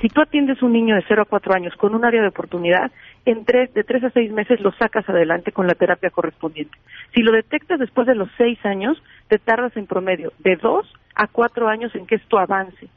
Si 0.01 0.09
tú 0.09 0.21
atiendes 0.21 0.63
un 0.63 0.73
niño 0.73 0.95
de 0.95 1.05
0 1.07 1.23
a 1.23 1.25
4 1.25 1.55
años 1.55 1.75
con 1.77 1.95
un 1.95 2.05
área 2.05 2.23
de 2.23 2.29
oportunidad, 2.29 2.91
en 3.25 3.45
tres, 3.45 3.73
de 3.75 3.85
3 3.85 4.05
a 4.05 4.11
6 4.11 4.33
meses 4.33 4.61
lo 4.61 4.73
sacas 4.73 5.09
adelante 5.09 5.53
con 5.53 5.67
la 5.67 5.75
terapia 5.75 6.11
correspondiente. 6.11 6.77
Si 7.15 7.23
lo 7.23 7.33
detectas 7.33 7.79
después 7.79 8.07
de 8.07 8.15
los 8.15 8.29
6 8.37 8.65
años, 8.65 9.03
te 9.29 9.39
tardas 9.39 9.77
en 9.77 9.87
promedio 9.87 10.33
de 10.39 10.57
2 10.57 10.93
a 11.15 11.27
4 11.27 11.69
años 11.69 11.95
en 11.95 12.07
que 12.07 12.17
esto 12.17 12.39
avance. 12.39 12.89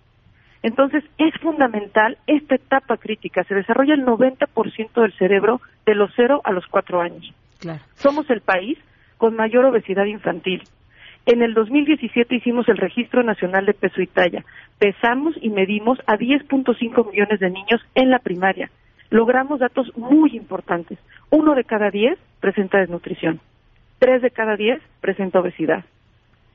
Entonces, 0.64 1.04
es 1.20 1.34
fundamental 1.42 2.18
esta 2.26 2.56
etapa 2.56 2.98
crítica. 2.98 3.44
Se 3.44 3.54
desarrolla 3.54 3.94
el 3.94 4.04
90% 4.04 5.02
del 5.02 5.14
cerebro 5.14 5.62
de 5.86 5.94
los 5.94 6.12
0 6.16 6.42
a 6.44 6.52
los 6.52 6.66
4 6.68 7.02
años. 7.02 7.32
Claro. 7.60 7.82
Somos 7.96 8.28
el 8.32 8.42
país 8.42 8.80
con 9.18 9.36
mayor 9.36 9.66
obesidad 9.66 10.06
infantil. 10.06 10.64
En 11.26 11.42
el 11.42 11.56
2017 11.56 12.36
hicimos 12.36 12.70
el 12.70 12.78
Registro 12.78 13.24
Nacional 13.24 13.66
de 13.66 13.74
Peso 13.74 14.00
y 14.00 14.06
Talla. 14.06 14.46
Pesamos 14.78 15.36
y 15.42 15.50
medimos 15.50 15.98
a 16.06 16.18
10.5 16.18 17.12
millones 17.12 17.40
de 17.40 17.50
niños 17.50 17.82
en 17.96 18.12
la 18.12 18.20
primaria. 18.20 18.70
Logramos 19.10 19.60
datos 19.60 19.92
muy 19.98 20.36
importantes. 20.38 21.00
Uno 21.32 21.56
de 21.56 21.64
cada 21.64 21.90
diez 21.90 22.20
presenta 22.42 22.78
desnutrición. 22.78 23.40
Tres 23.98 24.22
de 24.22 24.30
cada 24.30 24.56
diez 24.56 24.80
presenta 25.02 25.40
obesidad. 25.40 25.84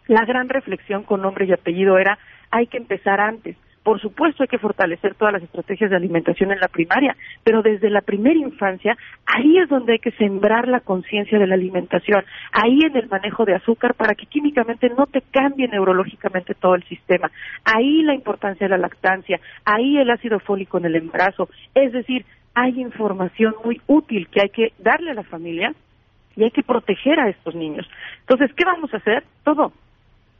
La 0.07 0.25
gran 0.25 0.49
reflexión 0.49 1.03
con 1.03 1.23
nombre 1.23 1.47
y 1.47 1.53
apellido 1.53 1.99
era 1.99 2.19
hay 2.53 2.69
que 2.69 2.77
empezar 2.77 3.21
antes. 3.21 3.57
Por 3.83 3.99
supuesto 4.01 4.43
hay 4.43 4.49
que 4.49 4.59
fortalecer 4.59 5.15
todas 5.15 5.33
las 5.33 5.43
estrategias 5.43 5.91
de 5.91 5.97
alimentación 5.97 6.53
en 6.53 6.61
la 6.61 6.69
primaria, 6.69 7.17
pero 7.43 7.63
desde 7.63 7.89
la 7.89 8.03
primera 8.03 8.39
infancia, 8.39 8.97
ahí 9.25 9.57
es 9.59 9.69
donde 9.71 9.95
hay 9.95 9.99
que 9.99 10.11
sembrar 10.13 10.69
la 10.69 10.81
conciencia 10.81 11.39
de 11.39 11.47
la 11.47 11.55
alimentación, 11.55 12.23
ahí 12.53 12.81
en 12.83 12.95
el 12.97 13.09
manejo 13.09 13.47
de 13.47 13.55
azúcar 13.55 13.95
para 13.95 14.15
que 14.15 14.27
químicamente 14.27 14.91
no 14.91 15.07
te 15.07 15.23
cambie 15.23 15.67
neurológicamente 15.67 16.55
todo 16.55 16.75
el 16.75 16.85
sistema, 16.85 17.31
ahí 17.65 18.03
la 18.03 18.15
importancia 18.15 18.67
de 18.67 18.71
la 18.71 18.79
lactancia, 18.79 19.41
ahí 19.65 19.97
el 19.97 20.11
ácido 20.11 20.41
fólico 20.41 20.77
en 20.77 20.85
el 20.85 20.97
embarazo, 20.97 21.49
es 21.75 21.93
decir, 21.93 22.27
hay 22.55 22.81
información 22.81 23.55
muy 23.65 23.81
útil 23.87 24.29
que 24.29 24.43
hay 24.43 24.51
que 24.51 24.73
darle 24.79 25.13
a 25.13 25.15
la 25.15 25.23
familia 25.23 25.73
y 26.37 26.45
hay 26.45 26.51
que 26.51 26.63
proteger 26.63 27.19
a 27.19 27.29
estos 27.29 27.55
niños. 27.55 27.89
Entonces, 28.21 28.51
¿qué 28.55 28.65
vamos 28.65 28.93
a 28.93 28.99
hacer? 28.99 29.25
Todo, 29.45 29.73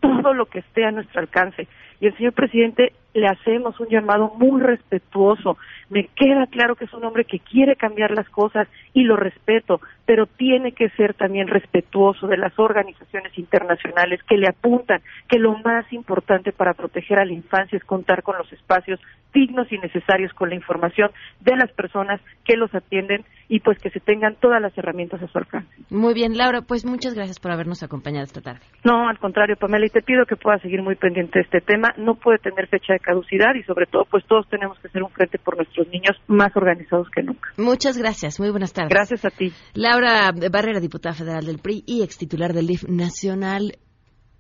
todo 0.01 0.35
lo 0.35 0.47
que 0.47 0.61
esté 0.61 0.85
a 0.85 0.91
nuestro 0.91 1.21
alcance. 1.21 1.69
Y 2.01 2.07
el 2.07 2.17
señor 2.17 2.33
presidente 2.33 2.93
le 3.15 3.27
hacemos 3.27 3.79
un 3.81 3.89
llamado 3.89 4.33
muy 4.37 4.61
respetuoso. 4.61 5.57
Me 5.89 6.09
queda 6.15 6.47
claro 6.47 6.77
que 6.77 6.85
es 6.85 6.93
un 6.93 7.05
hombre 7.05 7.25
que 7.25 7.41
quiere 7.41 7.77
cambiar 7.77 8.13
las 8.13 8.29
cosas 8.29 8.69
y 8.93 9.03
lo 9.03 9.17
respeto, 9.17 9.81
pero 10.11 10.27
tiene 10.27 10.73
que 10.73 10.89
ser 10.97 11.15
también 11.15 11.47
respetuoso 11.47 12.27
de 12.27 12.37
las 12.37 12.59
organizaciones 12.59 13.39
internacionales 13.39 14.19
que 14.29 14.39
le 14.39 14.49
apuntan 14.49 15.01
que 15.29 15.39
lo 15.39 15.57
más 15.59 15.85
importante 15.93 16.51
para 16.51 16.75
proteger 16.75 17.21
a 17.21 17.25
la 17.25 17.33
infancia 17.33 17.77
es 17.77 17.85
contar 17.85 18.25
con 18.25 18.37
los 18.37 18.53
espacios 18.53 18.99
dignos 19.33 19.71
y 19.71 19.79
necesarios 19.79 20.33
con 20.35 20.49
la 20.49 20.57
información 20.57 21.13
de 21.39 21.55
las 21.55 21.71
personas 21.71 22.21
que 22.45 22.57
los 22.57 22.75
atienden 22.75 23.25
y 23.49 23.61
pues 23.61 23.79
que 23.79 23.91
se 23.91 24.01
tengan 24.01 24.35
todas 24.41 24.61
las 24.61 24.77
herramientas 24.77 25.23
a 25.23 25.29
su 25.29 25.39
alcance. 25.39 25.71
Muy 25.91 26.15
bien, 26.15 26.37
Laura, 26.37 26.63
pues 26.63 26.85
muchas 26.85 27.15
gracias 27.15 27.39
por 27.39 27.53
habernos 27.53 27.83
acompañado 27.85 28.25
esta 28.25 28.41
tarde. 28.41 28.61
No, 28.85 29.09
al 29.09 29.19
contrario, 29.19 29.57
Pamela, 29.57 29.87
y 29.87 29.91
te 29.91 30.03
pido 30.03 30.25
que 30.27 30.35
puedas 30.35 30.61
seguir 30.63 30.83
muy 30.83 30.97
pendiente 30.97 31.39
de 31.39 31.45
este 31.45 31.61
tema. 31.61 31.89
No 31.97 32.17
puede 32.17 32.39
tener 32.39 32.69
fecha 32.69 32.95
de 32.95 32.99
caducidad 32.99 33.55
y 33.55 33.63
sobre 33.63 33.87
todo, 33.87 34.05
pues 34.11 34.25
todos 34.27 34.49
tenemos 34.49 34.77
que 34.81 34.89
ser 34.89 35.03
un 35.03 35.11
frente 35.11 35.39
por 35.39 35.57
nuestros 35.57 35.87
niños 35.89 36.17
más 36.27 36.51
organizados 36.57 37.09
que 37.11 37.23
nunca. 37.23 37.51
Muchas 37.57 37.97
gracias, 37.97 38.41
muy 38.41 38.51
buenas 38.51 38.73
tardes. 38.73 38.91
Gracias 38.91 39.25
a 39.25 39.31
ti. 39.31 39.53
Laura 39.75 40.00
Barrera, 40.01 40.81
diputada 40.81 41.15
federal 41.15 41.45
del 41.45 41.59
PRI 41.59 41.85
y 41.87 42.03
ex 42.03 42.17
titular 42.17 42.55
del 42.55 42.67
DIF 42.67 42.85
nacional. 42.89 43.79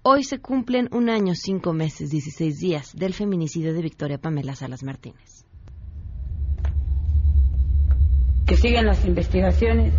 Hoy 0.03 0.25
se 0.25 0.41
cumplen 0.41 0.89
un 0.93 1.11
año, 1.11 1.35
cinco 1.35 1.75
meses, 1.75 2.11
16 2.11 2.59
días 2.59 2.97
del 2.97 3.13
feminicidio 3.13 3.75
de 3.75 3.83
Victoria 3.83 4.19
Pamela 4.19 4.55
Salas 4.55 4.83
Martínez. 4.83 5.45
Que 8.47 8.57
sigan 8.57 8.87
las 8.87 9.05
investigaciones. 9.05 9.93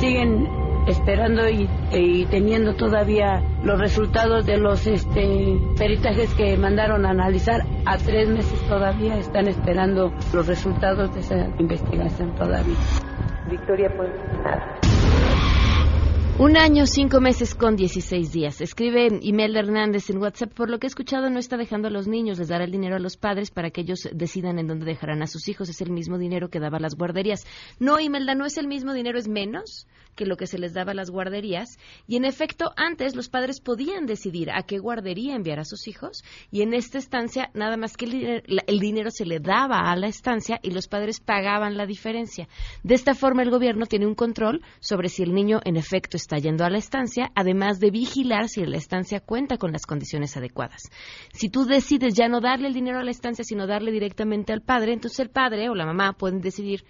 Siguen 0.00 0.59
esperando 0.86 1.48
y, 1.48 1.68
y 1.92 2.26
teniendo 2.26 2.74
todavía 2.74 3.42
los 3.62 3.78
resultados 3.78 4.46
de 4.46 4.58
los 4.58 4.86
este, 4.86 5.58
peritajes 5.76 6.32
que 6.34 6.56
mandaron 6.56 7.06
a 7.06 7.10
analizar. 7.10 7.62
A 7.86 7.96
tres 7.98 8.28
meses 8.28 8.60
todavía 8.68 9.16
están 9.16 9.48
esperando 9.48 10.12
los 10.32 10.46
resultados 10.46 11.14
de 11.14 11.20
esa 11.20 11.48
investigación 11.58 12.34
todavía. 12.34 12.76
Victoria, 13.50 13.92
pues 13.96 14.10
nada. 14.42 14.80
Un 16.40 16.56
año, 16.56 16.86
cinco 16.86 17.20
meses 17.20 17.54
con 17.54 17.76
16 17.76 18.32
días. 18.32 18.62
Escribe 18.62 19.08
Imelda 19.20 19.60
Hernández 19.60 20.08
en 20.08 20.22
WhatsApp. 20.22 20.54
Por 20.54 20.70
lo 20.70 20.78
que 20.78 20.86
he 20.86 20.88
escuchado, 20.88 21.28
no 21.28 21.38
está 21.38 21.58
dejando 21.58 21.88
a 21.88 21.90
los 21.90 22.08
niños, 22.08 22.38
les 22.38 22.48
dará 22.48 22.64
el 22.64 22.70
dinero 22.70 22.96
a 22.96 22.98
los 22.98 23.18
padres 23.18 23.50
para 23.50 23.70
que 23.70 23.82
ellos 23.82 24.08
decidan 24.14 24.58
en 24.58 24.66
dónde 24.66 24.86
dejarán 24.86 25.20
a 25.20 25.26
sus 25.26 25.48
hijos. 25.48 25.68
Es 25.68 25.82
el 25.82 25.90
mismo 25.90 26.16
dinero 26.16 26.48
que 26.48 26.58
daba 26.58 26.78
a 26.78 26.80
las 26.80 26.94
guarderías. 26.94 27.46
No, 27.78 28.00
Imelda, 28.00 28.34
no 28.34 28.46
es 28.46 28.56
el 28.56 28.68
mismo 28.68 28.94
dinero, 28.94 29.18
es 29.18 29.28
menos 29.28 29.86
que 30.20 30.26
lo 30.26 30.36
que 30.36 30.46
se 30.46 30.58
les 30.58 30.74
daba 30.74 30.92
a 30.92 30.94
las 30.94 31.08
guarderías. 31.08 31.78
Y 32.06 32.16
en 32.16 32.26
efecto, 32.26 32.74
antes 32.76 33.16
los 33.16 33.30
padres 33.30 33.58
podían 33.58 34.04
decidir 34.04 34.50
a 34.50 34.64
qué 34.64 34.78
guardería 34.78 35.34
enviar 35.34 35.58
a 35.58 35.64
sus 35.64 35.88
hijos. 35.88 36.22
Y 36.50 36.60
en 36.60 36.74
esta 36.74 36.98
estancia, 36.98 37.48
nada 37.54 37.78
más 37.78 37.96
que 37.96 38.04
el, 38.04 38.10
dinero, 38.10 38.42
el 38.66 38.80
dinero 38.80 39.10
se 39.10 39.24
le 39.24 39.40
daba 39.40 39.90
a 39.90 39.96
la 39.96 40.08
estancia 40.08 40.60
y 40.62 40.72
los 40.72 40.88
padres 40.88 41.20
pagaban 41.20 41.78
la 41.78 41.86
diferencia. 41.86 42.48
De 42.82 42.94
esta 42.94 43.14
forma, 43.14 43.42
el 43.42 43.50
gobierno 43.50 43.86
tiene 43.86 44.06
un 44.06 44.14
control 44.14 44.60
sobre 44.78 45.08
si 45.08 45.22
el 45.22 45.32
niño 45.32 45.62
en 45.64 45.78
efecto 45.78 46.18
está 46.18 46.36
yendo 46.36 46.66
a 46.66 46.70
la 46.70 46.76
estancia, 46.76 47.32
además 47.34 47.80
de 47.80 47.90
vigilar 47.90 48.50
si 48.50 48.62
la 48.66 48.76
estancia 48.76 49.20
cuenta 49.20 49.56
con 49.56 49.72
las 49.72 49.86
condiciones 49.86 50.36
adecuadas. 50.36 50.90
Si 51.32 51.48
tú 51.48 51.64
decides 51.64 52.12
ya 52.12 52.28
no 52.28 52.42
darle 52.42 52.68
el 52.68 52.74
dinero 52.74 52.98
a 52.98 53.04
la 53.04 53.10
estancia, 53.10 53.42
sino 53.42 53.66
darle 53.66 53.90
directamente 53.90 54.52
al 54.52 54.60
padre, 54.60 54.92
entonces 54.92 55.20
el 55.20 55.30
padre 55.30 55.70
o 55.70 55.74
la 55.74 55.86
mamá 55.86 56.12
pueden 56.12 56.42
decidir 56.42 56.84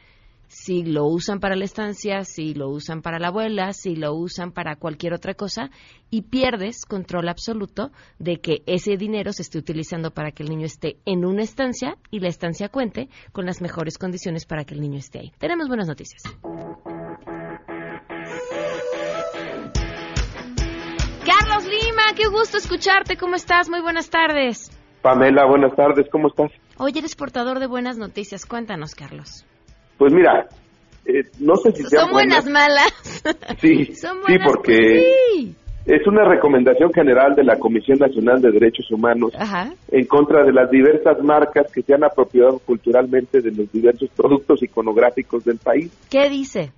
si 0.51 0.83
lo 0.83 1.07
usan 1.07 1.39
para 1.39 1.55
la 1.55 1.65
estancia, 1.65 2.25
si 2.25 2.55
lo 2.55 2.71
usan 2.71 3.03
para 3.03 3.21
la 3.21 3.29
abuela, 3.29 3.73
si 3.73 3.95
lo 3.95 4.15
usan 4.15 4.51
para 4.51 4.75
cualquier 4.75 5.15
otra 5.15 5.35
cosa, 5.35 5.71
y 6.11 6.23
pierdes 6.23 6.85
control 6.87 7.29
absoluto 7.29 7.93
de 8.19 8.41
que 8.41 8.65
ese 8.67 8.97
dinero 8.97 9.33
se 9.33 9.43
esté 9.43 9.59
utilizando 9.59 10.11
para 10.11 10.33
que 10.33 10.43
el 10.43 10.49
niño 10.49 10.67
esté 10.67 10.97
en 11.07 11.25
una 11.25 11.43
estancia 11.43 11.97
y 12.11 12.19
la 12.19 12.27
estancia 12.27 12.69
cuente 12.69 13.09
con 13.31 13.47
las 13.47 13.63
mejores 13.63 13.97
condiciones 13.97 14.45
para 14.45 14.65
que 14.65 14.75
el 14.75 14.81
niño 14.81 14.99
esté 14.99 15.21
ahí. 15.21 15.33
Tenemos 15.39 15.69
buenas 15.69 15.87
noticias. 15.87 16.23
Carlos 21.25 21.65
Lima, 21.65 22.03
qué 22.17 22.27
gusto 22.27 22.57
escucharte. 22.59 23.17
¿Cómo 23.17 23.37
estás? 23.37 23.69
Muy 23.71 23.83
buenas 23.83 24.11
tardes. 24.11 24.77
Pamela, 25.01 25.47
buenas 25.47 25.77
tardes. 25.77 26.09
¿Cómo 26.11 26.27
estás? 26.27 26.51
Hoy 26.77 26.93
eres 26.97 27.15
portador 27.15 27.61
de 27.61 27.69
buenas 27.69 27.99
noticias. 27.99 28.45
Cuéntanos, 28.47 28.97
Carlos. 28.97 29.47
Pues 30.01 30.15
mira, 30.15 30.47
eh, 31.05 31.25
no 31.41 31.57
sé 31.57 31.73
si 31.73 31.85
sean 31.85 32.05
Son 32.05 32.13
buenas, 32.13 32.49
malas. 32.49 32.91
Sí, 33.61 33.85
Son 33.95 34.17
sí, 34.25 34.33
buenas, 34.39 34.51
porque 34.51 34.73
sí. 35.35 35.55
es 35.85 36.07
una 36.07 36.25
recomendación 36.25 36.91
general 36.95 37.35
de 37.35 37.45
la 37.45 37.59
Comisión 37.59 37.99
Nacional 37.99 38.41
de 38.41 38.51
Derechos 38.51 38.91
Humanos 38.91 39.35
Ajá. 39.39 39.75
en 39.89 40.07
contra 40.07 40.43
de 40.43 40.55
las 40.55 40.71
diversas 40.71 41.23
marcas 41.23 41.71
que 41.71 41.83
se 41.83 41.93
han 41.93 42.03
apropiado 42.03 42.61
culturalmente 42.61 43.43
de 43.43 43.51
los 43.51 43.71
diversos 43.71 44.09
productos 44.17 44.63
iconográficos 44.63 45.45
del 45.45 45.59
país. 45.59 45.93
¿Qué 46.09 46.31
dice? 46.31 46.73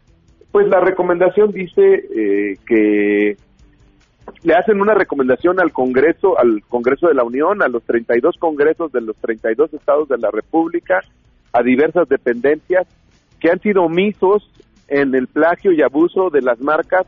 Pues 0.51 0.67
la 0.67 0.81
recomendación 0.81 1.53
dice 1.53 1.81
eh, 1.81 2.57
que 2.67 3.37
le 4.43 4.55
hacen 4.55 4.81
una 4.81 4.95
recomendación 4.95 5.61
al 5.61 5.71
Congreso, 5.71 6.37
al 6.41 6.65
Congreso 6.69 7.07
de 7.07 7.15
la 7.15 7.23
Unión, 7.23 7.63
a 7.63 7.69
los 7.69 7.85
32 7.85 8.35
congresos 8.41 8.91
de 8.91 9.01
los 9.01 9.15
32 9.19 9.75
estados 9.75 10.09
de 10.09 10.19
la 10.19 10.33
República, 10.33 10.99
a 11.53 11.63
diversas 11.63 12.09
dependencias 12.09 12.89
que 13.43 13.51
han 13.51 13.61
sido 13.61 13.83
omisos 13.83 14.49
en 14.87 15.17
el 15.17 15.27
plagio 15.27 15.73
y 15.73 15.83
abuso 15.83 16.31
de 16.31 16.43
las 16.43 16.61
marcas 16.61 17.07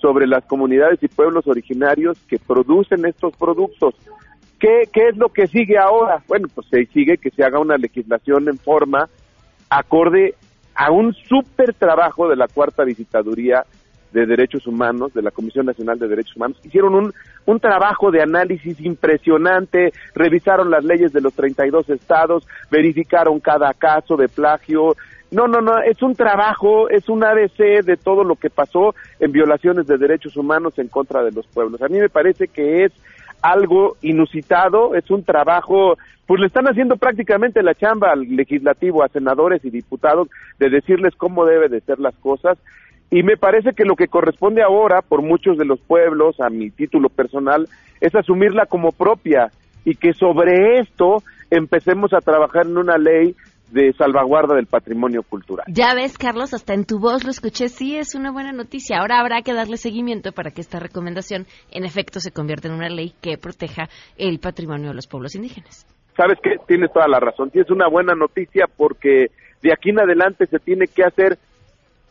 sobre 0.00 0.26
las 0.26 0.44
comunidades 0.46 1.02
y 1.02 1.08
pueblos 1.08 1.46
originarios 1.46 2.16
que 2.26 2.38
producen 2.38 3.04
estos 3.04 3.36
productos. 3.36 3.94
¿Qué, 4.58 4.88
¿Qué 4.90 5.08
es 5.08 5.16
lo 5.18 5.28
que 5.28 5.46
sigue 5.46 5.76
ahora? 5.76 6.22
Bueno, 6.26 6.48
pues 6.54 6.66
se 6.70 6.86
sigue 6.86 7.18
que 7.18 7.30
se 7.30 7.44
haga 7.44 7.58
una 7.58 7.76
legislación 7.76 8.48
en 8.48 8.56
forma 8.56 9.10
acorde 9.68 10.34
a 10.74 10.90
un 10.90 11.12
súper 11.12 11.74
trabajo 11.74 12.28
de 12.28 12.36
la 12.36 12.48
cuarta 12.48 12.82
visitaduría 12.84 13.64
de 14.14 14.26
Derechos 14.26 14.66
Humanos, 14.66 15.12
de 15.12 15.22
la 15.22 15.32
Comisión 15.32 15.66
Nacional 15.66 15.98
de 15.98 16.08
Derechos 16.08 16.36
Humanos. 16.36 16.58
Hicieron 16.62 16.94
un, 16.94 17.12
un 17.46 17.60
trabajo 17.60 18.12
de 18.12 18.22
análisis 18.22 18.80
impresionante, 18.80 19.92
revisaron 20.14 20.70
las 20.70 20.84
leyes 20.84 21.12
de 21.12 21.20
los 21.20 21.34
32 21.34 21.90
estados, 21.90 22.46
verificaron 22.70 23.40
cada 23.40 23.74
caso 23.74 24.16
de 24.16 24.28
plagio. 24.28 24.96
No, 25.34 25.48
no, 25.48 25.60
no, 25.60 25.82
es 25.82 26.00
un 26.00 26.14
trabajo, 26.14 26.88
es 26.88 27.08
un 27.08 27.24
ABC 27.24 27.84
de 27.84 27.96
todo 27.96 28.22
lo 28.22 28.36
que 28.36 28.50
pasó 28.50 28.94
en 29.18 29.32
violaciones 29.32 29.84
de 29.88 29.98
derechos 29.98 30.36
humanos 30.36 30.78
en 30.78 30.86
contra 30.86 31.24
de 31.24 31.32
los 31.32 31.44
pueblos. 31.48 31.82
A 31.82 31.88
mí 31.88 31.98
me 31.98 32.08
parece 32.08 32.46
que 32.46 32.84
es 32.84 32.92
algo 33.42 33.96
inusitado, 34.00 34.94
es 34.94 35.10
un 35.10 35.24
trabajo, 35.24 35.98
pues 36.26 36.40
le 36.40 36.46
están 36.46 36.66
haciendo 36.66 36.96
prácticamente 36.96 37.64
la 37.64 37.74
chamba 37.74 38.12
al 38.12 38.20
legislativo, 38.20 39.02
a 39.02 39.08
senadores 39.08 39.64
y 39.64 39.70
diputados, 39.70 40.28
de 40.60 40.70
decirles 40.70 41.16
cómo 41.16 41.44
debe 41.44 41.68
de 41.68 41.80
ser 41.80 41.98
las 41.98 42.14
cosas. 42.14 42.56
Y 43.10 43.24
me 43.24 43.36
parece 43.36 43.72
que 43.72 43.84
lo 43.84 43.96
que 43.96 44.06
corresponde 44.06 44.62
ahora, 44.62 45.02
por 45.02 45.20
muchos 45.20 45.58
de 45.58 45.64
los 45.64 45.80
pueblos, 45.80 46.40
a 46.40 46.48
mi 46.48 46.70
título 46.70 47.08
personal, 47.08 47.68
es 48.00 48.14
asumirla 48.14 48.66
como 48.66 48.92
propia 48.92 49.50
y 49.84 49.96
que 49.96 50.12
sobre 50.12 50.78
esto 50.78 51.24
empecemos 51.50 52.12
a 52.12 52.20
trabajar 52.20 52.66
en 52.66 52.78
una 52.78 52.98
ley 52.98 53.34
de 53.74 53.92
salvaguarda 53.98 54.54
del 54.54 54.66
patrimonio 54.66 55.24
cultural. 55.24 55.66
Ya 55.68 55.94
ves, 55.94 56.16
Carlos, 56.16 56.54
hasta 56.54 56.74
en 56.74 56.84
tu 56.84 57.00
voz 57.00 57.24
lo 57.24 57.30
escuché, 57.30 57.68
sí 57.68 57.96
es 57.96 58.14
una 58.14 58.30
buena 58.30 58.52
noticia. 58.52 59.00
Ahora 59.00 59.18
habrá 59.18 59.42
que 59.42 59.52
darle 59.52 59.76
seguimiento 59.76 60.30
para 60.30 60.52
que 60.52 60.60
esta 60.60 60.78
recomendación 60.78 61.46
en 61.72 61.84
efecto 61.84 62.20
se 62.20 62.30
convierta 62.30 62.68
en 62.68 62.74
una 62.74 62.88
ley 62.88 63.14
que 63.20 63.36
proteja 63.36 63.88
el 64.16 64.38
patrimonio 64.38 64.90
de 64.90 64.94
los 64.94 65.08
pueblos 65.08 65.34
indígenas. 65.34 65.86
Sabes 66.16 66.38
que 66.40 66.50
tienes 66.68 66.92
toda 66.92 67.08
la 67.08 67.18
razón, 67.18 67.50
sí 67.52 67.58
es 67.58 67.70
una 67.70 67.88
buena 67.88 68.14
noticia 68.14 68.66
porque 68.76 69.26
de 69.60 69.72
aquí 69.72 69.90
en 69.90 69.98
adelante 69.98 70.46
se 70.46 70.60
tiene 70.60 70.86
que 70.86 71.02
hacer 71.02 71.36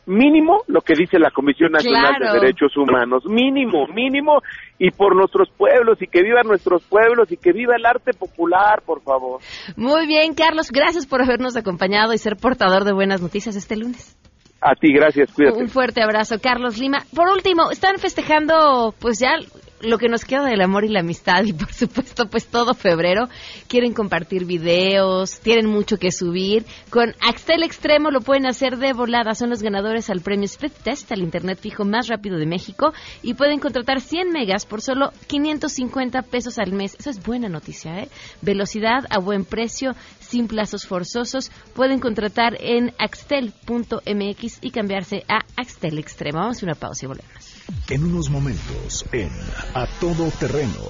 mínimo 0.05 0.61
lo 0.67 0.81
que 0.81 0.93
dice 0.95 1.19
la 1.19 1.31
Comisión 1.31 1.71
Nacional 1.71 2.15
Claro. 2.17 2.33
de 2.33 2.39
Derechos 2.39 2.75
Humanos, 2.77 3.23
mínimo, 3.25 3.87
mínimo, 3.87 4.41
y 4.77 4.91
por 4.91 5.15
nuestros 5.15 5.49
pueblos, 5.57 6.01
y 6.01 6.07
que 6.07 6.21
vivan 6.23 6.47
nuestros 6.47 6.83
pueblos, 6.83 7.31
y 7.31 7.37
que 7.37 7.53
viva 7.53 7.75
el 7.75 7.85
arte 7.85 8.11
popular, 8.13 8.81
por 8.85 9.01
favor. 9.01 9.39
Muy 9.77 10.07
bien, 10.07 10.33
Carlos, 10.33 10.71
gracias 10.71 11.07
por 11.07 11.21
habernos 11.21 11.55
acompañado 11.55 12.13
y 12.13 12.17
ser 12.17 12.35
portador 12.35 12.83
de 12.83 12.93
buenas 12.93 13.21
noticias 13.21 13.55
este 13.55 13.77
lunes. 13.77 14.17
A 14.61 14.75
ti, 14.75 14.93
gracias, 14.93 15.31
cuídate. 15.33 15.59
Un 15.59 15.67
fuerte 15.67 16.01
abrazo, 16.01 16.37
Carlos 16.41 16.77
Lima. 16.79 16.99
Por 17.13 17.27
último, 17.27 17.69
están 17.71 17.97
festejando 17.97 18.93
pues 18.99 19.19
ya 19.19 19.35
lo 19.83 19.97
que 19.97 20.07
nos 20.07 20.25
queda 20.25 20.45
del 20.45 20.61
amor 20.61 20.85
y 20.85 20.89
la 20.89 21.01
amistad 21.01 21.43
y 21.43 21.53
por 21.53 21.71
supuesto 21.73 22.27
pues 22.27 22.47
todo 22.47 22.73
febrero. 22.73 23.27
Quieren 23.67 23.93
compartir 23.93 24.45
videos, 24.45 25.39
tienen 25.39 25.67
mucho 25.67 25.97
que 25.97 26.11
subir. 26.11 26.65
Con 26.89 27.13
Axtel 27.21 27.63
Extremo 27.63 28.09
lo 28.11 28.21
pueden 28.21 28.45
hacer 28.45 28.77
de 28.77 28.93
volada. 28.93 29.35
Son 29.35 29.49
los 29.49 29.61
ganadores 29.61 30.09
al 30.09 30.21
premio 30.21 30.45
Split 30.45 30.73
Test, 30.83 31.11
al 31.11 31.21
internet 31.21 31.59
fijo 31.61 31.85
más 31.85 32.07
rápido 32.07 32.37
de 32.37 32.45
México 32.45 32.93
y 33.21 33.33
pueden 33.33 33.59
contratar 33.59 34.01
100 34.01 34.29
megas 34.29 34.65
por 34.65 34.81
solo 34.81 35.11
550 35.27 36.21
pesos 36.23 36.57
al 36.59 36.71
mes. 36.71 36.95
Eso 36.99 37.09
es 37.09 37.21
buena 37.23 37.49
noticia, 37.49 37.99
¿eh? 37.99 38.09
Velocidad 38.41 39.05
a 39.09 39.19
buen 39.19 39.45
precio, 39.45 39.95
sin 40.19 40.47
plazos 40.47 40.85
forzosos. 40.85 41.51
Pueden 41.73 41.99
contratar 41.99 42.57
en 42.59 42.93
axtel.mx 42.97 44.59
y 44.61 44.71
cambiarse 44.71 45.23
a 45.27 45.41
Axtel 45.57 45.97
Extremo. 45.97 46.39
Vamos 46.39 46.61
a 46.61 46.65
una 46.65 46.75
pausa 46.75 47.05
y 47.05 47.07
volvemos. 47.07 47.42
En 47.89 48.03
unos 48.03 48.29
momentos, 48.29 49.05
en 49.11 49.29
A 49.73 49.87
Todo 49.99 50.29
Terreno. 50.39 50.81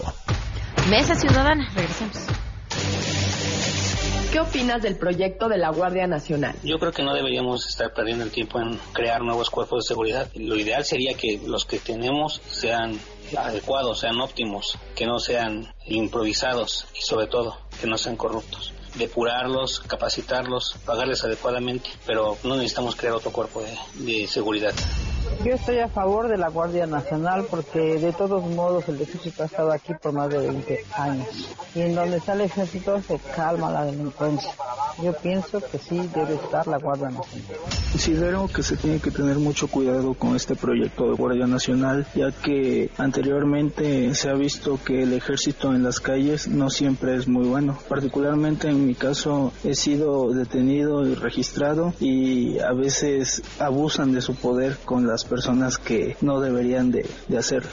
Mesa 0.90 1.16
Ciudadana, 1.16 1.70
regresamos. 1.76 2.18
¿Qué 4.32 4.40
opinas 4.40 4.82
del 4.82 4.98
proyecto 4.98 5.48
de 5.48 5.60
la 5.60 5.70
Guardia 5.70 6.08
Nacional? 6.08 6.56
Yo 6.64 6.80
creo 6.80 6.92
que 6.92 7.04
no 7.04 7.14
deberíamos 7.14 7.68
estar 7.68 7.94
perdiendo 7.94 8.24
el 8.24 8.32
tiempo 8.32 8.60
en 8.60 8.80
crear 8.92 9.22
nuevos 9.22 9.52
cuerpos 9.52 9.84
de 9.84 9.88
seguridad. 9.90 10.28
Lo 10.34 10.56
ideal 10.56 10.84
sería 10.84 11.14
que 11.16 11.40
los 11.46 11.66
que 11.66 11.78
tenemos 11.78 12.42
sean 12.50 13.00
adecuados, 13.38 14.00
sean 14.00 14.20
óptimos, 14.20 14.80
que 14.96 15.06
no 15.06 15.20
sean 15.20 15.72
improvisados 15.86 16.88
y 17.00 17.02
sobre 17.02 17.28
todo 17.28 17.60
que 17.80 17.86
no 17.86 17.98
sean 18.00 18.16
corruptos. 18.16 18.74
Depurarlos, 18.96 19.82
capacitarlos, 19.82 20.78
pagarles 20.84 21.24
adecuadamente, 21.24 21.92
pero 22.08 22.36
no 22.44 22.56
necesitamos 22.56 22.96
crear 22.96 23.14
otro 23.14 23.32
cuerpo 23.32 23.62
de, 23.62 23.78
de 24.04 24.26
seguridad. 24.26 24.74
Yo 25.42 25.54
estoy 25.54 25.80
a 25.80 25.90
favor 25.90 26.28
de 26.28 26.38
la 26.38 26.50
Guardia 26.50 26.86
Nacional 26.86 27.46
porque 27.50 27.80
de 27.80 28.14
todos 28.14 28.46
modos 28.46 28.88
el 28.88 29.02
ejército 29.02 29.44
ha 29.44 29.46
estado 29.46 29.72
aquí 29.72 29.94
por 29.96 30.14
más 30.14 30.30
de 30.30 30.38
20 30.38 30.86
años 30.98 31.56
y 31.76 31.82
en 31.82 31.96
donde 31.96 32.18
está 32.18 32.34
el 32.34 32.42
ejército 32.42 33.02
se 33.02 33.20
calma 33.36 33.72
la 33.72 33.86
delincuencia. 33.86 34.54
Yo 35.02 35.14
pienso 35.14 35.60
que 35.60 35.80
sí 35.80 35.98
debe 36.14 36.36
estar 36.36 36.68
la 36.68 36.78
Guardia 36.78 37.10
Nacional. 37.10 37.58
Considero 37.92 38.48
que 38.48 38.62
se 38.62 38.78
tiene 38.78 39.00
que 39.00 39.12
tener 39.12 39.38
mucho 39.38 39.68
cuidado 39.68 40.14
con 40.14 40.36
este 40.36 40.56
proyecto 40.56 41.10
de 41.10 41.16
Guardia 41.16 41.48
Nacional, 41.48 42.06
ya 42.14 42.32
que 42.32 42.92
anteriormente 42.98 44.14
se 44.14 44.30
ha 44.30 44.34
visto 44.34 44.80
que 44.84 45.04
el 45.04 45.14
ejército 45.14 45.74
en 45.74 45.84
las 45.84 46.00
calles 46.00 46.48
no 46.48 46.70
siempre 46.70 47.16
es 47.16 47.28
muy 47.28 47.48
bueno. 47.48 47.78
Particularmente 47.90 48.70
en 48.70 48.86
mi 48.86 48.94
caso 48.94 49.52
he 49.64 49.74
sido 49.74 50.32
detenido 50.32 51.08
y 51.08 51.16
registrado 51.16 51.94
y 52.00 52.60
a 52.60 52.74
veces 52.74 53.42
abusan 53.60 54.12
de 54.12 54.22
su 54.22 54.36
poder 54.36 54.78
con 54.86 55.08
las 55.08 55.26
personas 55.26 55.78
que 55.78 56.18
no 56.22 56.40
deberían 56.40 56.92
de, 56.92 57.10
de 57.28 57.38
hacerlo. 57.38 57.70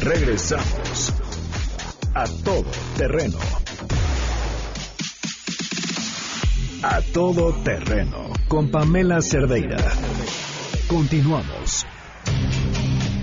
Regresamos 0.00 1.12
a 2.18 2.24
Todo 2.24 2.64
Terreno. 2.96 3.38
A 6.82 7.00
Todo 7.12 7.52
Terreno 7.62 8.32
con 8.48 8.72
Pamela 8.72 9.20
Cerdeira. 9.20 9.76
Continuamos. 10.88 11.86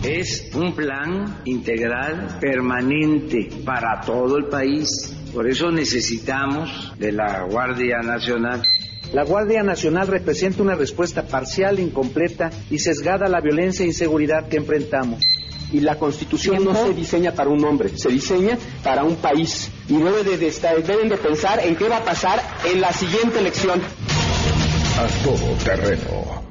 Es 0.01 0.49
un 0.55 0.73
plan 0.73 1.41
integral 1.43 2.38
permanente 2.39 3.49
para 3.65 3.99
todo 3.99 4.38
el 4.38 4.45
país. 4.45 4.88
Por 5.34 5.49
eso 5.49 5.71
necesitamos 5.71 6.93
de 6.97 7.12
la 7.12 7.43
Guardia 7.43 7.97
Nacional. 7.97 8.63
La 9.12 9.25
Guardia 9.25 9.62
Nacional 9.62 10.08
representa 10.08 10.63
una 10.63 10.75
respuesta 10.75 11.23
parcial, 11.23 11.81
incompleta 11.81 12.49
y 12.69 12.79
sesgada 12.79 13.25
a 13.25 13.29
la 13.29 13.41
violencia 13.41 13.84
e 13.84 13.88
inseguridad 13.88 14.47
que 14.47 14.55
enfrentamos. 14.55 15.19
Y 15.71 15.80
la 15.82 15.97
Constitución 15.97 16.63
no 16.63 16.73
se 16.75 16.93
diseña 16.93 17.34
para 17.34 17.49
un 17.49 17.63
hombre, 17.65 17.89
se 17.97 18.10
diseña 18.10 18.58
para 18.84 19.04
un 19.04 19.15
país. 19.17 19.69
Y 19.89 19.93
debe 19.97 20.23
de, 20.23 20.38
de 20.38 20.47
estar- 20.47 20.82
deben 20.84 21.10
de 21.10 21.17
pensar 21.17 21.60
en 21.60 21.75
qué 21.75 21.89
va 21.89 21.97
a 21.97 22.04
pasar 22.06 22.41
en 22.65 22.80
la 22.82 22.93
siguiente 22.93 23.39
elección. 23.39 23.82
A 23.82 25.23
Todo 25.23 25.51
Terreno. 25.63 26.43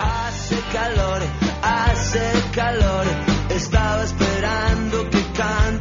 Hace 0.00 0.56
calor, 0.72 1.22
hace 1.62 2.32
calor. 2.54 3.04
Estaba 3.50 4.02
esperando 4.04 5.08
que 5.10 5.18
y 5.32 5.75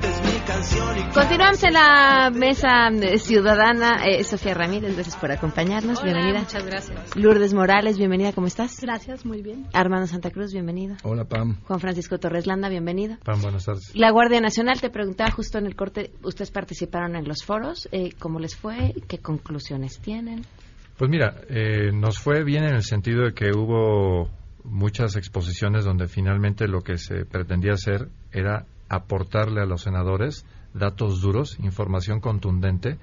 Continuamos 1.13 1.63
en 1.63 1.73
la 1.73 2.31
mesa 2.33 2.89
ciudadana. 3.17 4.03
Eh, 4.05 4.23
Sofía 4.23 4.53
Ramírez, 4.53 4.95
gracias 4.95 5.15
por 5.17 5.31
acompañarnos. 5.31 5.99
Hola, 5.99 6.13
bienvenida. 6.13 6.39
muchas 6.39 6.65
gracias. 6.65 7.15
Lourdes 7.15 7.53
Morales, 7.53 7.97
bienvenida. 7.97 8.33
¿Cómo 8.33 8.47
estás? 8.47 8.81
Gracias, 8.81 9.25
muy 9.25 9.41
bien. 9.41 9.67
Armando 9.73 10.07
Santa 10.07 10.31
Cruz, 10.31 10.53
bienvenido. 10.53 10.95
Hola, 11.03 11.25
Pam. 11.25 11.57
Juan 11.63 11.79
Francisco 11.79 12.17
Torres 12.17 12.47
Landa, 12.47 12.69
bienvenido. 12.69 13.17
Pam, 13.23 13.41
buenas 13.41 13.65
tardes. 13.65 13.95
La 13.95 14.11
Guardia 14.11 14.41
Nacional, 14.41 14.81
te 14.81 14.89
preguntaba 14.89 15.31
justo 15.31 15.57
en 15.57 15.67
el 15.67 15.75
corte, 15.75 16.11
ustedes 16.23 16.51
participaron 16.51 17.15
en 17.15 17.27
los 17.27 17.43
foros, 17.43 17.87
eh, 17.91 18.09
¿cómo 18.17 18.39
les 18.39 18.55
fue? 18.55 18.93
¿Qué 19.07 19.19
conclusiones 19.19 19.99
tienen? 19.99 20.41
Pues 20.97 21.11
mira, 21.11 21.41
eh, 21.49 21.91
nos 21.93 22.19
fue 22.19 22.43
bien 22.43 22.63
en 22.63 22.75
el 22.75 22.83
sentido 22.83 23.23
de 23.25 23.33
que 23.33 23.51
hubo 23.55 24.29
muchas 24.63 25.15
exposiciones 25.15 25.85
donde 25.85 26.07
finalmente 26.07 26.67
lo 26.67 26.81
que 26.81 26.97
se 26.97 27.25
pretendía 27.25 27.73
hacer 27.73 28.09
era 28.31 28.65
aportarle 28.89 29.61
a 29.61 29.65
los 29.65 29.81
senadores 29.81 30.45
datos 30.73 31.21
duros, 31.21 31.57
información 31.59 32.19
contundente 32.19 32.97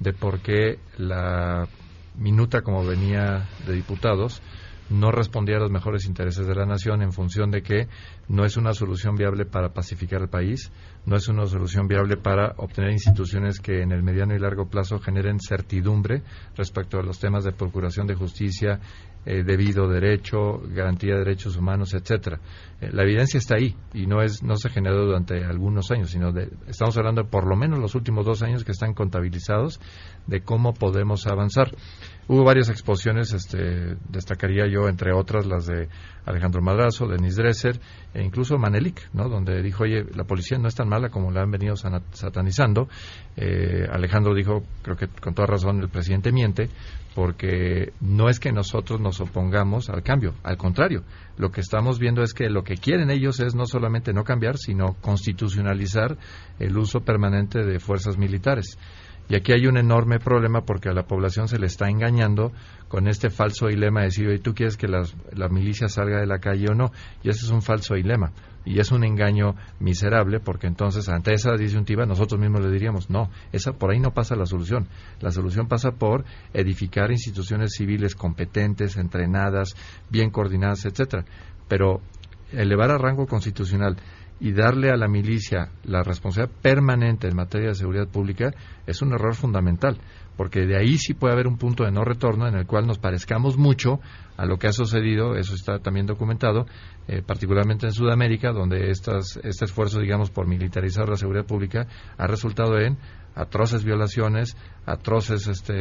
de 0.00 0.12
por 0.12 0.40
qué 0.40 0.78
la 0.98 1.68
minuta 2.16 2.62
como 2.62 2.84
venía 2.84 3.48
de 3.66 3.74
diputados 3.74 4.42
no 4.90 5.10
respondía 5.10 5.56
a 5.56 5.60
los 5.60 5.70
mejores 5.70 6.04
intereses 6.06 6.46
de 6.46 6.54
la 6.54 6.66
nación 6.66 7.02
en 7.02 7.12
función 7.12 7.50
de 7.50 7.62
que 7.62 7.88
no 8.28 8.44
es 8.44 8.56
una 8.56 8.74
solución 8.74 9.16
viable 9.16 9.46
para 9.46 9.72
pacificar 9.72 10.20
el 10.20 10.28
país, 10.28 10.70
no 11.06 11.16
es 11.16 11.28
una 11.28 11.46
solución 11.46 11.88
viable 11.88 12.16
para 12.16 12.54
obtener 12.58 12.90
instituciones 12.90 13.58
que 13.58 13.80
en 13.82 13.92
el 13.92 14.02
mediano 14.02 14.34
y 14.34 14.38
largo 14.38 14.68
plazo 14.68 14.98
generen 14.98 15.38
certidumbre 15.40 16.22
respecto 16.56 16.98
a 16.98 17.02
los 17.02 17.18
temas 17.18 17.44
de 17.44 17.52
procuración 17.52 18.06
de 18.06 18.14
justicia, 18.14 18.80
eh, 19.24 19.44
debido 19.44 19.88
derecho, 19.88 20.60
garantía 20.74 21.14
de 21.14 21.20
derechos 21.20 21.56
humanos, 21.56 21.94
etcétera. 21.94 22.40
Eh, 22.80 22.90
la 22.92 23.04
evidencia 23.04 23.38
está 23.38 23.56
ahí 23.56 23.76
y 23.94 24.06
no 24.06 24.22
es 24.22 24.42
no 24.42 24.56
se 24.56 24.68
generó 24.68 25.06
durante 25.06 25.44
algunos 25.44 25.90
años, 25.90 26.10
sino 26.10 26.32
de 26.32 26.50
estamos 26.66 26.96
hablando 26.96 27.22
de 27.22 27.28
por 27.28 27.46
lo 27.46 27.56
menos 27.56 27.78
los 27.78 27.94
últimos 27.94 28.26
dos 28.26 28.42
años 28.42 28.64
que 28.64 28.72
están 28.72 28.94
contabilizados 28.94 29.80
de 30.26 30.40
cómo 30.42 30.74
podemos 30.74 31.26
avanzar. 31.26 31.70
Hubo 32.28 32.44
varias 32.44 32.68
exposiciones, 32.68 33.32
este, 33.32 33.96
destacaría 34.08 34.66
yo 34.66 34.88
entre 34.88 35.12
otras 35.12 35.44
las 35.44 35.66
de 35.66 35.88
Alejandro 36.24 36.62
Madrazo, 36.62 37.08
Denis 37.08 37.34
Dresser 37.34 37.80
e 38.14 38.22
incluso 38.22 38.58
Manelik, 38.58 39.12
¿no? 39.12 39.28
donde 39.28 39.60
dijo, 39.60 39.82
oye, 39.82 40.04
la 40.14 40.24
policía 40.24 40.56
no 40.56 40.68
es 40.68 40.74
tan 40.76 40.88
mala 40.88 41.08
como 41.08 41.32
la 41.32 41.42
han 41.42 41.50
venido 41.50 41.74
satanizando. 41.76 42.88
Eh, 43.36 43.86
Alejandro 43.90 44.34
dijo, 44.34 44.62
creo 44.82 44.96
que 44.96 45.08
con 45.08 45.34
toda 45.34 45.46
razón 45.46 45.80
el 45.80 45.88
presidente 45.88 46.30
miente, 46.30 46.68
porque 47.14 47.92
no 48.00 48.28
es 48.28 48.38
que 48.38 48.52
nosotros 48.52 49.00
nos 49.00 49.20
opongamos 49.20 49.90
al 49.90 50.02
cambio, 50.02 50.34
al 50.44 50.56
contrario, 50.56 51.02
lo 51.36 51.50
que 51.50 51.60
estamos 51.60 51.98
viendo 51.98 52.22
es 52.22 52.34
que 52.34 52.48
lo 52.48 52.62
que 52.62 52.76
quieren 52.76 53.10
ellos 53.10 53.40
es 53.40 53.54
no 53.54 53.66
solamente 53.66 54.12
no 54.12 54.22
cambiar, 54.22 54.56
sino 54.58 54.94
constitucionalizar 55.00 56.16
el 56.58 56.78
uso 56.78 57.00
permanente 57.00 57.64
de 57.64 57.80
fuerzas 57.80 58.16
militares. 58.16 58.78
Y 59.32 59.34
aquí 59.34 59.52
hay 59.52 59.66
un 59.66 59.78
enorme 59.78 60.18
problema 60.18 60.66
porque 60.66 60.90
a 60.90 60.92
la 60.92 61.06
población 61.06 61.48
se 61.48 61.58
le 61.58 61.64
está 61.64 61.88
engañando 61.88 62.52
con 62.88 63.08
este 63.08 63.30
falso 63.30 63.68
dilema 63.68 64.00
de 64.00 64.08
decir, 64.08 64.28
¿y 64.28 64.38
tú 64.40 64.52
quieres 64.52 64.76
que 64.76 64.86
la 64.88 65.48
milicia 65.48 65.88
salga 65.88 66.20
de 66.20 66.26
la 66.26 66.38
calle 66.38 66.66
o 66.70 66.74
no? 66.74 66.92
Y 67.22 67.30
ese 67.30 67.46
es 67.46 67.50
un 67.50 67.62
falso 67.62 67.94
dilema. 67.94 68.32
Y 68.66 68.78
es 68.78 68.92
un 68.92 69.04
engaño 69.04 69.54
miserable 69.80 70.38
porque 70.38 70.66
entonces 70.66 71.08
ante 71.08 71.32
esa 71.32 71.56
disyuntiva 71.56 72.04
nosotros 72.04 72.38
mismos 72.38 72.60
le 72.60 72.70
diríamos, 72.70 73.08
no, 73.08 73.30
esa 73.52 73.72
por 73.72 73.92
ahí 73.92 74.00
no 74.00 74.10
pasa 74.10 74.36
la 74.36 74.44
solución. 74.44 74.88
La 75.22 75.30
solución 75.30 75.66
pasa 75.66 75.92
por 75.92 76.26
edificar 76.52 77.10
instituciones 77.10 77.72
civiles 77.74 78.14
competentes, 78.14 78.98
entrenadas, 78.98 79.74
bien 80.10 80.28
coordinadas, 80.28 80.84
etcétera. 80.84 81.24
Pero 81.68 82.02
elevar 82.52 82.90
a 82.90 82.98
rango 82.98 83.26
constitucional 83.26 83.96
y 84.42 84.50
darle 84.52 84.90
a 84.90 84.96
la 84.96 85.06
milicia 85.06 85.70
la 85.84 86.02
responsabilidad 86.02 86.60
permanente 86.60 87.28
en 87.28 87.36
materia 87.36 87.68
de 87.68 87.74
seguridad 87.76 88.08
pública 88.08 88.50
es 88.88 89.00
un 89.00 89.12
error 89.12 89.36
fundamental, 89.36 89.98
porque 90.36 90.66
de 90.66 90.76
ahí 90.76 90.98
sí 90.98 91.14
puede 91.14 91.32
haber 91.32 91.46
un 91.46 91.58
punto 91.58 91.84
de 91.84 91.92
no 91.92 92.02
retorno 92.02 92.48
en 92.48 92.56
el 92.56 92.66
cual 92.66 92.88
nos 92.88 92.98
parezcamos 92.98 93.56
mucho 93.56 94.00
a 94.36 94.44
lo 94.44 94.58
que 94.58 94.66
ha 94.66 94.72
sucedido, 94.72 95.36
eso 95.36 95.54
está 95.54 95.78
también 95.78 96.06
documentado, 96.06 96.66
eh, 97.06 97.22
particularmente 97.24 97.86
en 97.86 97.92
Sudamérica, 97.92 98.50
donde 98.50 98.90
estas, 98.90 99.38
este 99.44 99.66
esfuerzo, 99.66 100.00
digamos, 100.00 100.30
por 100.30 100.48
militarizar 100.48 101.08
la 101.08 101.14
seguridad 101.14 101.46
pública 101.46 101.86
ha 102.18 102.26
resultado 102.26 102.80
en 102.80 102.98
atroces 103.36 103.84
violaciones, 103.84 104.56
atroces 104.86 105.46
este, 105.46 105.72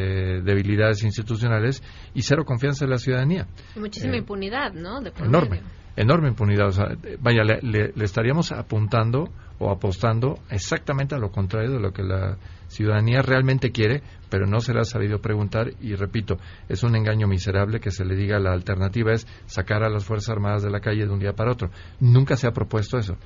debilidades 0.43 1.04
institucionales 1.04 1.82
y 2.13 2.21
cero 2.21 2.45
confianza 2.45 2.86
en 2.86 2.91
la 2.91 3.00
ciudadanía. 3.00 3.47
Muchísima 3.76 4.13
Eh, 4.13 4.19
impunidad, 4.19 4.71
¿no? 4.74 5.02
De 5.02 5.12
enorme. 5.19 5.62
Enorme 5.95 6.30
impunidad. 6.30 6.67
O 6.67 6.71
sea, 6.71 6.86
vaya, 7.19 7.43
le, 7.43 7.60
le- 7.62 7.91
le 7.95 8.06
estaríamos 8.06 8.51
apuntando 8.51 9.30
o 9.60 9.69
apostando 9.69 10.39
exactamente 10.49 11.13
a 11.15 11.19
lo 11.19 11.32
contrario 11.32 11.71
de 11.71 11.80
lo 11.80 11.91
que 11.93 12.01
la 12.04 12.38
ciudadanía 12.67 13.21
realmente 13.21 13.71
quiere, 13.71 14.01
pero 14.30 14.47
no 14.47 14.60
se 14.62 14.73
le 14.73 14.80
ha 14.80 14.84
sabido 14.86 15.19
preguntar 15.19 15.71
y 15.82 15.93
repito, 15.95 16.38
es 16.69 16.82
un 16.84 16.95
engaño 16.95 17.27
miserable 17.27 17.80
que 17.80 17.91
se 17.91 18.06
le 18.06 18.15
diga 18.15 18.39
la 18.39 18.54
alternativa 18.54 19.12
es 19.12 19.27
sacar 19.45 19.84
a 19.84 19.89
las 19.89 20.06
Fuerzas 20.06 20.30
Armadas 20.30 20.63
de 20.63 20.71
la 20.71 20.80
calle 20.80 21.06
de 21.06 21.12
un 21.12 21.19
día 21.19 21.34
para 21.34 21.51
otro. 21.51 21.69
Nunca 21.99 22.36
se 22.38 22.47
ha 22.47 22.51
propuesto 22.51 22.97
eso. 22.97 23.17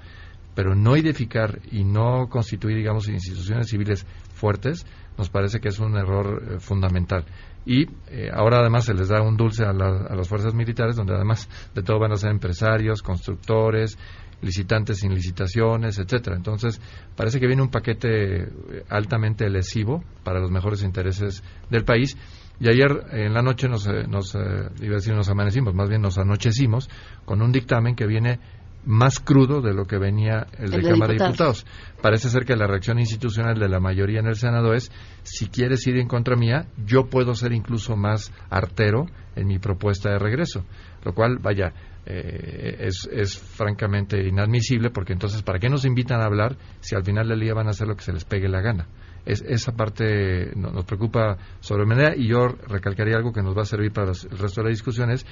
Pero 0.55 0.73
no 0.73 0.95
edificar 0.95 1.59
y 1.71 1.83
no 1.83 2.27
constituir, 2.29 2.77
digamos, 2.77 3.07
instituciones 3.09 3.67
civiles 3.69 4.05
fuertes, 4.33 4.85
nos 5.17 5.29
parece 5.29 5.59
que 5.59 5.67
es 5.69 5.79
un 5.79 5.95
error 5.97 6.41
eh, 6.55 6.59
fundamental. 6.59 7.25
Y 7.65 7.87
eh, 8.07 8.29
ahora 8.33 8.59
además 8.59 8.85
se 8.85 8.93
les 8.93 9.07
da 9.09 9.21
un 9.21 9.37
dulce 9.37 9.63
a, 9.65 9.73
la- 9.73 10.05
a 10.09 10.15
las 10.15 10.27
fuerzas 10.29 10.53
militares, 10.53 10.95
donde 10.95 11.13
además 11.15 11.49
de 11.73 11.81
todo 11.81 11.99
van 11.99 12.11
a 12.11 12.15
ser 12.15 12.29
empresarios, 12.31 13.01
constructores, 13.01 13.97
licitantes 14.41 14.99
sin 14.99 15.13
licitaciones, 15.13 15.97
etcétera. 15.97 16.35
Entonces, 16.35 16.79
parece 17.15 17.39
que 17.39 17.47
viene 17.47 17.63
un 17.63 17.71
paquete 17.71 18.43
eh, 18.43 18.49
altamente 18.89 19.49
lesivo 19.49 20.03
para 20.23 20.39
los 20.39 20.51
mejores 20.51 20.83
intereses 20.83 21.43
del 21.71 21.83
país. 21.85 22.15
Y 22.59 22.69
ayer 22.69 22.91
en 23.11 23.33
la 23.33 23.41
noche 23.41 23.67
nos, 23.67 23.87
eh, 23.87 24.05
nos 24.07 24.35
eh, 24.35 24.39
iba 24.81 24.93
a 24.93 24.95
decir 24.95 25.13
nos 25.15 25.29
amanecimos, 25.29 25.73
más 25.73 25.89
bien 25.89 26.01
nos 26.01 26.17
anochecimos 26.17 26.89
con 27.25 27.41
un 27.41 27.51
dictamen 27.51 27.95
que 27.95 28.05
viene 28.05 28.39
más 28.85 29.19
crudo 29.19 29.61
de 29.61 29.73
lo 29.73 29.85
que 29.85 29.97
venía 29.97 30.47
el 30.57 30.69
de 30.69 30.77
El 30.77 30.83
de 30.83 30.89
Cámara 30.89 31.13
de 31.13 31.19
diputados. 31.19 31.63
Diputados. 31.63 32.01
Parece 32.01 32.29
ser 32.29 32.45
que 32.45 32.55
la 32.55 32.67
reacción 32.67 32.99
institucional 32.99 33.59
de 33.59 33.69
la 33.69 33.79
mayoría 33.79 34.19
en 34.19 34.27
el 34.27 34.35
Senado 34.35 34.73
es, 34.73 34.91
si 35.23 35.47
quieres 35.47 35.85
ir 35.87 35.97
en 35.97 36.07
contra 36.07 36.35
mía, 36.35 36.67
yo 36.85 37.09
puedo 37.09 37.33
ser 37.33 37.51
incluso 37.51 37.95
más 37.95 38.31
artero 38.49 39.05
en 39.35 39.47
mi 39.47 39.59
propuesta 39.59 40.11
de 40.11 40.19
regreso. 40.19 40.63
Lo 41.03 41.13
cual, 41.13 41.39
vaya, 41.39 41.73
eh, 42.05 42.77
es, 42.81 43.09
es 43.11 43.37
francamente 43.37 44.23
inadmisible 44.27 44.91
porque 44.91 45.13
entonces, 45.13 45.41
¿para 45.41 45.59
qué 45.59 45.69
nos 45.69 45.85
invitan 45.85 46.21
a 46.21 46.25
hablar 46.25 46.55
si 46.79 46.95
al 46.95 47.03
final 47.03 47.27
del 47.27 47.39
día 47.39 47.53
van 47.53 47.67
a 47.67 47.71
hacer 47.71 47.87
lo 47.87 47.95
que 47.95 48.03
se 48.03 48.13
les 48.13 48.25
pegue 48.25 48.47
la 48.47 48.61
gana? 48.61 48.87
Es, 49.25 49.41
esa 49.47 49.71
parte 49.73 50.51
no- 50.55 50.71
nos 50.71 50.85
preocupa 50.85 51.37
sobremanera 51.59 52.15
y 52.15 52.27
yo 52.27 52.47
recalcaría 52.67 53.15
algo 53.17 53.33
que 53.33 53.41
nos 53.41 53.57
va 53.57 53.63
a 53.63 53.65
servir 53.65 53.91
para 53.91 54.11
el 54.11 54.37
resto 54.37 54.61
de 54.61 54.65
la 54.65 54.69
discusión 54.69 55.09
es 55.11 55.25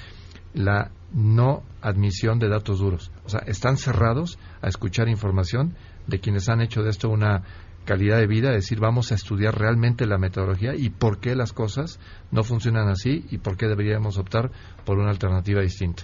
la 0.53 0.91
no 1.13 1.63
admisión 1.81 2.39
de 2.39 2.49
datos 2.49 2.79
duros. 2.79 3.11
O 3.25 3.29
sea, 3.29 3.41
están 3.45 3.77
cerrados 3.77 4.37
a 4.61 4.67
escuchar 4.67 5.09
información 5.09 5.75
de 6.07 6.19
quienes 6.19 6.49
han 6.49 6.61
hecho 6.61 6.81
de 6.83 6.89
esto 6.89 7.09
una 7.09 7.43
calidad 7.85 8.17
de 8.17 8.27
vida, 8.27 8.49
es 8.49 8.63
decir, 8.63 8.79
vamos 8.79 9.11
a 9.11 9.15
estudiar 9.15 9.57
realmente 9.59 10.05
la 10.05 10.17
metodología 10.17 10.73
y 10.73 10.89
por 10.89 11.19
qué 11.19 11.35
las 11.35 11.51
cosas 11.53 11.99
no 12.31 12.43
funcionan 12.43 12.87
así 12.87 13.25
y 13.29 13.39
por 13.39 13.57
qué 13.57 13.67
deberíamos 13.67 14.17
optar 14.17 14.51
por 14.85 14.97
una 14.99 15.09
alternativa 15.09 15.61
distinta. 15.61 16.03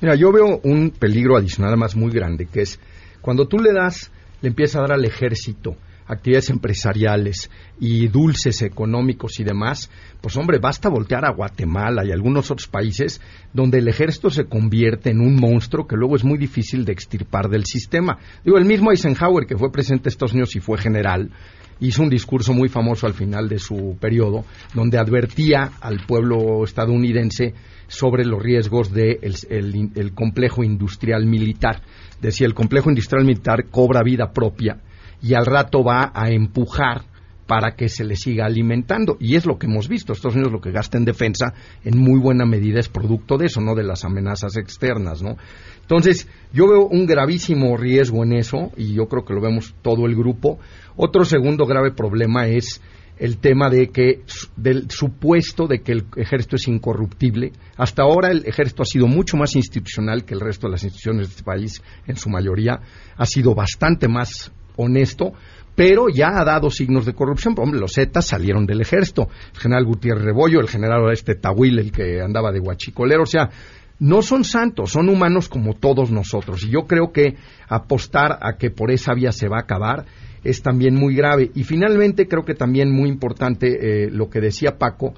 Mira, 0.00 0.14
yo 0.14 0.32
veo 0.32 0.60
un 0.64 0.90
peligro 0.90 1.36
adicional 1.36 1.76
más 1.76 1.94
muy 1.94 2.10
grande, 2.10 2.46
que 2.46 2.62
es 2.62 2.80
cuando 3.20 3.46
tú 3.46 3.58
le 3.58 3.72
das, 3.72 4.10
le 4.40 4.48
empiezas 4.48 4.76
a 4.76 4.80
dar 4.80 4.92
al 4.92 5.04
ejército 5.04 5.76
actividades 6.06 6.50
empresariales 6.50 7.50
y 7.80 8.08
dulces 8.08 8.62
económicos 8.62 9.40
y 9.40 9.44
demás, 9.44 9.90
pues 10.20 10.36
hombre, 10.36 10.58
basta 10.58 10.88
voltear 10.88 11.24
a 11.24 11.32
Guatemala 11.32 12.04
y 12.04 12.12
algunos 12.12 12.50
otros 12.50 12.68
países 12.68 13.20
donde 13.52 13.78
el 13.78 13.88
ejército 13.88 14.30
se 14.30 14.44
convierte 14.44 15.10
en 15.10 15.20
un 15.20 15.36
monstruo 15.36 15.86
que 15.86 15.96
luego 15.96 16.16
es 16.16 16.24
muy 16.24 16.38
difícil 16.38 16.84
de 16.84 16.92
extirpar 16.92 17.48
del 17.48 17.64
sistema. 17.64 18.18
Digo, 18.44 18.58
el 18.58 18.64
mismo 18.64 18.90
Eisenhower, 18.90 19.46
que 19.46 19.56
fue 19.56 19.72
presidente 19.72 20.04
de 20.04 20.10
Estados 20.10 20.32
Unidos 20.32 20.54
y 20.56 20.60
fue 20.60 20.78
general, 20.78 21.30
hizo 21.80 22.02
un 22.02 22.10
discurso 22.10 22.52
muy 22.52 22.68
famoso 22.68 23.06
al 23.06 23.14
final 23.14 23.48
de 23.48 23.58
su 23.58 23.96
periodo, 24.00 24.44
donde 24.74 24.98
advertía 24.98 25.72
al 25.80 26.06
pueblo 26.06 26.64
estadounidense 26.64 27.54
sobre 27.88 28.24
los 28.24 28.40
riesgos 28.42 28.92
del 28.92 29.18
el, 29.50 29.90
el 29.94 30.14
complejo 30.14 30.62
industrial 30.62 31.26
militar. 31.26 31.82
Decía, 32.20 32.46
el 32.46 32.54
complejo 32.54 32.88
industrial 32.88 33.24
militar 33.24 33.66
cobra 33.68 34.02
vida 34.02 34.32
propia 34.32 34.78
y 35.22 35.34
al 35.34 35.46
rato 35.46 35.84
va 35.84 36.10
a 36.14 36.30
empujar 36.30 37.04
para 37.46 37.74
que 37.74 37.88
se 37.88 38.04
le 38.04 38.16
siga 38.16 38.46
alimentando. 38.46 39.16
Y 39.20 39.36
es 39.36 39.46
lo 39.46 39.58
que 39.58 39.66
hemos 39.66 39.88
visto. 39.88 40.12
Estados 40.12 40.36
Unidos 40.36 40.52
lo 40.52 40.60
que 40.60 40.70
gasta 40.70 40.96
en 40.96 41.04
defensa 41.04 41.54
en 41.84 41.98
muy 41.98 42.18
buena 42.18 42.46
medida 42.46 42.80
es 42.80 42.88
producto 42.88 43.36
de 43.36 43.46
eso, 43.46 43.60
no 43.60 43.74
de 43.74 43.84
las 43.84 44.04
amenazas 44.04 44.56
externas, 44.56 45.22
¿no? 45.22 45.36
Entonces, 45.82 46.28
yo 46.52 46.68
veo 46.68 46.86
un 46.86 47.06
gravísimo 47.06 47.76
riesgo 47.76 48.24
en 48.24 48.32
eso 48.32 48.70
y 48.76 48.94
yo 48.94 49.06
creo 49.06 49.24
que 49.24 49.34
lo 49.34 49.40
vemos 49.40 49.74
todo 49.82 50.06
el 50.06 50.16
grupo. 50.16 50.58
Otro 50.96 51.24
segundo 51.24 51.66
grave 51.66 51.92
problema 51.92 52.46
es 52.46 52.80
el 53.18 53.38
tema 53.38 53.68
de 53.68 53.88
que 53.90 54.22
del 54.56 54.90
supuesto 54.90 55.66
de 55.66 55.82
que 55.82 55.92
el 55.92 56.06
ejército 56.16 56.56
es 56.56 56.66
incorruptible. 56.68 57.52
Hasta 57.76 58.02
ahora 58.02 58.30
el 58.30 58.46
ejército 58.46 58.82
ha 58.82 58.86
sido 58.86 59.06
mucho 59.06 59.36
más 59.36 59.54
institucional 59.54 60.24
que 60.24 60.34
el 60.34 60.40
resto 60.40 60.66
de 60.66 60.72
las 60.72 60.84
instituciones 60.84 61.28
de 61.28 61.30
este 61.32 61.44
país, 61.44 61.82
en 62.06 62.16
su 62.16 62.30
mayoría, 62.30 62.80
ha 63.16 63.26
sido 63.26 63.54
bastante 63.54 64.08
más 64.08 64.50
honesto, 64.76 65.32
pero 65.74 66.08
ya 66.08 66.38
ha 66.38 66.44
dado 66.44 66.70
signos 66.70 67.06
de 67.06 67.14
corrupción. 67.14 67.54
Hombre, 67.58 67.80
los 67.80 67.94
Zetas 67.94 68.26
salieron 68.26 68.66
del 68.66 68.80
ejército. 68.80 69.28
El 69.54 69.60
general 69.60 69.84
Gutiérrez 69.84 70.24
Rebollo, 70.24 70.60
el 70.60 70.68
general 70.68 71.10
este 71.12 71.34
Tahuil, 71.34 71.78
el 71.78 71.92
que 71.92 72.20
andaba 72.20 72.52
de 72.52 72.60
guachicolero, 72.60 73.22
o 73.22 73.26
sea, 73.26 73.50
no 73.98 74.20
son 74.20 74.44
santos, 74.44 74.90
son 74.90 75.08
humanos 75.08 75.48
como 75.48 75.74
todos 75.74 76.10
nosotros. 76.10 76.64
Y 76.64 76.70
yo 76.70 76.86
creo 76.86 77.12
que 77.12 77.36
apostar 77.68 78.38
a 78.42 78.56
que 78.58 78.70
por 78.70 78.90
esa 78.90 79.14
vía 79.14 79.32
se 79.32 79.48
va 79.48 79.58
a 79.58 79.62
acabar 79.62 80.04
es 80.44 80.60
también 80.62 80.94
muy 80.94 81.14
grave. 81.14 81.50
Y 81.54 81.64
finalmente 81.64 82.26
creo 82.26 82.44
que 82.44 82.54
también 82.54 82.90
muy 82.90 83.08
importante 83.08 84.06
eh, 84.06 84.10
lo 84.10 84.28
que 84.28 84.40
decía 84.40 84.76
Paco, 84.76 85.14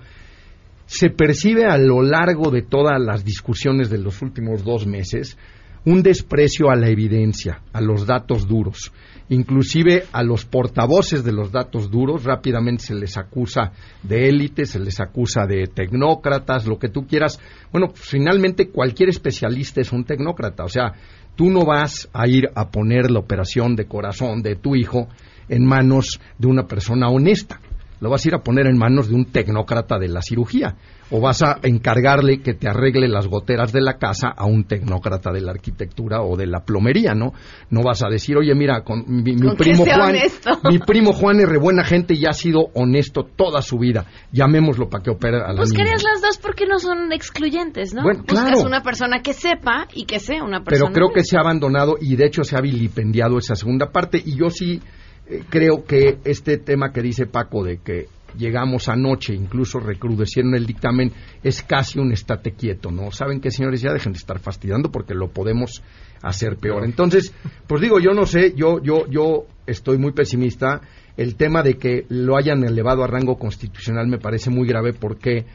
se 0.87 1.09
percibe 1.09 1.65
a 1.65 1.79
lo 1.79 2.03
largo 2.03 2.51
de 2.51 2.63
todas 2.63 3.01
las 3.01 3.25
discusiones 3.25 3.89
de 3.89 3.99
los 3.99 4.21
últimos 4.21 4.65
dos 4.65 4.87
meses 4.87 5.39
un 5.87 6.03
desprecio 6.03 6.71
a 6.71 6.77
la 6.77 6.89
evidencia, 6.89 7.61
a 7.73 7.81
los 7.81 8.07
datos 8.07 8.47
duros. 8.47 8.93
Inclusive 9.31 10.05
a 10.13 10.23
los 10.23 10.45
portavoces 10.45 11.25
de 11.25 11.33
los 11.33 11.51
datos 11.51 11.91
duros 11.91 12.25
rápidamente 12.25 12.85
se 12.85 12.95
les 12.95 13.17
acusa 13.17 13.73
de 14.03 14.29
élite, 14.29 14.67
se 14.67 14.79
les 14.79 15.01
acusa 15.01 15.47
de 15.47 15.67
tecnócratas, 15.67 16.67
lo 16.67 16.79
que 16.79 16.91
tú 16.91 17.07
quieras. 17.07 17.41
Bueno, 17.73 17.89
pues, 17.89 18.03
finalmente 18.03 18.69
cualquier 18.69 19.09
especialista 19.09 19.81
es 19.81 19.93
un 19.93 20.05
tecnócrata. 20.05 20.65
O 20.65 20.69
sea, 20.69 20.93
tú 21.37 21.49
no 21.49 21.65
vas 21.65 22.11
a 22.13 22.29
ir 22.29 22.51
a 22.55 22.71
poner 22.71 23.11
la 23.11 23.21
operación 23.21 23.77
de 23.77 23.87
corazón 23.87 24.43
de 24.43 24.57
tu 24.57 24.77
hijo 24.77 25.09
en 25.49 25.65
manos 25.65 26.21
de 26.39 26.47
una 26.47 26.67
persona 26.67 27.09
honesta. 27.09 27.61
Lo 28.01 28.11
vas 28.11 28.25
a 28.25 28.29
ir 28.29 28.35
a 28.35 28.43
poner 28.43 28.67
en 28.67 28.77
manos 28.77 29.09
de 29.09 29.15
un 29.15 29.25
tecnócrata 29.25 29.99
de 29.99 30.09
la 30.09 30.21
cirugía. 30.21 30.77
O 31.11 31.21
vas 31.21 31.43
a 31.43 31.59
encargarle 31.63 32.41
que 32.41 32.55
te 32.55 32.69
arregle 32.69 33.09
las 33.09 33.27
goteras 33.27 33.73
de 33.73 33.81
la 33.81 33.99
casa 33.99 34.29
a 34.29 34.47
un 34.47 34.65
tecnócrata 34.65 35.33
de 35.33 35.41
la 35.41 35.53
arquitectura 35.53 36.23
o 36.23 36.37
de 36.37 36.47
la 36.47 36.65
plomería, 36.65 37.15
¿no? 37.15 37.33
No 37.71 37.83
vas 37.83 38.03
a 38.03 38.09
decir, 38.09 38.37
oye, 38.37 38.55
mira, 38.55 38.83
con 38.83 39.05
mi, 39.07 39.35
mi 39.35 39.43
Con 39.43 39.57
que 39.57 39.65
primo 39.65 39.85
Juan, 39.85 40.01
honesto. 40.01 40.61
mi 40.71 40.79
primo 40.79 41.13
Juan 41.13 41.41
es 41.41 41.49
re 41.49 41.59
buena 41.59 41.85
gente 41.85 42.15
y 42.15 42.27
ha 42.27 42.33
sido 42.33 42.69
honesto 42.75 43.25
toda 43.37 43.63
su 43.63 43.79
vida. 43.79 44.07
Llamémoslo 44.33 44.89
para 44.89 45.03
que 45.03 45.11
opere 45.11 45.37
a 45.37 45.41
la 45.41 45.49
niña. 45.49 45.61
Buscarías 45.63 46.03
las 46.03 46.23
dos 46.23 46.39
porque 46.39 46.67
no 46.67 46.79
son 46.79 47.13
excluyentes, 47.13 47.95
¿no? 47.95 48.03
Bueno, 48.03 48.21
Buscas 48.21 48.53
claro. 48.53 48.67
una 48.67 48.83
persona 48.83 49.21
que 49.23 49.33
sepa 49.33 49.87
y 49.95 50.05
que 50.05 50.21
sea 50.21 50.43
una 50.43 50.63
persona. 50.63 50.91
Pero 50.91 50.93
creo 50.93 51.15
que 51.15 51.25
se 51.25 51.37
ha 51.37 51.41
abandonado 51.41 51.97
y 52.01 52.17
de 52.17 52.27
hecho 52.27 52.45
se 52.45 52.57
ha 52.57 52.61
vilipendiado 52.61 53.39
esa 53.39 53.55
segunda 53.55 53.91
parte 53.91 54.23
y 54.25 54.37
yo 54.37 54.51
sí 54.51 54.81
eh, 55.27 55.43
creo 55.49 55.85
que 55.85 56.19
este 56.25 56.59
tema 56.59 56.93
que 56.93 57.01
dice 57.01 57.27
Paco 57.27 57.65
de 57.65 57.79
que 57.79 58.09
llegamos 58.37 58.89
anoche, 58.89 59.35
incluso 59.35 59.81
recrudecieron 59.81 60.55
el 60.55 60.67
dictamen, 60.67 61.13
es 61.43 61.63
casi 61.63 61.99
un 61.99 62.13
estate 62.13 62.53
quieto, 62.53 62.91
¿no? 62.91 63.11
¿Saben 63.11 63.41
qué, 63.41 63.51
señores? 63.51 63.81
Ya 63.81 63.93
dejen 63.93 64.13
de 64.13 64.19
estar 64.19 64.39
fastidiando 64.39 64.91
porque 64.91 65.15
lo 65.15 65.31
podemos 65.31 65.83
hacer 66.23 66.57
peor. 66.57 66.85
Entonces, 66.85 67.35
pues 67.67 67.81
digo, 67.81 68.01
yo 68.01 68.13
no 68.13 68.27
sé, 68.27 68.55
yo, 68.57 68.83
yo, 68.83 69.07
yo 69.09 69.47
estoy 69.67 69.99
muy 69.99 70.13
pesimista 70.13 70.81
el 71.17 71.37
tema 71.37 71.63
de 71.63 71.75
que 71.75 72.07
lo 72.09 72.37
hayan 72.37 72.65
elevado 72.65 73.05
a 73.05 73.07
rango 73.07 73.37
constitucional 73.37 74.09
me 74.09 74.19
parece 74.19 74.51
muy 74.51 74.67
grave 74.67 74.93
porque 74.93 75.47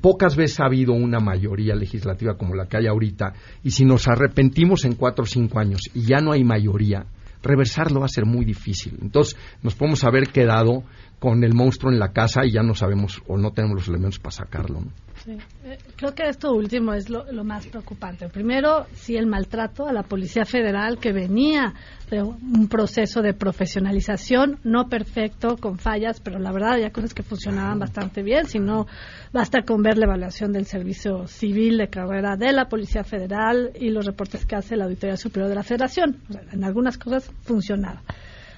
pocas 0.00 0.36
veces 0.36 0.60
ha 0.60 0.66
habido 0.66 0.92
una 0.92 1.18
mayoría 1.18 1.74
legislativa 1.74 2.36
como 2.36 2.54
la 2.54 2.66
que 2.66 2.78
hay 2.78 2.86
ahorita 2.86 3.32
y 3.62 3.72
si 3.72 3.84
nos 3.84 4.06
arrepentimos 4.08 4.84
en 4.84 4.94
cuatro 4.94 5.24
o 5.24 5.26
cinco 5.26 5.58
años 5.58 5.80
y 5.92 6.06
ya 6.06 6.18
no 6.18 6.32
hay 6.32 6.44
mayoría, 6.44 7.06
reversarlo 7.42 8.00
va 8.00 8.06
a 8.06 8.08
ser 8.08 8.26
muy 8.26 8.44
difícil. 8.44 8.98
Entonces 9.00 9.36
nos 9.62 9.74
podemos 9.74 10.04
haber 10.04 10.28
quedado 10.28 10.84
con 11.18 11.44
el 11.44 11.54
monstruo 11.54 11.92
en 11.92 11.98
la 11.98 12.12
casa 12.12 12.44
y 12.44 12.52
ya 12.52 12.62
no 12.62 12.74
sabemos 12.74 13.22
o 13.26 13.36
no 13.36 13.52
tenemos 13.52 13.76
los 13.76 13.88
elementos 13.88 14.18
para 14.18 14.32
sacarlo. 14.32 14.80
¿no? 14.80 15.09
Sí. 15.24 15.32
Eh, 15.64 15.76
creo 15.96 16.14
que 16.14 16.28
esto 16.28 16.52
último 16.52 16.94
es 16.94 17.10
lo, 17.10 17.30
lo, 17.30 17.44
más 17.44 17.66
preocupante. 17.66 18.28
Primero, 18.30 18.86
sí, 18.94 19.16
el 19.16 19.26
maltrato 19.26 19.86
a 19.86 19.92
la 19.92 20.02
Policía 20.02 20.46
Federal 20.46 20.98
que 20.98 21.12
venía 21.12 21.74
de 22.10 22.22
un 22.22 22.68
proceso 22.68 23.20
de 23.20 23.34
profesionalización, 23.34 24.58
no 24.64 24.88
perfecto, 24.88 25.58
con 25.58 25.78
fallas, 25.78 26.20
pero 26.20 26.38
la 26.38 26.52
verdad 26.52 26.78
ya 26.78 26.90
cosas 26.90 27.12
que 27.12 27.22
funcionaban 27.22 27.78
bastante 27.78 28.22
bien. 28.22 28.46
Si 28.46 28.58
no, 28.58 28.86
basta 29.30 29.62
con 29.62 29.82
ver 29.82 29.98
la 29.98 30.06
evaluación 30.06 30.52
del 30.52 30.64
Servicio 30.64 31.26
Civil 31.26 31.76
de 31.76 31.88
Carrera 31.88 32.36
de 32.36 32.52
la 32.52 32.68
Policía 32.68 33.04
Federal 33.04 33.72
y 33.78 33.90
los 33.90 34.06
reportes 34.06 34.46
que 34.46 34.56
hace 34.56 34.74
la 34.74 34.84
Auditoría 34.84 35.18
Superior 35.18 35.50
de 35.50 35.54
la 35.54 35.62
Federación. 35.62 36.16
O 36.30 36.32
sea, 36.32 36.42
en 36.50 36.64
algunas 36.64 36.96
cosas 36.96 37.30
funcionaba. 37.42 38.02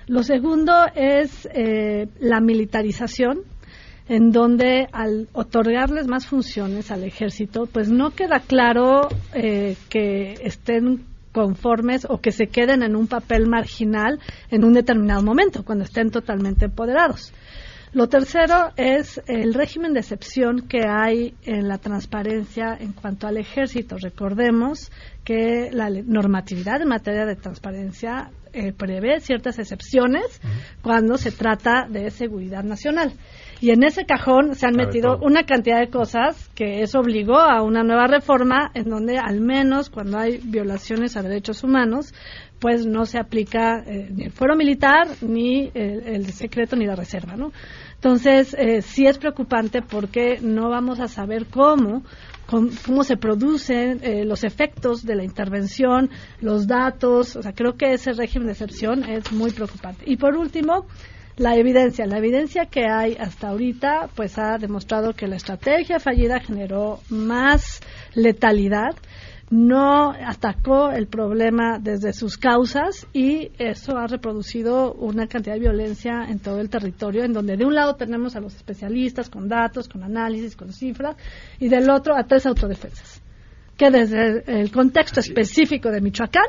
Lo 0.07 0.23
segundo 0.23 0.73
es 0.95 1.49
eh, 1.55 2.09
la 2.21 2.41
militarización 2.41 3.43
en 4.09 4.31
donde 4.31 4.89
al 4.93 5.29
otorgarles 5.33 6.07
más 6.07 6.27
funciones 6.27 6.91
al 6.91 7.05
ejército, 7.05 7.67
pues 7.67 7.91
no 7.91 8.11
queda 8.11 8.41
claro 8.41 9.09
eh, 9.35 9.77
que 9.89 10.35
estén 10.43 11.05
conformes 11.33 12.07
o 12.09 12.21
que 12.21 12.31
se 12.31 12.47
queden 12.47 12.83
en 12.83 12.95
un 12.95 13.07
papel 13.07 13.49
marginal 13.49 14.21
en 14.51 14.65
un 14.65 14.75
determinado 14.75 15.23
momento, 15.23 15.65
cuando 15.65 15.85
estén 15.85 16.11
totalmente 16.11 16.67
empoderados. 16.67 17.33
Lo 17.95 18.09
tercero 18.09 18.73
es 18.77 19.21
el 19.27 19.53
régimen 19.53 19.93
de 19.93 20.01
excepción 20.01 20.67
que 20.67 20.87
hay 20.89 21.35
en 21.43 21.69
la 21.69 21.77
transparencia 21.77 22.75
en 22.81 22.93
cuanto 22.93 23.27
al 23.27 23.37
ejército. 23.37 23.97
Recordemos 24.01 24.91
que 25.25 25.69
la 25.71 25.91
normatividad 25.91 26.81
en 26.81 26.89
materia 26.89 27.27
de 27.27 27.37
transparencia 27.37 28.31
eh, 28.55 28.73
prevé 28.73 29.21
ciertas 29.21 29.59
excepciones 29.59 30.41
cuando 30.81 31.19
se 31.19 31.33
trata 31.33 31.87
de 31.87 32.11
seguridad 32.11 32.65
nacional. 32.65 33.13
Y 33.63 33.71
en 33.71 33.85
ese 33.85 34.05
cajón 34.07 34.57
se 34.57 34.67
han 34.67 34.75
metido 34.75 35.19
una 35.23 35.45
cantidad 35.45 35.79
de 35.79 35.89
cosas 35.89 36.51
que 36.57 36.83
eso 36.83 36.99
obligó 36.99 37.39
a 37.39 37.63
una 37.63 37.85
nueva 37.85 38.09
reforma 38.09 38.73
en 38.75 38.91
donde 38.91 39.19
al 39.19 39.41
menos 39.41 39.89
cuando 39.89 40.19
hay 40.19 40.41
violaciones 40.43 41.17
a 41.17 41.23
derechos 41.23 41.63
humanos, 41.63 42.13
pues 42.59 42.85
no 42.87 43.07
se 43.07 43.21
aplica 43.21 43.79
eh, 43.87 44.09
ni 44.13 44.25
el 44.25 44.33
fuero 44.33 44.57
militar, 44.57 45.07
ni 45.21 45.71
el, 45.75 46.03
el, 46.09 46.27
secreto, 46.33 46.75
ni 46.75 46.87
la 46.87 46.97
reserva, 46.97 47.37
¿no? 47.37 47.53
Entonces, 47.95 48.53
eh, 48.59 48.83
sí 48.83 49.07
es 49.07 49.19
preocupante 49.19 49.81
porque 49.81 50.41
no 50.43 50.69
vamos 50.69 50.99
a 50.99 51.07
saber 51.07 51.47
cómo 51.47 52.03
cómo 52.47 53.05
se 53.05 53.17
producen 53.17 54.01
eh, 54.03 54.25
los 54.27 54.45
efectos 54.45 55.07
de 55.07 55.15
la 55.15 55.25
intervención, 55.25 56.11
los 56.41 56.67
datos, 56.67 57.37
o 57.37 57.43
sea, 57.43 57.53
creo 57.53 57.77
que 57.79 57.95
ese 57.95 58.13
régimen 58.13 58.47
de 58.47 58.53
excepción 58.53 59.05
es 59.05 59.33
muy 59.33 59.53
preocupante. 59.53 60.05
Y 60.07 60.17
por 60.17 60.37
último, 60.37 60.85
la 61.37 61.57
evidencia, 61.57 62.07
la 62.07 62.19
evidencia 62.19 62.67
que 62.67 62.87
hay 62.87 63.17
hasta 63.19 63.49
ahorita, 63.49 64.11
pues 64.15 64.39
ha 64.39 64.59
demostrado 64.59 65.15
que 65.15 65.27
la 65.27 65.37
estrategia 65.37 65.99
fallida 65.99 66.41
generó 66.41 67.01
más 67.09 67.81
letalidad, 68.15 68.95
no 69.51 70.13
atacó 70.13 70.91
el 70.91 71.07
problema 71.09 71.79
desde 71.79 72.15
sus 72.15 72.39
causas 72.39 73.07
y 73.13 73.51
eso 73.59 73.99
ha 73.99 74.07
reproducido 74.07 74.95
una 74.95 75.27
cantidad 75.27 75.55
de 75.55 75.61
violencia 75.61 76.25
en 76.29 76.39
todo 76.39 76.59
el 76.59 76.71
territorio, 76.71 77.23
en 77.23 77.35
donde 77.35 77.59
de 77.59 77.67
un 77.67 77.75
lado 77.75 77.97
tenemos 77.97 78.35
a 78.35 78.41
los 78.41 78.55
especialistas 78.55 79.29
con 79.29 79.49
datos, 79.49 79.89
con 79.89 80.03
análisis, 80.03 80.57
con 80.57 80.73
cifras, 80.73 81.17
y 81.61 81.69
del 81.69 81.91
otro 81.91 82.17
a 82.17 82.25
tres 82.25 82.47
autodefensas, 82.47 83.23
que 83.77 83.91
desde 83.91 84.43
el 84.61 84.73
contexto 84.73 85.21
específico 85.21 85.91
de 85.91 86.01
Michoacán 86.01 86.47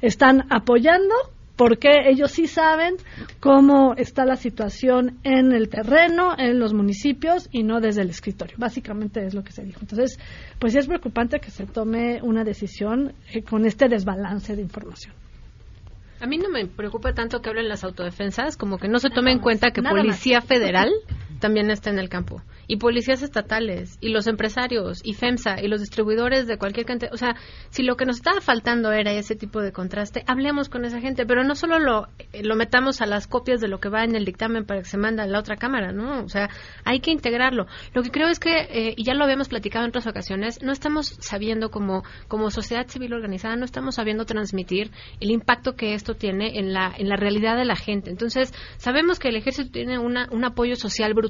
están 0.00 0.44
apoyando 0.50 1.14
porque 1.56 2.08
ellos 2.08 2.32
sí 2.32 2.46
saben 2.46 2.96
cómo 3.40 3.94
está 3.96 4.24
la 4.24 4.36
situación 4.36 5.18
en 5.22 5.52
el 5.52 5.68
terreno, 5.68 6.34
en 6.36 6.58
los 6.58 6.74
municipios 6.74 7.48
y 7.52 7.62
no 7.62 7.80
desde 7.80 8.02
el 8.02 8.10
escritorio. 8.10 8.56
Básicamente 8.58 9.24
es 9.24 9.34
lo 9.34 9.44
que 9.44 9.52
se 9.52 9.62
dijo. 9.62 9.80
Entonces, 9.80 10.18
pues 10.58 10.72
sí 10.72 10.78
es 10.78 10.86
preocupante 10.86 11.38
que 11.38 11.50
se 11.50 11.66
tome 11.66 12.20
una 12.22 12.44
decisión 12.44 13.14
eh, 13.32 13.42
con 13.42 13.66
este 13.66 13.88
desbalance 13.88 14.56
de 14.56 14.62
información. 14.62 15.14
A 16.20 16.26
mí 16.26 16.38
no 16.38 16.48
me 16.48 16.66
preocupa 16.66 17.12
tanto 17.12 17.40
que 17.40 17.50
hablen 17.50 17.68
las 17.68 17.84
autodefensas, 17.84 18.56
como 18.56 18.78
que 18.78 18.88
no 18.88 18.98
se 18.98 19.10
tome 19.10 19.32
en 19.32 19.40
cuenta 19.40 19.72
que 19.72 19.82
Policía 19.82 20.40
Federal 20.40 20.90
también 21.40 21.70
está 21.70 21.90
en 21.90 21.98
el 21.98 22.08
campo 22.08 22.42
y 22.66 22.76
policías 22.76 23.22
estatales 23.22 23.98
y 24.00 24.08
los 24.08 24.26
empresarios 24.26 25.00
y 25.04 25.14
FEMSA 25.14 25.60
y 25.62 25.68
los 25.68 25.80
distribuidores 25.80 26.46
de 26.46 26.58
cualquier 26.58 26.86
cantidad. 26.86 27.12
O 27.12 27.16
sea, 27.16 27.36
si 27.70 27.82
lo 27.82 27.96
que 27.96 28.06
nos 28.06 28.16
estaba 28.16 28.40
faltando 28.40 28.92
era 28.92 29.12
ese 29.12 29.36
tipo 29.36 29.60
de 29.60 29.72
contraste, 29.72 30.24
hablemos 30.26 30.68
con 30.68 30.84
esa 30.84 31.00
gente, 31.00 31.26
pero 31.26 31.44
no 31.44 31.54
solo 31.54 31.78
lo, 31.78 32.08
lo 32.42 32.56
metamos 32.56 33.00
a 33.00 33.06
las 33.06 33.26
copias 33.26 33.60
de 33.60 33.68
lo 33.68 33.80
que 33.80 33.88
va 33.88 34.04
en 34.04 34.14
el 34.14 34.24
dictamen 34.24 34.64
para 34.64 34.80
que 34.80 34.88
se 34.88 34.98
manda 34.98 35.24
a 35.24 35.26
la 35.26 35.38
otra 35.38 35.56
cámara, 35.56 35.92
¿no? 35.92 36.24
O 36.24 36.28
sea, 36.28 36.48
hay 36.84 37.00
que 37.00 37.10
integrarlo. 37.10 37.66
Lo 37.92 38.02
que 38.02 38.10
creo 38.10 38.28
es 38.28 38.38
que, 38.38 38.52
eh, 38.70 38.94
y 38.96 39.04
ya 39.04 39.14
lo 39.14 39.24
habíamos 39.24 39.48
platicado 39.48 39.84
en 39.84 39.90
otras 39.90 40.06
ocasiones, 40.06 40.62
no 40.62 40.72
estamos 40.72 41.16
sabiendo 41.20 41.70
como, 41.70 42.04
como 42.28 42.50
sociedad 42.50 42.86
civil 42.88 43.12
organizada, 43.12 43.56
no 43.56 43.64
estamos 43.64 43.96
sabiendo 43.96 44.24
transmitir 44.24 44.90
el 45.20 45.30
impacto 45.30 45.74
que 45.74 45.94
esto 45.94 46.14
tiene 46.14 46.58
en 46.58 46.72
la, 46.72 46.92
en 46.96 47.08
la 47.08 47.16
realidad 47.16 47.56
de 47.56 47.64
la 47.64 47.76
gente. 47.76 48.10
Entonces, 48.10 48.52
sabemos 48.76 49.18
que 49.18 49.28
el 49.28 49.36
ejército 49.36 49.70
tiene 49.70 49.98
una, 49.98 50.28
un 50.30 50.44
apoyo 50.44 50.76
social 50.76 51.14
brutal, 51.14 51.23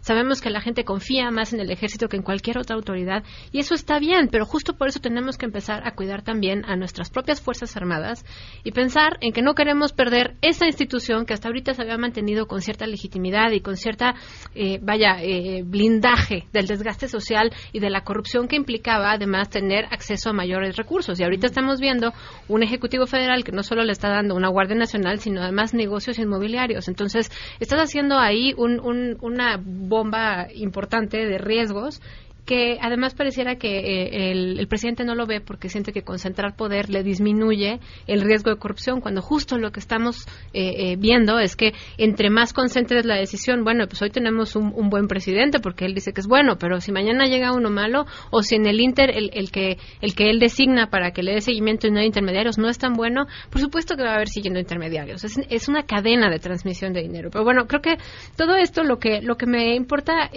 sabemos 0.00 0.40
que 0.40 0.50
la 0.50 0.60
gente 0.60 0.84
confía 0.84 1.30
más 1.30 1.52
en 1.52 1.60
el 1.60 1.70
ejército 1.70 2.08
que 2.08 2.16
en 2.16 2.22
cualquier 2.22 2.58
otra 2.58 2.76
autoridad 2.76 3.24
y 3.52 3.58
eso 3.58 3.74
está 3.74 3.98
bien, 3.98 4.28
pero 4.30 4.46
justo 4.46 4.74
por 4.74 4.88
eso 4.88 5.00
tenemos 5.00 5.38
que 5.38 5.46
empezar 5.46 5.86
a 5.86 5.94
cuidar 5.94 6.22
también 6.22 6.64
a 6.64 6.76
nuestras 6.76 7.10
propias 7.10 7.40
Fuerzas 7.40 7.76
Armadas 7.76 8.24
y 8.64 8.72
pensar 8.72 9.18
en 9.20 9.32
que 9.32 9.42
no 9.42 9.54
queremos 9.54 9.92
perder 9.92 10.36
esa 10.42 10.66
institución 10.66 11.26
que 11.26 11.34
hasta 11.34 11.48
ahorita 11.48 11.74
se 11.74 11.82
había 11.82 11.98
mantenido 11.98 12.46
con 12.46 12.60
cierta 12.60 12.86
legitimidad 12.86 13.50
y 13.52 13.60
con 13.60 13.76
cierta, 13.76 14.14
eh, 14.54 14.78
vaya, 14.82 15.16
eh, 15.20 15.62
blindaje 15.64 16.46
del 16.52 16.66
desgaste 16.66 17.08
social 17.08 17.52
y 17.72 17.80
de 17.80 17.90
la 17.90 18.02
corrupción 18.02 18.48
que 18.48 18.56
implicaba 18.56 19.12
además 19.12 19.50
tener 19.50 19.86
acceso 19.90 20.30
a 20.30 20.32
mayores 20.32 20.76
recursos. 20.76 21.18
Y 21.18 21.24
ahorita 21.24 21.46
estamos 21.46 21.80
viendo 21.80 22.12
un 22.48 22.62
Ejecutivo 22.62 23.06
Federal 23.06 23.44
que 23.44 23.52
no 23.52 23.62
solo 23.62 23.84
le 23.84 23.92
está 23.92 24.08
dando 24.08 24.34
una 24.34 24.48
Guardia 24.48 24.76
Nacional, 24.76 25.18
sino 25.18 25.42
además 25.42 25.74
negocios 25.74 26.18
inmobiliarios. 26.18 26.88
Entonces, 26.88 27.30
estás 27.60 27.80
haciendo 27.80 28.18
ahí 28.18 28.54
un, 28.56 28.80
un, 28.80 29.16
una 29.22 29.58
bomba 29.62 30.48
importante 30.52 31.24
de 31.26 31.38
riesgos 31.38 32.02
que 32.44 32.78
además 32.80 33.14
pareciera 33.14 33.56
que 33.56 33.78
eh, 33.78 34.32
el, 34.32 34.66
presidente 34.66 35.04
no 35.04 35.14
lo 35.14 35.26
ve 35.26 35.40
porque 35.40 35.68
siente 35.68 35.92
que 35.92 36.02
concentrar 36.02 36.56
poder 36.56 36.90
le 36.90 37.02
disminuye 37.02 37.78
el 38.06 38.22
riesgo 38.22 38.50
de 38.50 38.56
corrupción, 38.56 39.00
cuando 39.00 39.22
justo 39.22 39.58
lo 39.58 39.70
que 39.70 39.80
estamos 39.80 40.26
eh, 40.52 40.92
eh, 40.92 40.96
viendo 40.98 41.38
es 41.38 41.56
que 41.56 41.72
entre 41.98 42.30
más 42.30 42.52
concentres 42.52 43.04
la 43.04 43.16
decisión, 43.16 43.62
bueno, 43.64 43.86
pues 43.86 44.02
hoy 44.02 44.10
tenemos 44.10 44.56
un, 44.56 44.72
buen 44.90 45.06
presidente 45.06 45.60
porque 45.60 45.84
él 45.84 45.94
dice 45.94 46.12
que 46.12 46.20
es 46.20 46.26
bueno, 46.26 46.58
pero 46.58 46.80
si 46.80 46.92
mañana 46.92 47.26
llega 47.26 47.52
uno 47.52 47.70
malo 47.70 48.04
o 48.30 48.42
si 48.42 48.56
en 48.56 48.66
el 48.66 48.80
Inter 48.80 49.10
el, 49.16 49.30
el, 49.32 49.50
que, 49.50 49.78
el 50.00 50.14
que 50.14 50.28
él 50.28 50.38
designa 50.38 50.90
para 50.90 51.12
que 51.12 51.22
le 51.22 51.34
dé 51.34 51.40
seguimiento 51.40 51.86
y 51.86 51.92
no 51.92 52.00
hay 52.00 52.06
intermediarios 52.06 52.58
no 52.58 52.68
es 52.68 52.78
tan 52.78 52.94
bueno, 52.94 53.26
por 53.50 53.60
supuesto 53.60 53.96
que 53.96 54.02
va 54.02 54.10
a 54.10 54.14
haber 54.16 54.28
siguiendo 54.28 54.58
intermediarios. 54.58 55.24
Es, 55.24 55.38
es 55.48 55.68
una 55.68 55.84
cadena 55.84 56.28
de 56.30 56.40
transmisión 56.40 56.92
de 56.92 57.02
dinero. 57.02 57.30
Pero 57.30 57.44
bueno, 57.44 57.66
creo 57.66 57.80
que 57.80 57.96
todo 58.36 58.56
esto 58.56 58.82
lo 58.82 58.98
que, 58.98 59.22
lo 59.22 59.36
que 59.36 59.46
me 59.46 59.76
importa 59.76 60.30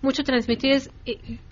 mucho 0.00 0.24
transmitir 0.24 0.72
es 0.72 0.90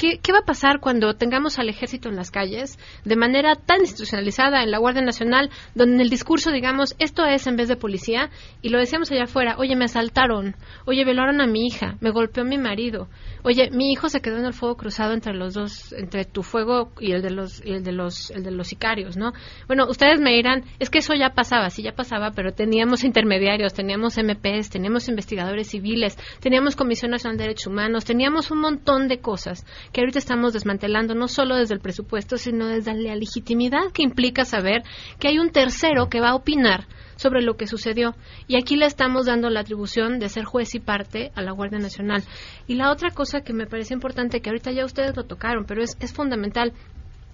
¿Qué, 0.01 0.32
va 0.32 0.38
a 0.38 0.46
pasar 0.46 0.80
cuando 0.80 1.12
tengamos 1.12 1.59
al 1.59 1.68
ejército 1.68 2.09
en 2.09 2.16
las 2.16 2.30
calles 2.30 2.78
de 3.05 3.16
manera 3.16 3.55
tan 3.55 3.82
institucionalizada 3.82 4.62
en 4.62 4.70
la 4.70 4.78
Guardia 4.78 5.03
Nacional, 5.03 5.51
donde 5.74 5.96
en 5.96 6.01
el 6.01 6.09
discurso 6.09 6.53
digamos 6.53 6.96
esto 6.98 7.26
es 7.26 7.46
en 7.46 7.57
vez 7.57 7.68
de 7.68 7.76
policía 7.76 8.30
y 8.62 8.70
lo 8.70 8.78
decíamos 8.78 9.12
allá 9.12 9.24
afuera, 9.24 9.57
oye, 9.59 9.76
me 9.76 9.84
asaltaron, 9.84 10.57
oye, 10.86 11.05
violaron 11.05 11.42
a 11.42 11.46
mi 11.46 11.66
hija, 11.66 11.98
me 12.01 12.12
golpeó 12.12 12.46
mi 12.46 12.57
marido, 12.57 13.09
oye, 13.42 13.68
mi 13.72 13.92
hijo 13.92 14.09
se 14.09 14.22
quedó 14.22 14.38
en 14.38 14.46
el 14.46 14.55
fuego 14.55 14.78
cruzado 14.78 15.12
entre 15.12 15.34
los 15.34 15.53
dos, 15.53 15.92
entre 15.92 16.24
tu 16.24 16.42
fuego 16.42 16.92
y 16.98 17.12
el 17.12 17.20
de 17.20 17.30
los, 17.32 17.62
y 17.62 17.72
el 17.72 17.84
de 17.84 17.92
los, 17.92 18.30
el 18.30 18.42
de 18.42 18.53
los 18.53 18.68
sicarios, 18.68 19.18
¿no? 19.18 19.34
Bueno, 19.66 19.84
ustedes 19.86 20.18
me 20.18 20.30
dirán, 20.30 20.64
es 20.78 20.88
que 20.88 21.01
eso 21.01 21.12
ya 21.12 21.34
pasaba, 21.34 21.68
sí 21.68 21.82
ya 21.82 21.92
pasaba, 21.92 22.30
pero 22.30 22.55
teníamos 22.55 23.05
intermediarios, 23.05 23.74
teníamos 23.74 24.16
MPs, 24.16 24.70
teníamos 24.70 25.09
investigadores 25.09 25.68
civiles, 25.68 26.16
teníamos 26.40 26.74
Comisión 26.74 27.11
Nacional 27.11 27.36
de 27.36 27.44
Derechos 27.44 27.66
Humanos, 27.66 28.07
teníamos 28.07 28.51
un 28.51 28.61
montón 28.61 29.07
de 29.07 29.20
cosas 29.20 29.66
que 29.93 30.01
ahorita 30.01 30.18
estamos 30.18 30.53
desmantelando 30.53 31.14
no 31.14 31.28
solo 31.28 31.57
desde 31.57 31.74
el 31.74 31.80
presupuesto, 31.80 32.36
sino 32.36 32.68
desde 32.68 32.95
la 32.95 33.14
legitimidad 33.14 33.91
que 33.93 34.03
implica 34.03 34.45
saber 34.45 34.82
que 35.18 35.28
hay 35.28 35.38
un 35.38 35.51
tercero 35.51 36.09
que 36.09 36.20
va 36.20 36.30
a 36.30 36.34
opinar 36.34 36.86
sobre 37.16 37.43
lo 37.43 37.57
que 37.57 37.66
sucedió. 37.66 38.14
Y 38.49 38.57
aquí 38.57 38.76
le 38.76 38.86
estamos 38.86 39.26
dando 39.26 39.51
la 39.51 39.61
atribución 39.61 40.18
de 40.18 40.28
ser 40.28 40.45
juez 40.45 40.74
y 40.74 40.80
parte 40.80 41.32
a 41.34 41.43
la 41.43 41.53
Guardia 41.53 41.78
Nacional. 41.78 42.22
Y 42.66 42.74
la 42.74 42.91
otra 42.91 43.11
cosa 43.11 43.43
que 43.43 43.53
me 43.53 43.66
parece 43.66 43.93
importante, 43.93 44.41
que 44.41 44.49
ahorita 44.49 44.72
ya 44.72 44.84
ustedes 44.84 45.16
lo 45.16 45.24
tocaron, 45.24 45.64
pero 45.66 45.82
es, 45.82 45.97
es 46.01 46.12
fundamental, 46.12 46.72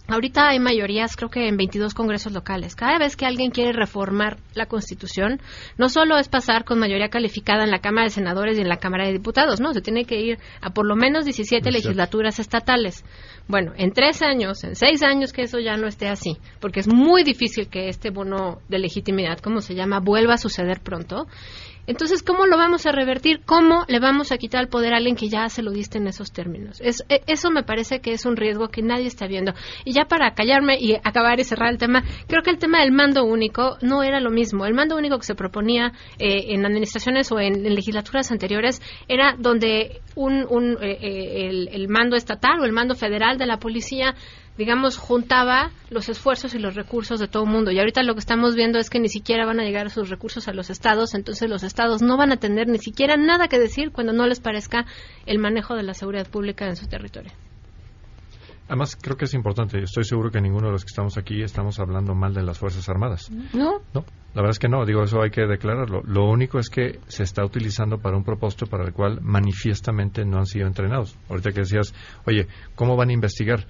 Ahorita 0.08 0.48
hay 0.48 0.60
mayorías, 0.60 1.16
creo 1.16 1.30
que 1.30 1.48
en 1.48 1.56
22 1.56 1.92
congresos 1.92 2.32
locales. 2.32 2.76
Cada 2.76 2.96
vez 2.98 3.16
que 3.16 3.26
alguien 3.26 3.50
quiere 3.50 3.72
reformar 3.72 4.36
la 4.54 4.66
Constitución, 4.66 5.40
no 5.78 5.88
solo 5.88 6.16
es 6.16 6.28
pasar 6.28 6.64
con 6.64 6.78
mayoría 6.78 7.08
calificada 7.08 7.64
en 7.64 7.72
la 7.72 7.80
Cámara 7.80 8.04
de 8.04 8.10
Senadores 8.10 8.56
y 8.56 8.60
en 8.60 8.68
la 8.68 8.76
Cámara 8.76 9.06
de 9.06 9.12
Diputados, 9.12 9.60
no, 9.60 9.72
se 9.74 9.80
tiene 9.80 10.04
que 10.04 10.20
ir 10.20 10.38
a 10.60 10.70
por 10.70 10.86
lo 10.86 10.94
menos 10.94 11.24
17 11.24 11.72
legislaturas 11.72 12.38
estatales. 12.38 13.04
Bueno, 13.48 13.72
en 13.76 13.92
tres 13.92 14.22
años, 14.22 14.62
en 14.62 14.76
seis 14.76 15.02
años 15.02 15.32
que 15.32 15.42
eso 15.42 15.58
ya 15.58 15.76
no 15.76 15.88
esté 15.88 16.08
así, 16.08 16.36
porque 16.60 16.80
es 16.80 16.86
muy 16.86 17.24
difícil 17.24 17.68
que 17.68 17.88
este 17.88 18.10
bono 18.10 18.60
de 18.68 18.78
legitimidad, 18.78 19.38
como 19.40 19.60
se 19.60 19.74
llama, 19.74 19.98
vuelva 19.98 20.34
a 20.34 20.38
suceder 20.38 20.80
pronto. 20.80 21.26
Entonces, 21.86 22.22
¿cómo 22.22 22.46
lo 22.46 22.56
vamos 22.56 22.86
a 22.86 22.92
revertir? 22.92 23.40
¿Cómo 23.44 23.84
le 23.88 24.00
vamos 24.00 24.32
a 24.32 24.38
quitar 24.38 24.62
el 24.62 24.68
poder 24.68 24.92
a 24.92 24.96
alguien 24.96 25.16
que 25.16 25.28
ya 25.28 25.48
se 25.48 25.62
lo 25.62 25.70
diste 25.70 25.98
en 25.98 26.08
esos 26.08 26.32
términos? 26.32 26.80
Es, 26.80 27.04
e, 27.08 27.22
eso 27.26 27.50
me 27.50 27.62
parece 27.62 28.00
que 28.00 28.12
es 28.12 28.26
un 28.26 28.36
riesgo 28.36 28.68
que 28.68 28.82
nadie 28.82 29.06
está 29.06 29.26
viendo. 29.26 29.54
Y 29.84 29.92
ya 29.92 30.06
para 30.06 30.34
callarme 30.34 30.78
y 30.80 30.94
acabar 30.94 31.38
y 31.38 31.44
cerrar 31.44 31.70
el 31.70 31.78
tema, 31.78 32.02
creo 32.26 32.42
que 32.42 32.50
el 32.50 32.58
tema 32.58 32.80
del 32.80 32.92
mando 32.92 33.24
único 33.24 33.76
no 33.82 34.02
era 34.02 34.20
lo 34.20 34.30
mismo. 34.30 34.66
El 34.66 34.74
mando 34.74 34.96
único 34.96 35.18
que 35.18 35.24
se 35.24 35.34
proponía 35.34 35.92
eh, 36.18 36.54
en 36.54 36.66
administraciones 36.66 37.30
o 37.30 37.38
en, 37.38 37.62
legislaturas 37.62 38.32
anteriores 38.32 38.82
era 39.08 39.36
donde 39.38 40.00
un, 40.14 40.46
un 40.48 40.72
eh, 40.82 40.98
eh, 41.00 41.48
el, 41.48 41.68
el 41.68 41.88
mando 41.88 42.16
estatal 42.16 42.60
o 42.60 42.64
el 42.64 42.72
mando 42.72 42.94
federal 42.94 43.38
de 43.38 43.46
la 43.46 43.58
policía 43.58 44.14
digamos, 44.58 44.96
juntaba 44.96 45.70
los 45.90 46.08
esfuerzos 46.08 46.54
y 46.54 46.58
los 46.58 46.74
recursos 46.74 47.20
de 47.20 47.28
todo 47.28 47.44
el 47.44 47.50
mundo. 47.50 47.70
Y 47.70 47.78
ahorita 47.78 48.02
lo 48.02 48.14
que 48.14 48.20
estamos 48.20 48.54
viendo 48.54 48.78
es 48.78 48.90
que 48.90 49.00
ni 49.00 49.08
siquiera 49.08 49.46
van 49.46 49.60
a 49.60 49.64
llegar 49.64 49.90
sus 49.90 50.08
recursos 50.08 50.48
a 50.48 50.52
los 50.52 50.70
estados, 50.70 51.14
entonces 51.14 51.48
los 51.48 51.62
estados 51.62 52.02
no 52.02 52.16
van 52.16 52.32
a 52.32 52.36
tener 52.36 52.68
ni 52.68 52.78
siquiera 52.78 53.16
nada 53.16 53.48
que 53.48 53.58
decir 53.58 53.92
cuando 53.92 54.12
no 54.12 54.26
les 54.26 54.40
parezca 54.40 54.86
el 55.26 55.38
manejo 55.38 55.74
de 55.74 55.82
la 55.82 55.94
seguridad 55.94 56.28
pública 56.28 56.66
en 56.66 56.76
su 56.76 56.86
territorio. 56.86 57.32
Además, 58.68 58.96
creo 59.00 59.16
que 59.16 59.26
es 59.26 59.34
importante. 59.34 59.80
Estoy 59.80 60.04
seguro 60.04 60.30
que 60.30 60.40
ninguno 60.40 60.66
de 60.66 60.72
los 60.72 60.84
que 60.84 60.88
estamos 60.88 61.16
aquí 61.16 61.40
estamos 61.42 61.78
hablando 61.78 62.14
mal 62.14 62.34
de 62.34 62.42
las 62.42 62.58
Fuerzas 62.58 62.88
Armadas. 62.88 63.30
No. 63.54 63.80
No, 63.94 64.04
la 64.34 64.42
verdad 64.42 64.50
es 64.50 64.58
que 64.58 64.68
no. 64.68 64.84
Digo, 64.84 65.02
eso 65.04 65.22
hay 65.22 65.30
que 65.30 65.46
declararlo. 65.46 66.02
Lo 66.04 66.28
único 66.28 66.58
es 66.58 66.68
que 66.68 66.98
se 67.06 67.22
está 67.22 67.44
utilizando 67.44 67.98
para 67.98 68.16
un 68.16 68.24
propósito 68.24 68.66
para 68.66 68.84
el 68.84 68.92
cual 68.92 69.20
manifiestamente 69.22 70.24
no 70.24 70.38
han 70.38 70.46
sido 70.46 70.66
entrenados. 70.66 71.16
Ahorita 71.28 71.52
que 71.52 71.60
decías, 71.60 71.94
oye, 72.26 72.48
¿cómo 72.74 72.96
van 72.96 73.10
a 73.10 73.12
investigar? 73.12 73.66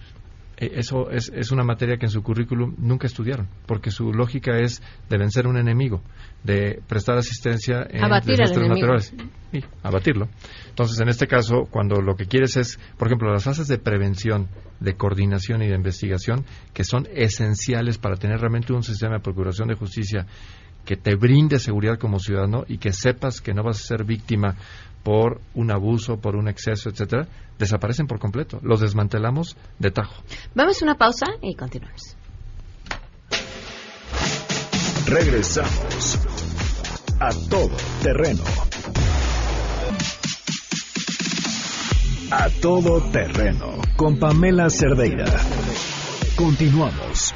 Eh, 0.58 0.72
eso 0.76 1.10
es, 1.10 1.30
es, 1.34 1.52
una 1.52 1.64
materia 1.64 1.98
que 1.98 2.06
en 2.06 2.10
su 2.10 2.22
currículum 2.22 2.74
nunca 2.78 3.06
estudiaron, 3.06 3.46
porque 3.66 3.90
su 3.90 4.12
lógica 4.12 4.56
es 4.58 4.82
de 5.08 5.18
vencer 5.18 5.46
un 5.46 5.58
enemigo, 5.58 6.00
de 6.44 6.80
prestar 6.86 7.18
asistencia 7.18 7.86
en 7.90 8.08
desastres 8.24 8.68
naturales 8.68 9.14
y 9.52 9.62
abatirlo. 9.82 10.28
Entonces, 10.68 10.98
en 11.00 11.08
este 11.08 11.26
caso, 11.26 11.66
cuando 11.70 12.00
lo 12.00 12.16
que 12.16 12.26
quieres 12.26 12.56
es, 12.56 12.78
por 12.96 13.08
ejemplo, 13.08 13.30
las 13.30 13.44
fases 13.44 13.68
de 13.68 13.78
prevención, 13.78 14.48
de 14.80 14.94
coordinación 14.94 15.62
y 15.62 15.68
de 15.68 15.74
investigación, 15.74 16.46
que 16.72 16.84
son 16.84 17.06
esenciales 17.14 17.98
para 17.98 18.16
tener 18.16 18.40
realmente 18.40 18.72
un 18.72 18.82
sistema 18.82 19.16
de 19.16 19.22
procuración 19.22 19.68
de 19.68 19.74
justicia 19.74 20.26
que 20.86 20.96
te 20.96 21.16
brinde 21.16 21.58
seguridad 21.58 21.98
como 21.98 22.18
ciudadano 22.18 22.64
y 22.66 22.78
que 22.78 22.92
sepas 22.92 23.40
que 23.40 23.52
no 23.52 23.62
vas 23.62 23.80
a 23.80 23.86
ser 23.86 24.04
víctima 24.04 24.54
por 25.06 25.40
un 25.54 25.70
abuso, 25.70 26.16
por 26.16 26.34
un 26.34 26.48
exceso, 26.48 26.88
etcétera, 26.88 27.28
desaparecen 27.60 28.08
por 28.08 28.18
completo. 28.18 28.58
Los 28.60 28.80
desmantelamos 28.80 29.56
de 29.78 29.92
tajo. 29.92 30.20
Vamos 30.52 30.82
a 30.82 30.84
una 30.84 30.96
pausa 30.96 31.26
y 31.42 31.54
continuamos. 31.54 32.16
Regresamos 35.06 36.18
a 37.20 37.28
todo 37.48 37.76
terreno. 38.02 38.42
A 42.32 42.48
todo 42.60 43.00
terreno 43.12 43.74
con 43.96 44.18
Pamela 44.18 44.68
Cerdeira. 44.70 45.26
Continuamos. 46.34 47.32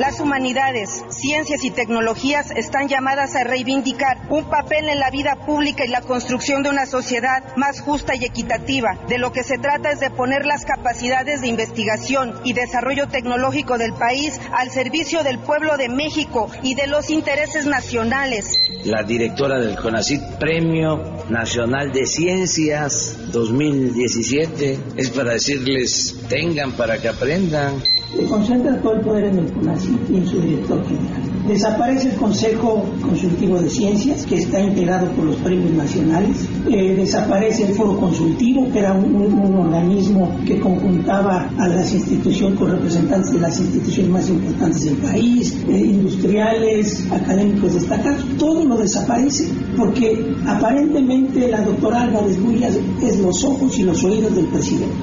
Las 0.00 0.18
humanidades, 0.18 1.04
ciencias 1.22 1.62
y 1.62 1.70
tecnologías 1.70 2.50
están 2.50 2.88
llamadas 2.88 3.36
a 3.36 3.44
reivindicar 3.44 4.26
un 4.28 4.44
papel 4.50 4.88
en 4.88 4.98
la 4.98 5.08
vida 5.10 5.36
pública 5.46 5.84
y 5.84 5.88
la 5.88 6.00
construcción 6.00 6.64
de 6.64 6.70
una 6.70 6.84
sociedad 6.84 7.54
más 7.56 7.80
justa 7.80 8.16
y 8.16 8.24
equitativa. 8.24 8.98
De 9.08 9.18
lo 9.18 9.32
que 9.32 9.44
se 9.44 9.56
trata 9.56 9.92
es 9.92 10.00
de 10.00 10.10
poner 10.10 10.44
las 10.44 10.64
capacidades 10.64 11.40
de 11.40 11.46
investigación 11.46 12.34
y 12.42 12.54
desarrollo 12.54 13.06
tecnológico 13.06 13.78
del 13.78 13.92
país 13.92 14.40
al 14.52 14.70
servicio 14.70 15.22
del 15.22 15.38
pueblo 15.38 15.76
de 15.76 15.88
México 15.88 16.50
y 16.64 16.74
de 16.74 16.88
los 16.88 17.08
intereses 17.08 17.66
nacionales. 17.66 18.58
La 18.84 19.04
directora 19.04 19.60
del 19.60 19.76
CONACIT, 19.76 20.20
Premio 20.40 21.22
Nacional 21.28 21.92
de 21.92 22.04
Ciencias 22.04 23.16
2017, 23.30 24.78
es 24.96 25.10
para 25.10 25.34
decirles, 25.34 26.16
tengan 26.28 26.72
para 26.72 27.00
que 27.00 27.08
aprendan 27.08 27.80
se 28.16 28.26
concentra 28.26 28.76
todo 28.82 28.92
el 28.92 29.00
poder 29.00 29.24
en 29.24 29.38
el 29.38 29.52
CONACYT 29.52 30.10
y 30.10 30.16
en 30.16 30.26
su 30.26 30.40
director 30.40 30.86
general. 30.86 31.11
Desaparece 31.46 32.10
el 32.10 32.16
Consejo 32.16 32.84
Consultivo 33.02 33.60
de 33.60 33.68
Ciencias, 33.68 34.24
que 34.26 34.36
está 34.36 34.60
integrado 34.60 35.08
por 35.08 35.24
los 35.24 35.36
premios 35.36 35.72
nacionales. 35.72 36.46
Eh, 36.70 36.94
desaparece 36.96 37.64
el 37.66 37.74
Foro 37.74 37.98
Consultivo, 37.98 38.70
que 38.72 38.78
era 38.78 38.92
un, 38.92 39.32
organismo 39.56 40.30
que 40.46 40.60
conjuntaba 40.60 41.50
a 41.58 41.68
las 41.68 41.92
instituciones 41.92 42.58
con 42.58 42.70
representantes 42.70 43.32
de 43.32 43.40
las 43.40 43.58
instituciones 43.58 44.12
más 44.12 44.28
importantes 44.28 44.84
del 44.84 44.96
país, 44.96 45.56
eh, 45.68 45.78
industriales, 45.78 47.04
académicos 47.10 47.74
destacados. 47.74 48.24
Todo 48.38 48.64
lo 48.64 48.76
desaparece 48.76 49.48
porque 49.76 50.34
aparentemente 50.46 51.48
la 51.48 51.62
doctora 51.62 52.02
Álvarez 52.02 52.40
Gullas 52.40 52.74
es 53.02 53.18
los 53.18 53.42
ojos 53.44 53.76
y 53.78 53.82
los 53.82 54.02
oídos 54.04 54.34
del 54.36 54.46
presidente. 54.46 54.94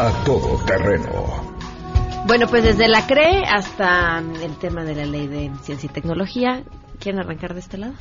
A 0.00 0.24
todo 0.24 0.58
terreno 0.66 1.31
bueno, 2.26 2.46
pues 2.46 2.62
desde 2.62 2.88
la 2.88 3.06
CRE 3.06 3.42
hasta 3.46 4.18
el 4.18 4.56
tema 4.58 4.84
de 4.84 4.94
la 4.94 5.04
ley 5.04 5.26
de 5.26 5.50
ciencia 5.62 5.88
y 5.88 5.92
tecnología, 5.92 6.62
¿quieren 6.98 7.20
arrancar 7.20 7.54
de 7.54 7.60
este 7.60 7.78
lado? 7.78 7.94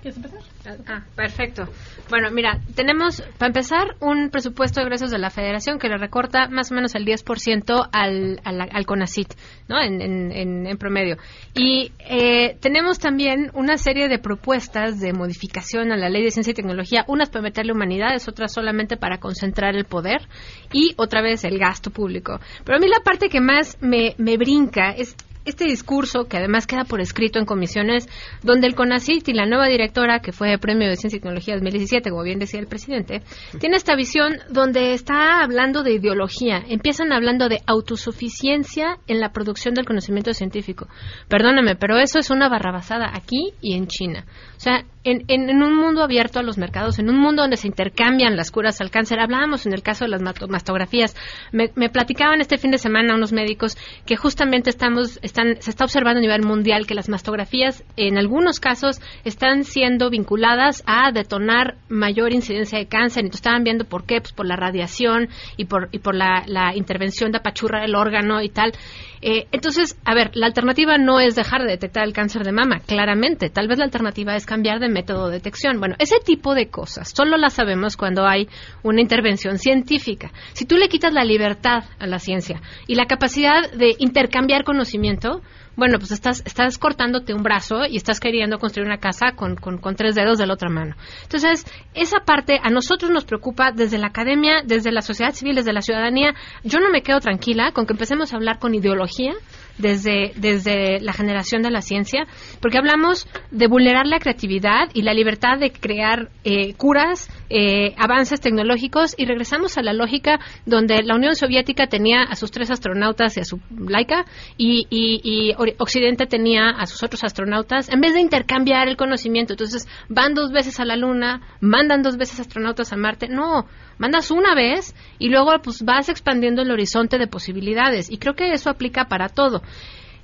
¿Quieres 0.00 0.16
empezar? 0.16 0.40
Ah, 0.86 1.02
perfecto. 1.16 1.68
Bueno, 2.08 2.30
mira, 2.30 2.60
tenemos, 2.76 3.20
para 3.36 3.48
empezar, 3.48 3.96
un 3.98 4.30
presupuesto 4.30 4.78
de 4.80 4.86
egresos 4.86 5.10
de 5.10 5.18
la 5.18 5.30
Federación 5.30 5.80
que 5.80 5.88
le 5.88 5.98
recorta 5.98 6.46
más 6.48 6.70
o 6.70 6.74
menos 6.76 6.94
el 6.94 7.04
10% 7.04 7.88
al, 7.90 8.40
al, 8.44 8.68
al 8.70 8.86
CONACIT, 8.86 9.34
¿no? 9.68 9.80
En, 9.80 10.00
en, 10.00 10.66
en, 10.66 10.78
promedio. 10.78 11.16
Y 11.52 11.90
eh, 11.98 12.56
tenemos 12.60 13.00
también 13.00 13.50
una 13.54 13.76
serie 13.76 14.08
de 14.08 14.20
propuestas 14.20 15.00
de 15.00 15.12
modificación 15.12 15.90
a 15.90 15.96
la 15.96 16.08
Ley 16.08 16.22
de 16.22 16.30
Ciencia 16.30 16.52
y 16.52 16.54
Tecnología, 16.54 17.04
unas 17.08 17.28
para 17.28 17.42
meterle 17.42 17.72
humanidades, 17.72 18.28
otras 18.28 18.52
solamente 18.52 18.96
para 18.96 19.18
concentrar 19.18 19.74
el 19.74 19.84
poder 19.84 20.28
y 20.72 20.94
otra 20.96 21.22
vez 21.22 21.42
el 21.42 21.58
gasto 21.58 21.90
público. 21.90 22.38
Pero 22.64 22.76
a 22.76 22.80
mí 22.80 22.86
la 22.86 23.02
parte 23.02 23.28
que 23.28 23.40
más 23.40 23.76
me, 23.80 24.14
me 24.18 24.36
brinca 24.36 24.90
es 24.90 25.16
este 25.48 25.64
discurso, 25.64 26.24
que 26.24 26.36
además 26.36 26.66
queda 26.66 26.84
por 26.84 27.00
escrito 27.00 27.38
en 27.38 27.44
comisiones, 27.44 28.08
donde 28.42 28.66
el 28.66 28.74
CONACIT 28.74 29.28
y 29.28 29.32
la 29.32 29.46
nueva 29.46 29.66
directora, 29.66 30.20
que 30.20 30.32
fue 30.32 30.58
Premio 30.58 30.88
de 30.88 30.96
Ciencia 30.96 31.16
y 31.16 31.20
Tecnología 31.20 31.54
2017, 31.54 32.10
como 32.10 32.22
bien 32.22 32.38
decía 32.38 32.60
el 32.60 32.66
presidente, 32.66 33.22
tiene 33.58 33.76
esta 33.76 33.96
visión 33.96 34.38
donde 34.50 34.92
está 34.92 35.42
hablando 35.42 35.82
de 35.82 35.94
ideología. 35.94 36.62
Empiezan 36.68 37.12
hablando 37.12 37.48
de 37.48 37.60
autosuficiencia 37.66 38.98
en 39.06 39.20
la 39.20 39.32
producción 39.32 39.74
del 39.74 39.86
conocimiento 39.86 40.32
científico. 40.32 40.88
Perdóname, 41.28 41.76
pero 41.76 41.98
eso 41.98 42.18
es 42.18 42.30
una 42.30 42.48
barrabasada 42.48 43.10
aquí 43.14 43.52
y 43.60 43.74
en 43.74 43.86
China. 43.86 44.24
O 44.56 44.60
sea, 44.60 44.84
en, 45.04 45.24
en, 45.28 45.62
un 45.62 45.74
mundo 45.76 46.02
abierto 46.02 46.38
a 46.38 46.42
los 46.42 46.58
mercados, 46.58 46.98
en 46.98 47.08
un 47.08 47.16
mundo 47.16 47.42
donde 47.42 47.56
se 47.56 47.68
intercambian 47.68 48.36
las 48.36 48.50
curas 48.50 48.80
al 48.80 48.90
cáncer, 48.90 49.20
hablábamos 49.20 49.64
en 49.66 49.72
el 49.72 49.82
caso 49.82 50.04
de 50.04 50.10
las 50.10 50.20
mastografías, 50.20 51.16
me, 51.52 51.70
me 51.76 51.88
platicaban 51.88 52.40
este 52.40 52.58
fin 52.58 52.72
de 52.72 52.78
semana 52.78 53.14
unos 53.14 53.32
médicos 53.32 53.76
que 54.04 54.16
justamente 54.16 54.70
estamos, 54.70 55.18
se 55.60 55.70
está 55.70 55.84
observando 55.84 56.18
a 56.18 56.22
nivel 56.22 56.42
mundial 56.42 56.86
que 56.86 56.94
las 56.94 57.08
mastografías 57.08 57.84
en 57.96 58.18
algunos 58.18 58.60
casos 58.60 59.00
están 59.24 59.64
siendo 59.64 60.10
vinculadas 60.10 60.82
a 60.86 61.12
detonar 61.12 61.76
mayor 61.88 62.32
incidencia 62.32 62.78
de 62.78 62.86
cáncer. 62.86 63.24
Entonces 63.24 63.40
estaban 63.40 63.64
viendo 63.64 63.84
por 63.84 64.04
qué, 64.04 64.20
pues 64.20 64.32
por 64.32 64.46
la 64.46 64.56
radiación 64.56 65.28
y 65.56 65.66
por, 65.66 65.88
y 65.92 65.98
por 65.98 66.14
la, 66.14 66.44
intervención 66.74 67.32
de 67.32 67.38
apachurrar 67.38 67.84
el 67.84 67.94
órgano 67.94 68.42
y 68.42 68.48
tal. 68.48 68.72
Eh, 69.20 69.46
entonces, 69.50 69.98
a 70.04 70.14
ver, 70.14 70.30
la 70.34 70.46
alternativa 70.46 70.96
no 70.96 71.18
es 71.20 71.34
dejar 71.34 71.62
de 71.62 71.70
detectar 71.70 72.04
el 72.04 72.12
cáncer 72.12 72.44
de 72.44 72.52
mama, 72.52 72.80
claramente. 72.86 73.50
Tal 73.50 73.66
vez 73.66 73.78
la 73.78 73.84
alternativa 73.84 74.36
es 74.36 74.46
cambiar 74.46 74.78
de 74.80 74.88
método 74.88 75.28
de 75.28 75.34
detección. 75.34 75.80
Bueno, 75.80 75.96
ese 75.98 76.16
tipo 76.24 76.54
de 76.54 76.68
cosas 76.68 77.12
solo 77.14 77.36
las 77.36 77.54
sabemos 77.54 77.96
cuando 77.96 78.26
hay 78.26 78.48
una 78.82 79.00
intervención 79.00 79.58
científica. 79.58 80.30
Si 80.52 80.66
tú 80.66 80.76
le 80.76 80.88
quitas 80.88 81.12
la 81.12 81.24
libertad 81.24 81.84
a 81.98 82.06
la 82.06 82.18
ciencia 82.18 82.60
y 82.86 82.94
la 82.94 83.06
capacidad 83.06 83.70
de 83.72 83.96
intercambiar 83.98 84.64
conocimiento, 84.64 85.17
momento 85.24 85.42
bueno, 85.78 85.98
pues 85.98 86.10
estás, 86.10 86.42
estás 86.44 86.76
cortándote 86.76 87.32
un 87.32 87.44
brazo 87.44 87.86
y 87.88 87.96
estás 87.96 88.18
queriendo 88.18 88.58
construir 88.58 88.88
una 88.88 88.98
casa 88.98 89.32
con, 89.36 89.54
con, 89.54 89.78
con 89.78 89.94
tres 89.94 90.16
dedos 90.16 90.36
de 90.36 90.46
la 90.46 90.54
otra 90.54 90.68
mano. 90.68 90.96
Entonces, 91.22 91.64
esa 91.94 92.18
parte 92.26 92.58
a 92.60 92.68
nosotros 92.68 93.12
nos 93.12 93.24
preocupa 93.24 93.70
desde 93.70 93.96
la 93.96 94.08
academia, 94.08 94.62
desde 94.64 94.90
la 94.90 95.02
sociedad 95.02 95.32
civil, 95.32 95.54
desde 95.54 95.72
la 95.72 95.80
ciudadanía. 95.80 96.34
Yo 96.64 96.80
no 96.80 96.90
me 96.90 97.02
quedo 97.02 97.20
tranquila 97.20 97.70
con 97.70 97.86
que 97.86 97.92
empecemos 97.92 98.32
a 98.32 98.36
hablar 98.36 98.58
con 98.58 98.74
ideología 98.74 99.34
desde, 99.78 100.32
desde 100.34 100.98
la 101.00 101.12
generación 101.12 101.62
de 101.62 101.70
la 101.70 101.80
ciencia, 101.80 102.26
porque 102.60 102.78
hablamos 102.78 103.28
de 103.52 103.68
vulnerar 103.68 104.06
la 104.06 104.18
creatividad 104.18 104.88
y 104.92 105.02
la 105.02 105.14
libertad 105.14 105.58
de 105.60 105.70
crear 105.70 106.30
eh, 106.42 106.74
curas, 106.74 107.30
eh, 107.48 107.94
avances 107.96 108.40
tecnológicos, 108.40 109.14
y 109.16 109.26
regresamos 109.26 109.78
a 109.78 109.82
la 109.82 109.92
lógica 109.92 110.40
donde 110.66 111.04
la 111.04 111.14
Unión 111.14 111.36
Soviética 111.36 111.86
tenía 111.86 112.24
a 112.24 112.34
sus 112.34 112.50
tres 112.50 112.72
astronautas 112.72 113.36
y 113.36 113.40
a 113.40 113.44
su 113.44 113.60
laica, 113.78 114.24
y, 114.56 114.88
y 114.90 115.54
Occidente 115.78 116.26
tenía 116.26 116.70
a 116.70 116.86
sus 116.86 117.02
otros 117.02 117.24
astronautas, 117.24 117.88
en 117.88 118.00
vez 118.00 118.14
de 118.14 118.20
intercambiar 118.20 118.88
el 118.88 118.96
conocimiento. 118.96 119.52
Entonces, 119.52 119.86
van 120.08 120.34
dos 120.34 120.52
veces 120.52 120.80
a 120.80 120.84
la 120.84 120.96
Luna, 120.96 121.40
mandan 121.60 122.02
dos 122.02 122.16
veces 122.16 122.40
astronautas 122.40 122.92
a 122.92 122.96
Marte. 122.96 123.28
No, 123.28 123.66
mandas 123.98 124.30
una 124.30 124.54
vez 124.54 124.94
y 125.18 125.28
luego 125.28 125.52
pues 125.62 125.82
vas 125.82 126.08
expandiendo 126.08 126.62
el 126.62 126.70
horizonte 126.70 127.18
de 127.18 127.26
posibilidades 127.26 128.10
y 128.10 128.18
creo 128.18 128.34
que 128.34 128.52
eso 128.52 128.70
aplica 128.70 129.06
para 129.06 129.28
todo. 129.28 129.62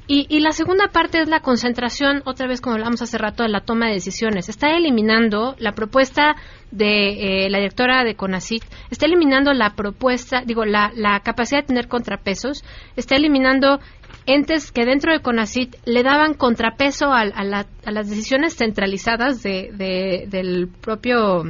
Y, 0.07 0.41
la 0.41 0.53
segunda 0.53 0.89
parte 0.89 1.23
es 1.23 1.31
la 1.31 1.41
concentración, 1.41 2.21
otra 2.27 2.47
vez 2.47 2.61
como 2.61 2.75
hablamos 2.75 3.01
hace 3.01 3.17
rato, 3.17 3.43
de 3.43 3.49
la 3.49 3.63
toma 3.63 3.87
de 3.87 3.95
decisiones. 3.95 4.51
Está 4.51 4.77
eliminando 4.77 5.57
la 5.59 5.73
propuesta 5.73 6.37
de 6.71 7.47
eh, 7.47 7.49
la 7.49 7.57
directora 7.57 8.05
de 8.05 8.15
CONACIT, 8.15 8.65
está 8.91 9.07
eliminando 9.07 9.55
la 9.55 9.75
propuesta, 9.75 10.43
digo, 10.45 10.67
la 10.67 11.21
capacidad 11.25 11.63
de 11.63 11.69
tener 11.69 11.89
contrapesos, 11.89 12.65
está 12.97 13.17
eliminando 13.17 13.81
entes 14.27 14.73
que 14.73 14.85
dentro 14.85 15.13
de 15.13 15.21
CONACIT 15.21 15.77
le 15.85 16.03
daban 16.03 16.35
contrapeso 16.35 17.07
a, 17.07 17.21
a, 17.21 17.45
las 17.91 18.09
decisiones 18.09 18.57
centralizadas 18.57 19.43
de, 19.43 19.71
del 20.29 20.69
propio 20.69 21.45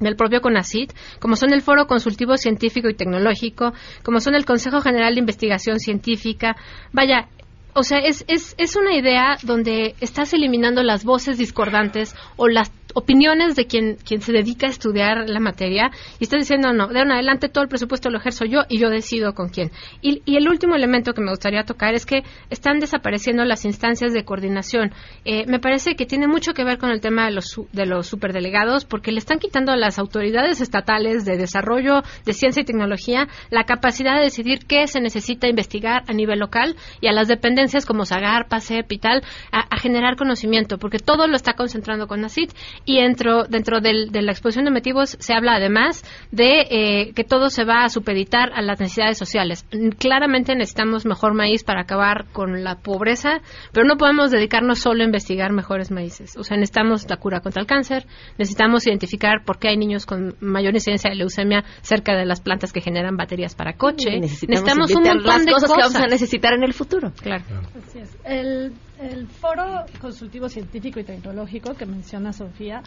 del 0.00 0.14
propio 0.14 0.40
CONACIT, 0.40 0.92
como 1.18 1.34
son 1.34 1.52
el 1.52 1.60
Foro 1.60 1.88
Consultivo 1.88 2.36
Científico 2.36 2.88
y 2.88 2.94
Tecnológico, 2.94 3.72
como 4.04 4.20
son 4.20 4.36
el 4.36 4.44
Consejo 4.44 4.80
General 4.80 5.12
de 5.14 5.20
Investigación 5.20 5.80
Científica. 5.80 6.54
Vaya, 6.92 7.28
o 7.74 7.82
sea, 7.82 7.98
es, 7.98 8.24
es, 8.28 8.54
es 8.58 8.76
una 8.76 8.94
idea 8.94 9.38
donde 9.42 9.96
estás 10.00 10.32
eliminando 10.34 10.84
las 10.84 11.04
voces 11.04 11.36
discordantes 11.36 12.14
o 12.36 12.46
las 12.46 12.70
opiniones 12.98 13.54
de 13.54 13.66
quien, 13.66 13.96
quien 13.96 14.20
se 14.20 14.32
dedica 14.32 14.66
a 14.66 14.70
estudiar 14.70 15.28
la 15.28 15.40
materia 15.40 15.90
y 16.18 16.24
está 16.24 16.36
diciendo, 16.36 16.72
no, 16.72 16.88
de 16.88 17.00
adelante 17.00 17.48
todo 17.48 17.62
el 17.62 17.68
presupuesto 17.68 18.10
lo 18.10 18.18
ejerzo 18.18 18.44
yo 18.44 18.62
y 18.68 18.78
yo 18.78 18.90
decido 18.90 19.34
con 19.34 19.48
quién. 19.48 19.70
Y, 20.02 20.22
el 20.38 20.48
último 20.48 20.76
elemento 20.76 21.14
que 21.14 21.20
me 21.20 21.30
gustaría 21.30 21.64
tocar 21.64 21.94
es 21.94 22.06
que 22.06 22.22
están 22.50 22.78
desapareciendo 22.78 23.44
las 23.44 23.64
instancias 23.64 24.12
de 24.12 24.24
coordinación. 24.24 24.92
Eh, 25.24 25.46
me 25.46 25.58
parece 25.58 25.94
que 25.96 26.06
tiene 26.06 26.28
mucho 26.28 26.54
que 26.54 26.64
ver 26.64 26.78
con 26.78 26.90
el 26.90 27.00
tema 27.00 27.26
de 27.26 27.32
los, 27.32 27.60
de 27.72 27.86
los 27.86 28.06
superdelegados 28.06 28.84
porque 28.84 29.12
le 29.12 29.18
están 29.18 29.38
quitando 29.38 29.72
a 29.72 29.76
las 29.76 29.98
autoridades 29.98 30.60
estatales 30.60 31.24
de 31.24 31.36
desarrollo 31.36 32.02
de 32.24 32.32
ciencia 32.32 32.62
y 32.62 32.64
tecnología 32.64 33.28
la 33.50 33.64
capacidad 33.64 34.16
de 34.16 34.22
decidir 34.22 34.60
qué 34.66 34.86
se 34.86 35.00
necesita 35.00 35.48
investigar 35.48 36.02
a 36.08 36.12
nivel 36.12 36.38
local 36.38 36.76
y 37.00 37.08
a 37.08 37.12
las 37.12 37.28
dependencias 37.28 37.86
como 37.86 38.04
SAGAR, 38.04 38.48
PASEP 38.48 38.90
y 38.92 38.98
tal 38.98 39.22
a, 39.52 39.78
generar 39.78 40.16
conocimiento 40.16 40.78
porque 40.78 40.98
todo 40.98 41.26
lo 41.26 41.36
está 41.36 41.54
concentrando 41.54 42.06
con 42.06 42.20
NACIT 42.20 42.52
y 42.88 43.02
dentro, 43.02 43.44
dentro 43.44 43.82
del, 43.82 44.10
de 44.10 44.22
la 44.22 44.32
exposición 44.32 44.64
de 44.64 44.70
motivos 44.70 45.18
se 45.20 45.34
habla 45.34 45.56
además 45.56 46.02
de 46.32 46.60
eh, 46.70 47.12
que 47.12 47.22
todo 47.22 47.50
se 47.50 47.64
va 47.64 47.84
a 47.84 47.90
supeditar 47.90 48.50
a 48.54 48.62
las 48.62 48.80
necesidades 48.80 49.18
sociales. 49.18 49.66
Claramente 49.98 50.56
necesitamos 50.56 51.04
mejor 51.04 51.34
maíz 51.34 51.64
para 51.64 51.82
acabar 51.82 52.24
con 52.32 52.64
la 52.64 52.76
pobreza, 52.76 53.42
pero 53.72 53.86
no 53.86 53.98
podemos 53.98 54.30
dedicarnos 54.30 54.78
solo 54.78 55.02
a 55.02 55.04
investigar 55.04 55.52
mejores 55.52 55.90
maíces. 55.90 56.34
O 56.38 56.44
sea, 56.44 56.56
necesitamos 56.56 57.06
la 57.10 57.18
cura 57.18 57.40
contra 57.40 57.60
el 57.60 57.66
cáncer, 57.66 58.06
necesitamos 58.38 58.86
identificar 58.86 59.44
por 59.44 59.58
qué 59.58 59.68
hay 59.68 59.76
niños 59.76 60.06
con 60.06 60.36
mayor 60.40 60.72
incidencia 60.72 61.10
de 61.10 61.16
leucemia 61.16 61.64
cerca 61.82 62.16
de 62.16 62.24
las 62.24 62.40
plantas 62.40 62.72
que 62.72 62.80
generan 62.80 63.18
baterías 63.18 63.54
para 63.54 63.74
coche. 63.74 64.18
Necesitamos, 64.18 64.90
un 64.94 65.02
montón 65.02 65.44
de 65.44 65.52
cosas, 65.52 65.70
que 65.70 65.82
vamos 65.82 65.96
a 65.96 66.06
necesitar 66.06 66.54
en 66.54 66.62
el 66.62 66.72
futuro. 66.72 67.12
Claro. 67.20 67.44
Así 67.86 67.98
es. 67.98 68.16
El 68.24 68.72
el 69.00 69.26
Foro 69.26 69.86
Consultivo 70.00 70.48
Científico 70.48 71.00
y 71.00 71.04
Tecnológico 71.04 71.74
que 71.74 71.86
menciona 71.86 72.32
Sofía 72.32 72.82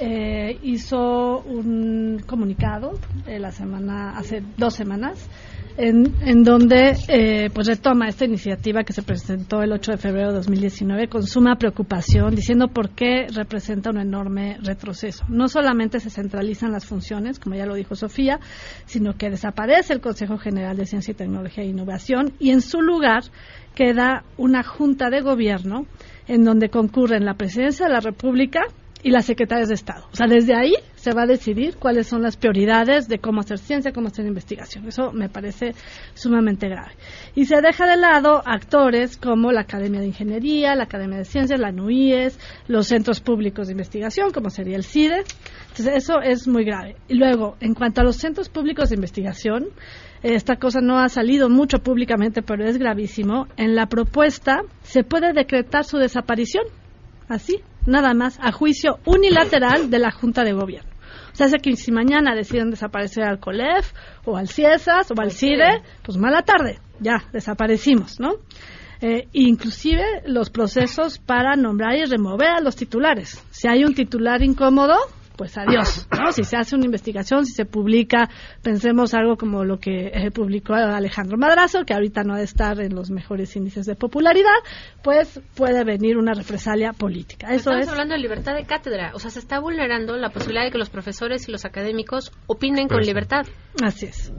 eh, 0.00 0.58
hizo 0.62 1.40
un 1.40 2.22
comunicado 2.26 2.92
eh, 3.26 3.38
la 3.38 3.52
semana 3.52 4.16
hace 4.16 4.42
dos 4.56 4.74
semanas 4.74 5.28
en, 5.76 6.14
en 6.22 6.42
donde 6.42 6.96
eh, 7.08 7.50
pues 7.52 7.66
retoma 7.66 8.08
esta 8.08 8.24
iniciativa 8.24 8.84
que 8.84 8.92
se 8.92 9.02
presentó 9.02 9.62
el 9.62 9.72
8 9.72 9.92
de 9.92 9.98
febrero 9.98 10.28
de 10.28 10.36
2019 10.36 11.08
con 11.08 11.22
suma 11.24 11.56
preocupación 11.56 12.34
diciendo 12.34 12.68
por 12.68 12.90
qué 12.90 13.26
representa 13.32 13.90
un 13.90 13.98
enorme 13.98 14.58
retroceso. 14.62 15.24
No 15.28 15.48
solamente 15.48 16.00
se 16.00 16.10
centralizan 16.10 16.72
las 16.72 16.86
funciones, 16.86 17.38
como 17.38 17.56
ya 17.56 17.66
lo 17.66 17.74
dijo 17.74 17.94
Sofía, 17.94 18.40
sino 18.86 19.14
que 19.14 19.30
desaparece 19.30 19.92
el 19.92 20.00
Consejo 20.00 20.38
General 20.38 20.76
de 20.76 20.86
Ciencia 20.86 21.12
y 21.12 21.14
Tecnología 21.14 21.64
e 21.64 21.68
Innovación 21.68 22.32
y 22.38 22.50
en 22.50 22.60
su 22.60 22.80
lugar 22.80 23.24
queda 23.74 24.24
una 24.36 24.62
junta 24.62 25.10
de 25.10 25.20
gobierno 25.20 25.86
en 26.26 26.44
donde 26.44 26.70
concurren 26.70 27.24
la 27.24 27.34
presidencia 27.34 27.86
de 27.86 27.92
la 27.92 28.00
República 28.00 28.62
y 29.02 29.10
las 29.10 29.26
secretarias 29.26 29.68
de 29.68 29.74
Estado. 29.74 30.06
O 30.12 30.16
sea, 30.16 30.26
desde 30.26 30.56
ahí 30.56 30.74
se 31.06 31.12
va 31.12 31.22
a 31.22 31.26
decidir 31.26 31.76
cuáles 31.76 32.08
son 32.08 32.20
las 32.20 32.36
prioridades 32.36 33.06
de 33.06 33.20
cómo 33.20 33.38
hacer 33.38 33.58
ciencia, 33.58 33.92
cómo 33.92 34.08
hacer 34.08 34.26
investigación. 34.26 34.88
Eso 34.88 35.12
me 35.12 35.28
parece 35.28 35.72
sumamente 36.14 36.68
grave. 36.68 36.94
Y 37.36 37.44
se 37.44 37.60
deja 37.60 37.86
de 37.86 37.96
lado 37.96 38.42
actores 38.44 39.16
como 39.16 39.52
la 39.52 39.60
Academia 39.60 40.00
de 40.00 40.08
Ingeniería, 40.08 40.74
la 40.74 40.82
Academia 40.82 41.18
de 41.18 41.24
Ciencias, 41.24 41.60
la 41.60 41.70
NUIES, 41.70 42.40
los 42.66 42.88
centros 42.88 43.20
públicos 43.20 43.68
de 43.68 43.74
investigación, 43.74 44.32
como 44.32 44.50
sería 44.50 44.74
el 44.74 44.82
CIDE. 44.82 45.22
Entonces, 45.68 45.94
eso 45.94 46.20
es 46.20 46.48
muy 46.48 46.64
grave. 46.64 46.96
Y 47.06 47.14
luego, 47.14 47.56
en 47.60 47.74
cuanto 47.74 48.00
a 48.00 48.04
los 48.04 48.16
centros 48.16 48.48
públicos 48.48 48.88
de 48.88 48.96
investigación, 48.96 49.68
esta 50.24 50.56
cosa 50.56 50.80
no 50.80 50.98
ha 50.98 51.08
salido 51.08 51.48
mucho 51.48 51.78
públicamente, 51.78 52.42
pero 52.42 52.64
es 52.64 52.78
gravísimo. 52.78 53.46
En 53.56 53.76
la 53.76 53.86
propuesta 53.86 54.62
se 54.82 55.04
puede 55.04 55.32
decretar 55.32 55.84
su 55.84 55.98
desaparición, 55.98 56.64
así, 57.28 57.60
nada 57.86 58.12
más, 58.12 58.40
a 58.42 58.50
juicio 58.50 58.98
unilateral 59.06 59.88
de 59.88 60.00
la 60.00 60.10
Junta 60.10 60.42
de 60.42 60.52
Gobierno. 60.52 60.95
O 61.38 61.48
sea, 61.48 61.58
que 61.58 61.76
si 61.76 61.92
mañana 61.92 62.34
deciden 62.34 62.70
desaparecer 62.70 63.24
al 63.24 63.38
COLEF 63.38 63.92
o 64.24 64.38
al 64.38 64.48
CIESAS 64.48 65.10
o 65.10 65.20
al 65.20 65.32
CIDE, 65.32 65.82
pues 66.02 66.16
mala 66.16 66.42
tarde, 66.42 66.78
ya, 66.98 67.24
desaparecimos, 67.30 68.18
¿no? 68.18 68.36
Eh, 69.02 69.28
inclusive 69.32 70.22
los 70.24 70.48
procesos 70.48 71.18
para 71.18 71.54
nombrar 71.54 71.94
y 71.96 72.04
remover 72.06 72.48
a 72.48 72.60
los 72.60 72.74
titulares. 72.74 73.44
Si 73.50 73.68
hay 73.68 73.84
un 73.84 73.94
titular 73.94 74.42
incómodo, 74.42 74.94
pues 75.36 75.56
adiós, 75.58 76.08
¿no? 76.10 76.32
Si 76.32 76.44
se 76.44 76.56
hace 76.56 76.74
una 76.74 76.86
investigación, 76.86 77.44
si 77.44 77.52
se 77.52 77.64
publica, 77.64 78.28
pensemos 78.62 79.14
algo 79.14 79.36
como 79.36 79.64
lo 79.64 79.78
que 79.78 80.08
eh, 80.12 80.30
publicó 80.30 80.74
Alejandro 80.74 81.36
Madrazo, 81.36 81.84
que 81.84 81.94
ahorita 81.94 82.22
no 82.22 82.34
ha 82.34 82.38
de 82.38 82.44
estar 82.44 82.80
en 82.80 82.94
los 82.94 83.10
mejores 83.10 83.54
índices 83.56 83.86
de 83.86 83.94
popularidad, 83.94 84.56
pues 85.02 85.40
puede 85.54 85.84
venir 85.84 86.16
una 86.16 86.34
represalia 86.34 86.92
política. 86.92 87.48
Eso 87.48 87.70
Estamos 87.70 87.88
hablando 87.88 88.14
de 88.14 88.20
libertad 88.20 88.54
de 88.54 88.64
cátedra, 88.64 89.12
o 89.14 89.18
sea, 89.18 89.30
se 89.30 89.38
está 89.38 89.60
vulnerando 89.60 90.16
la 90.16 90.30
posibilidad 90.30 90.64
de 90.64 90.70
que 90.70 90.78
los 90.78 90.90
profesores 90.90 91.48
y 91.48 91.52
los 91.52 91.64
académicos 91.64 92.32
opinen 92.46 92.88
con 92.88 92.98
pues 92.98 93.06
libertad. 93.06 93.46
Así 93.82 94.06
es. 94.06 94.32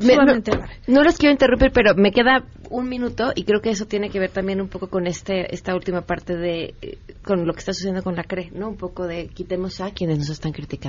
no, 0.87 1.03
los 1.03 1.17
quiero 1.17 1.31
interrumpir, 1.31 1.71
pero 1.71 1.93
me 1.95 2.11
queda 2.11 2.43
un 2.69 2.89
minuto 2.89 3.31
y 3.35 3.43
creo 3.43 3.61
que 3.61 3.69
eso 3.69 3.85
tiene 3.85 4.09
que 4.09 4.19
ver 4.19 4.31
también 4.31 4.61
un 4.61 4.67
poco 4.67 4.89
con 4.89 5.07
este 5.07 5.53
esta 5.53 5.75
última 5.75 6.01
parte 6.01 6.35
de 6.35 6.73
eh, 6.81 6.97
con 7.23 7.45
lo 7.45 7.53
que 7.53 7.59
está 7.59 7.73
sucediendo 7.73 8.03
con 8.03 8.15
la 8.15 8.23
CRE, 8.23 8.49
¿no? 8.51 8.69
Un 8.69 8.77
poco 8.77 9.05
de 9.05 9.27
quitemos 9.27 9.79
a 9.81 9.91
quienes 9.91 10.17
nos 10.17 10.29
están 10.29 10.51
criticando. 10.51 10.86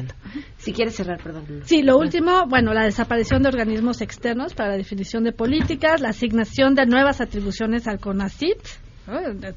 Si 0.57 0.73
quieres 0.73 0.97
cerrar, 0.97 1.23
perdón. 1.23 1.45
Sí, 1.65 1.83
lo 1.83 1.97
último, 1.99 2.47
bueno, 2.49 2.73
la 2.73 2.85
desaparición 2.85 3.43
de 3.43 3.49
organismos 3.49 4.01
externos 4.01 4.55
para 4.55 4.71
la 4.71 4.77
definición 4.77 5.25
de 5.25 5.33
políticas, 5.33 6.01
la 6.01 6.11
asignación 6.11 6.75
de 6.75 6.87
nuevas 6.87 7.21
atribuciones 7.21 7.87
al 7.87 8.01
CONACIT, 8.01 8.59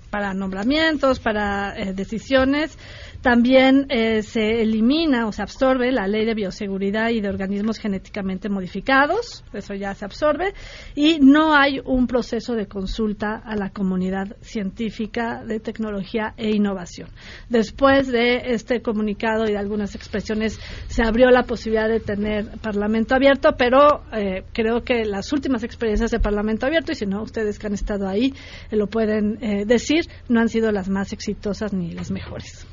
para 0.10 0.34
nombramientos, 0.34 1.20
para 1.20 1.78
eh, 1.78 1.94
decisiones, 1.94 2.78
también 3.22 3.86
eh, 3.90 4.24
se 4.24 4.62
elimina 4.62 5.28
o 5.28 5.32
se 5.32 5.44
absorbe 5.44 5.92
la 5.92 6.08
ley 6.08 6.26
de 6.26 6.34
bioseguridad 6.34 7.10
y 7.10 7.22
de 7.22 7.30
organismos 7.30 7.78
genéticamente 7.78 8.50
modificados, 8.50 9.44
eso 9.54 9.76
ya 9.76 9.94
se 9.94 10.06
absorbe, 10.06 10.54
y 10.96 11.20
no 11.20 11.56
hay 11.56 11.80
un 11.86 12.08
proceso 12.08 12.56
de 12.56 12.66
consulta 12.66 13.36
a 13.36 13.56
la 13.56 13.70
comunidad 13.70 14.36
científica 14.42 15.44
de 15.46 15.60
tecnología 15.60 16.34
e 16.36 16.50
innovación. 16.50 17.10
Después 17.48 18.08
de 18.12 18.54
este 18.54 18.82
comunicado 18.82 19.46
y 19.46 19.52
de 19.52 19.58
algunas 19.58 19.94
expresiones, 19.94 20.60
se 20.88 21.04
abrió 21.04 21.30
la 21.30 21.44
posibilidad 21.44 21.90
de 21.90 22.00
tener 22.00 22.58
parlamento 22.60 23.14
abierto, 23.14 23.56
pero 23.58 24.04
eh, 24.14 24.46
creo 24.52 24.82
que 24.82 25.06
las 25.06 25.32
últimas 25.32 25.64
experiencias 25.64 26.10
de 26.10 26.20
parlamento 26.20 26.66
abierto, 26.66 26.92
y 26.92 26.96
si 26.96 27.06
no, 27.06 27.22
ustedes 27.22 27.60
que 27.60 27.68
han 27.68 27.74
estado 27.74 28.08
ahí 28.08 28.34
eh, 28.72 28.76
lo 28.76 28.88
pueden 28.88 29.38
decir, 29.66 30.06
no 30.30 30.40
han 30.40 30.50
sido 30.50 30.72
las 30.72 30.90
más 30.90 31.14
exitosas 31.14 31.74
ni 31.74 31.92
las 31.92 32.12
mejores. 32.12 32.68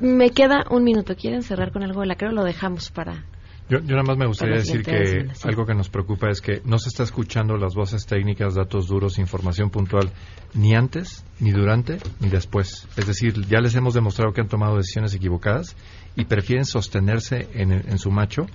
Me 0.00 0.30
queda 0.30 0.64
un 0.70 0.82
minuto. 0.84 1.14
¿Quieren 1.14 1.42
cerrar 1.42 1.72
con 1.72 1.82
algo 1.82 2.00
de 2.00 2.06
la 2.06 2.16
creo? 2.16 2.32
Lo 2.32 2.44
dejamos 2.44 2.90
para 2.90 3.24
Yo, 3.70 3.78
yo 3.78 3.96
nada 3.96 4.02
más 4.02 4.18
me 4.18 4.26
gustaría 4.26 4.56
decir 4.56 4.82
que 4.82 5.28
algo 5.44 5.64
que 5.64 5.74
nos 5.74 5.88
preocupa 5.88 6.28
es 6.28 6.40
que 6.40 6.60
no 6.64 6.78
se 6.78 6.88
está 6.88 7.04
escuchando 7.04 7.56
las 7.56 7.74
voces 7.74 8.04
técnicas, 8.04 8.54
datos 8.54 8.88
duros, 8.88 9.18
información 9.18 9.70
puntual, 9.70 10.10
ni 10.52 10.74
antes, 10.74 11.24
ni 11.40 11.52
durante, 11.52 11.98
ni 12.20 12.28
después. 12.28 12.88
Es 12.96 13.06
decir, 13.06 13.46
ya 13.46 13.60
les 13.60 13.74
hemos 13.76 13.94
demostrado 13.94 14.32
que 14.32 14.40
han 14.40 14.48
tomado 14.48 14.76
decisiones 14.76 15.14
equivocadas 15.14 15.76
y 16.16 16.24
prefieren 16.24 16.64
sostenerse 16.64 17.48
en, 17.54 17.72
en 17.72 17.98
su 17.98 18.10
macho 18.10 18.46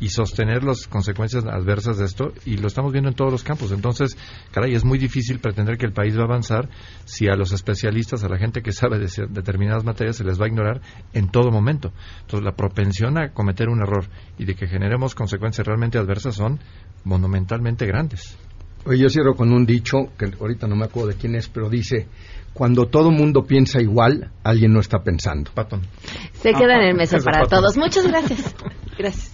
y 0.00 0.08
sostener 0.08 0.64
las 0.64 0.86
consecuencias 0.86 1.44
adversas 1.44 1.98
de 1.98 2.04
esto 2.04 2.32
y 2.44 2.56
lo 2.56 2.66
estamos 2.66 2.92
viendo 2.92 3.10
en 3.10 3.16
todos 3.16 3.32
los 3.32 3.44
campos. 3.44 3.72
Entonces, 3.72 4.16
caray, 4.52 4.74
es 4.74 4.84
muy 4.84 4.98
difícil 4.98 5.38
pretender 5.40 5.76
que 5.78 5.86
el 5.86 5.92
país 5.92 6.16
va 6.16 6.22
a 6.22 6.26
avanzar 6.26 6.68
si 7.04 7.28
a 7.28 7.36
los 7.36 7.52
especialistas, 7.52 8.24
a 8.24 8.28
la 8.28 8.38
gente 8.38 8.62
que 8.62 8.72
sabe 8.72 8.98
de 8.98 9.08
determinadas 9.28 9.84
materias 9.84 10.16
se 10.16 10.24
les 10.24 10.40
va 10.40 10.46
a 10.46 10.48
ignorar 10.48 10.80
en 11.12 11.30
todo 11.30 11.50
momento. 11.50 11.92
Entonces, 12.22 12.44
la 12.44 12.56
propensión 12.56 13.18
a 13.18 13.32
cometer 13.32 13.68
un 13.68 13.80
error 13.80 14.06
y 14.38 14.44
de 14.44 14.54
que 14.54 14.66
generemos 14.66 15.14
consecuencias 15.14 15.66
realmente 15.66 15.98
adversas 15.98 16.34
son 16.34 16.60
monumentalmente 17.04 17.86
grandes. 17.86 18.36
Oye, 18.86 18.98
yo 18.98 19.08
cierro 19.08 19.34
con 19.34 19.52
un 19.52 19.64
dicho 19.64 19.96
que 20.18 20.30
ahorita 20.38 20.66
no 20.66 20.76
me 20.76 20.84
acuerdo 20.84 21.08
de 21.08 21.14
quién 21.14 21.34
es, 21.36 21.48
pero 21.48 21.70
dice, 21.70 22.06
cuando 22.52 22.86
todo 22.86 23.10
mundo 23.10 23.44
piensa 23.44 23.80
igual, 23.80 24.30
alguien 24.42 24.72
no 24.72 24.80
está 24.80 25.02
pensando. 25.02 25.50
Patón. 25.52 25.82
Se 26.34 26.52
queda 26.52 26.76
en 26.76 26.88
el 26.88 26.94
mesa 26.94 27.16
Eso, 27.16 27.24
para 27.24 27.46
todos. 27.46 27.76
Muchas 27.76 28.06
gracias. 28.06 28.54
Gracias. 28.98 29.33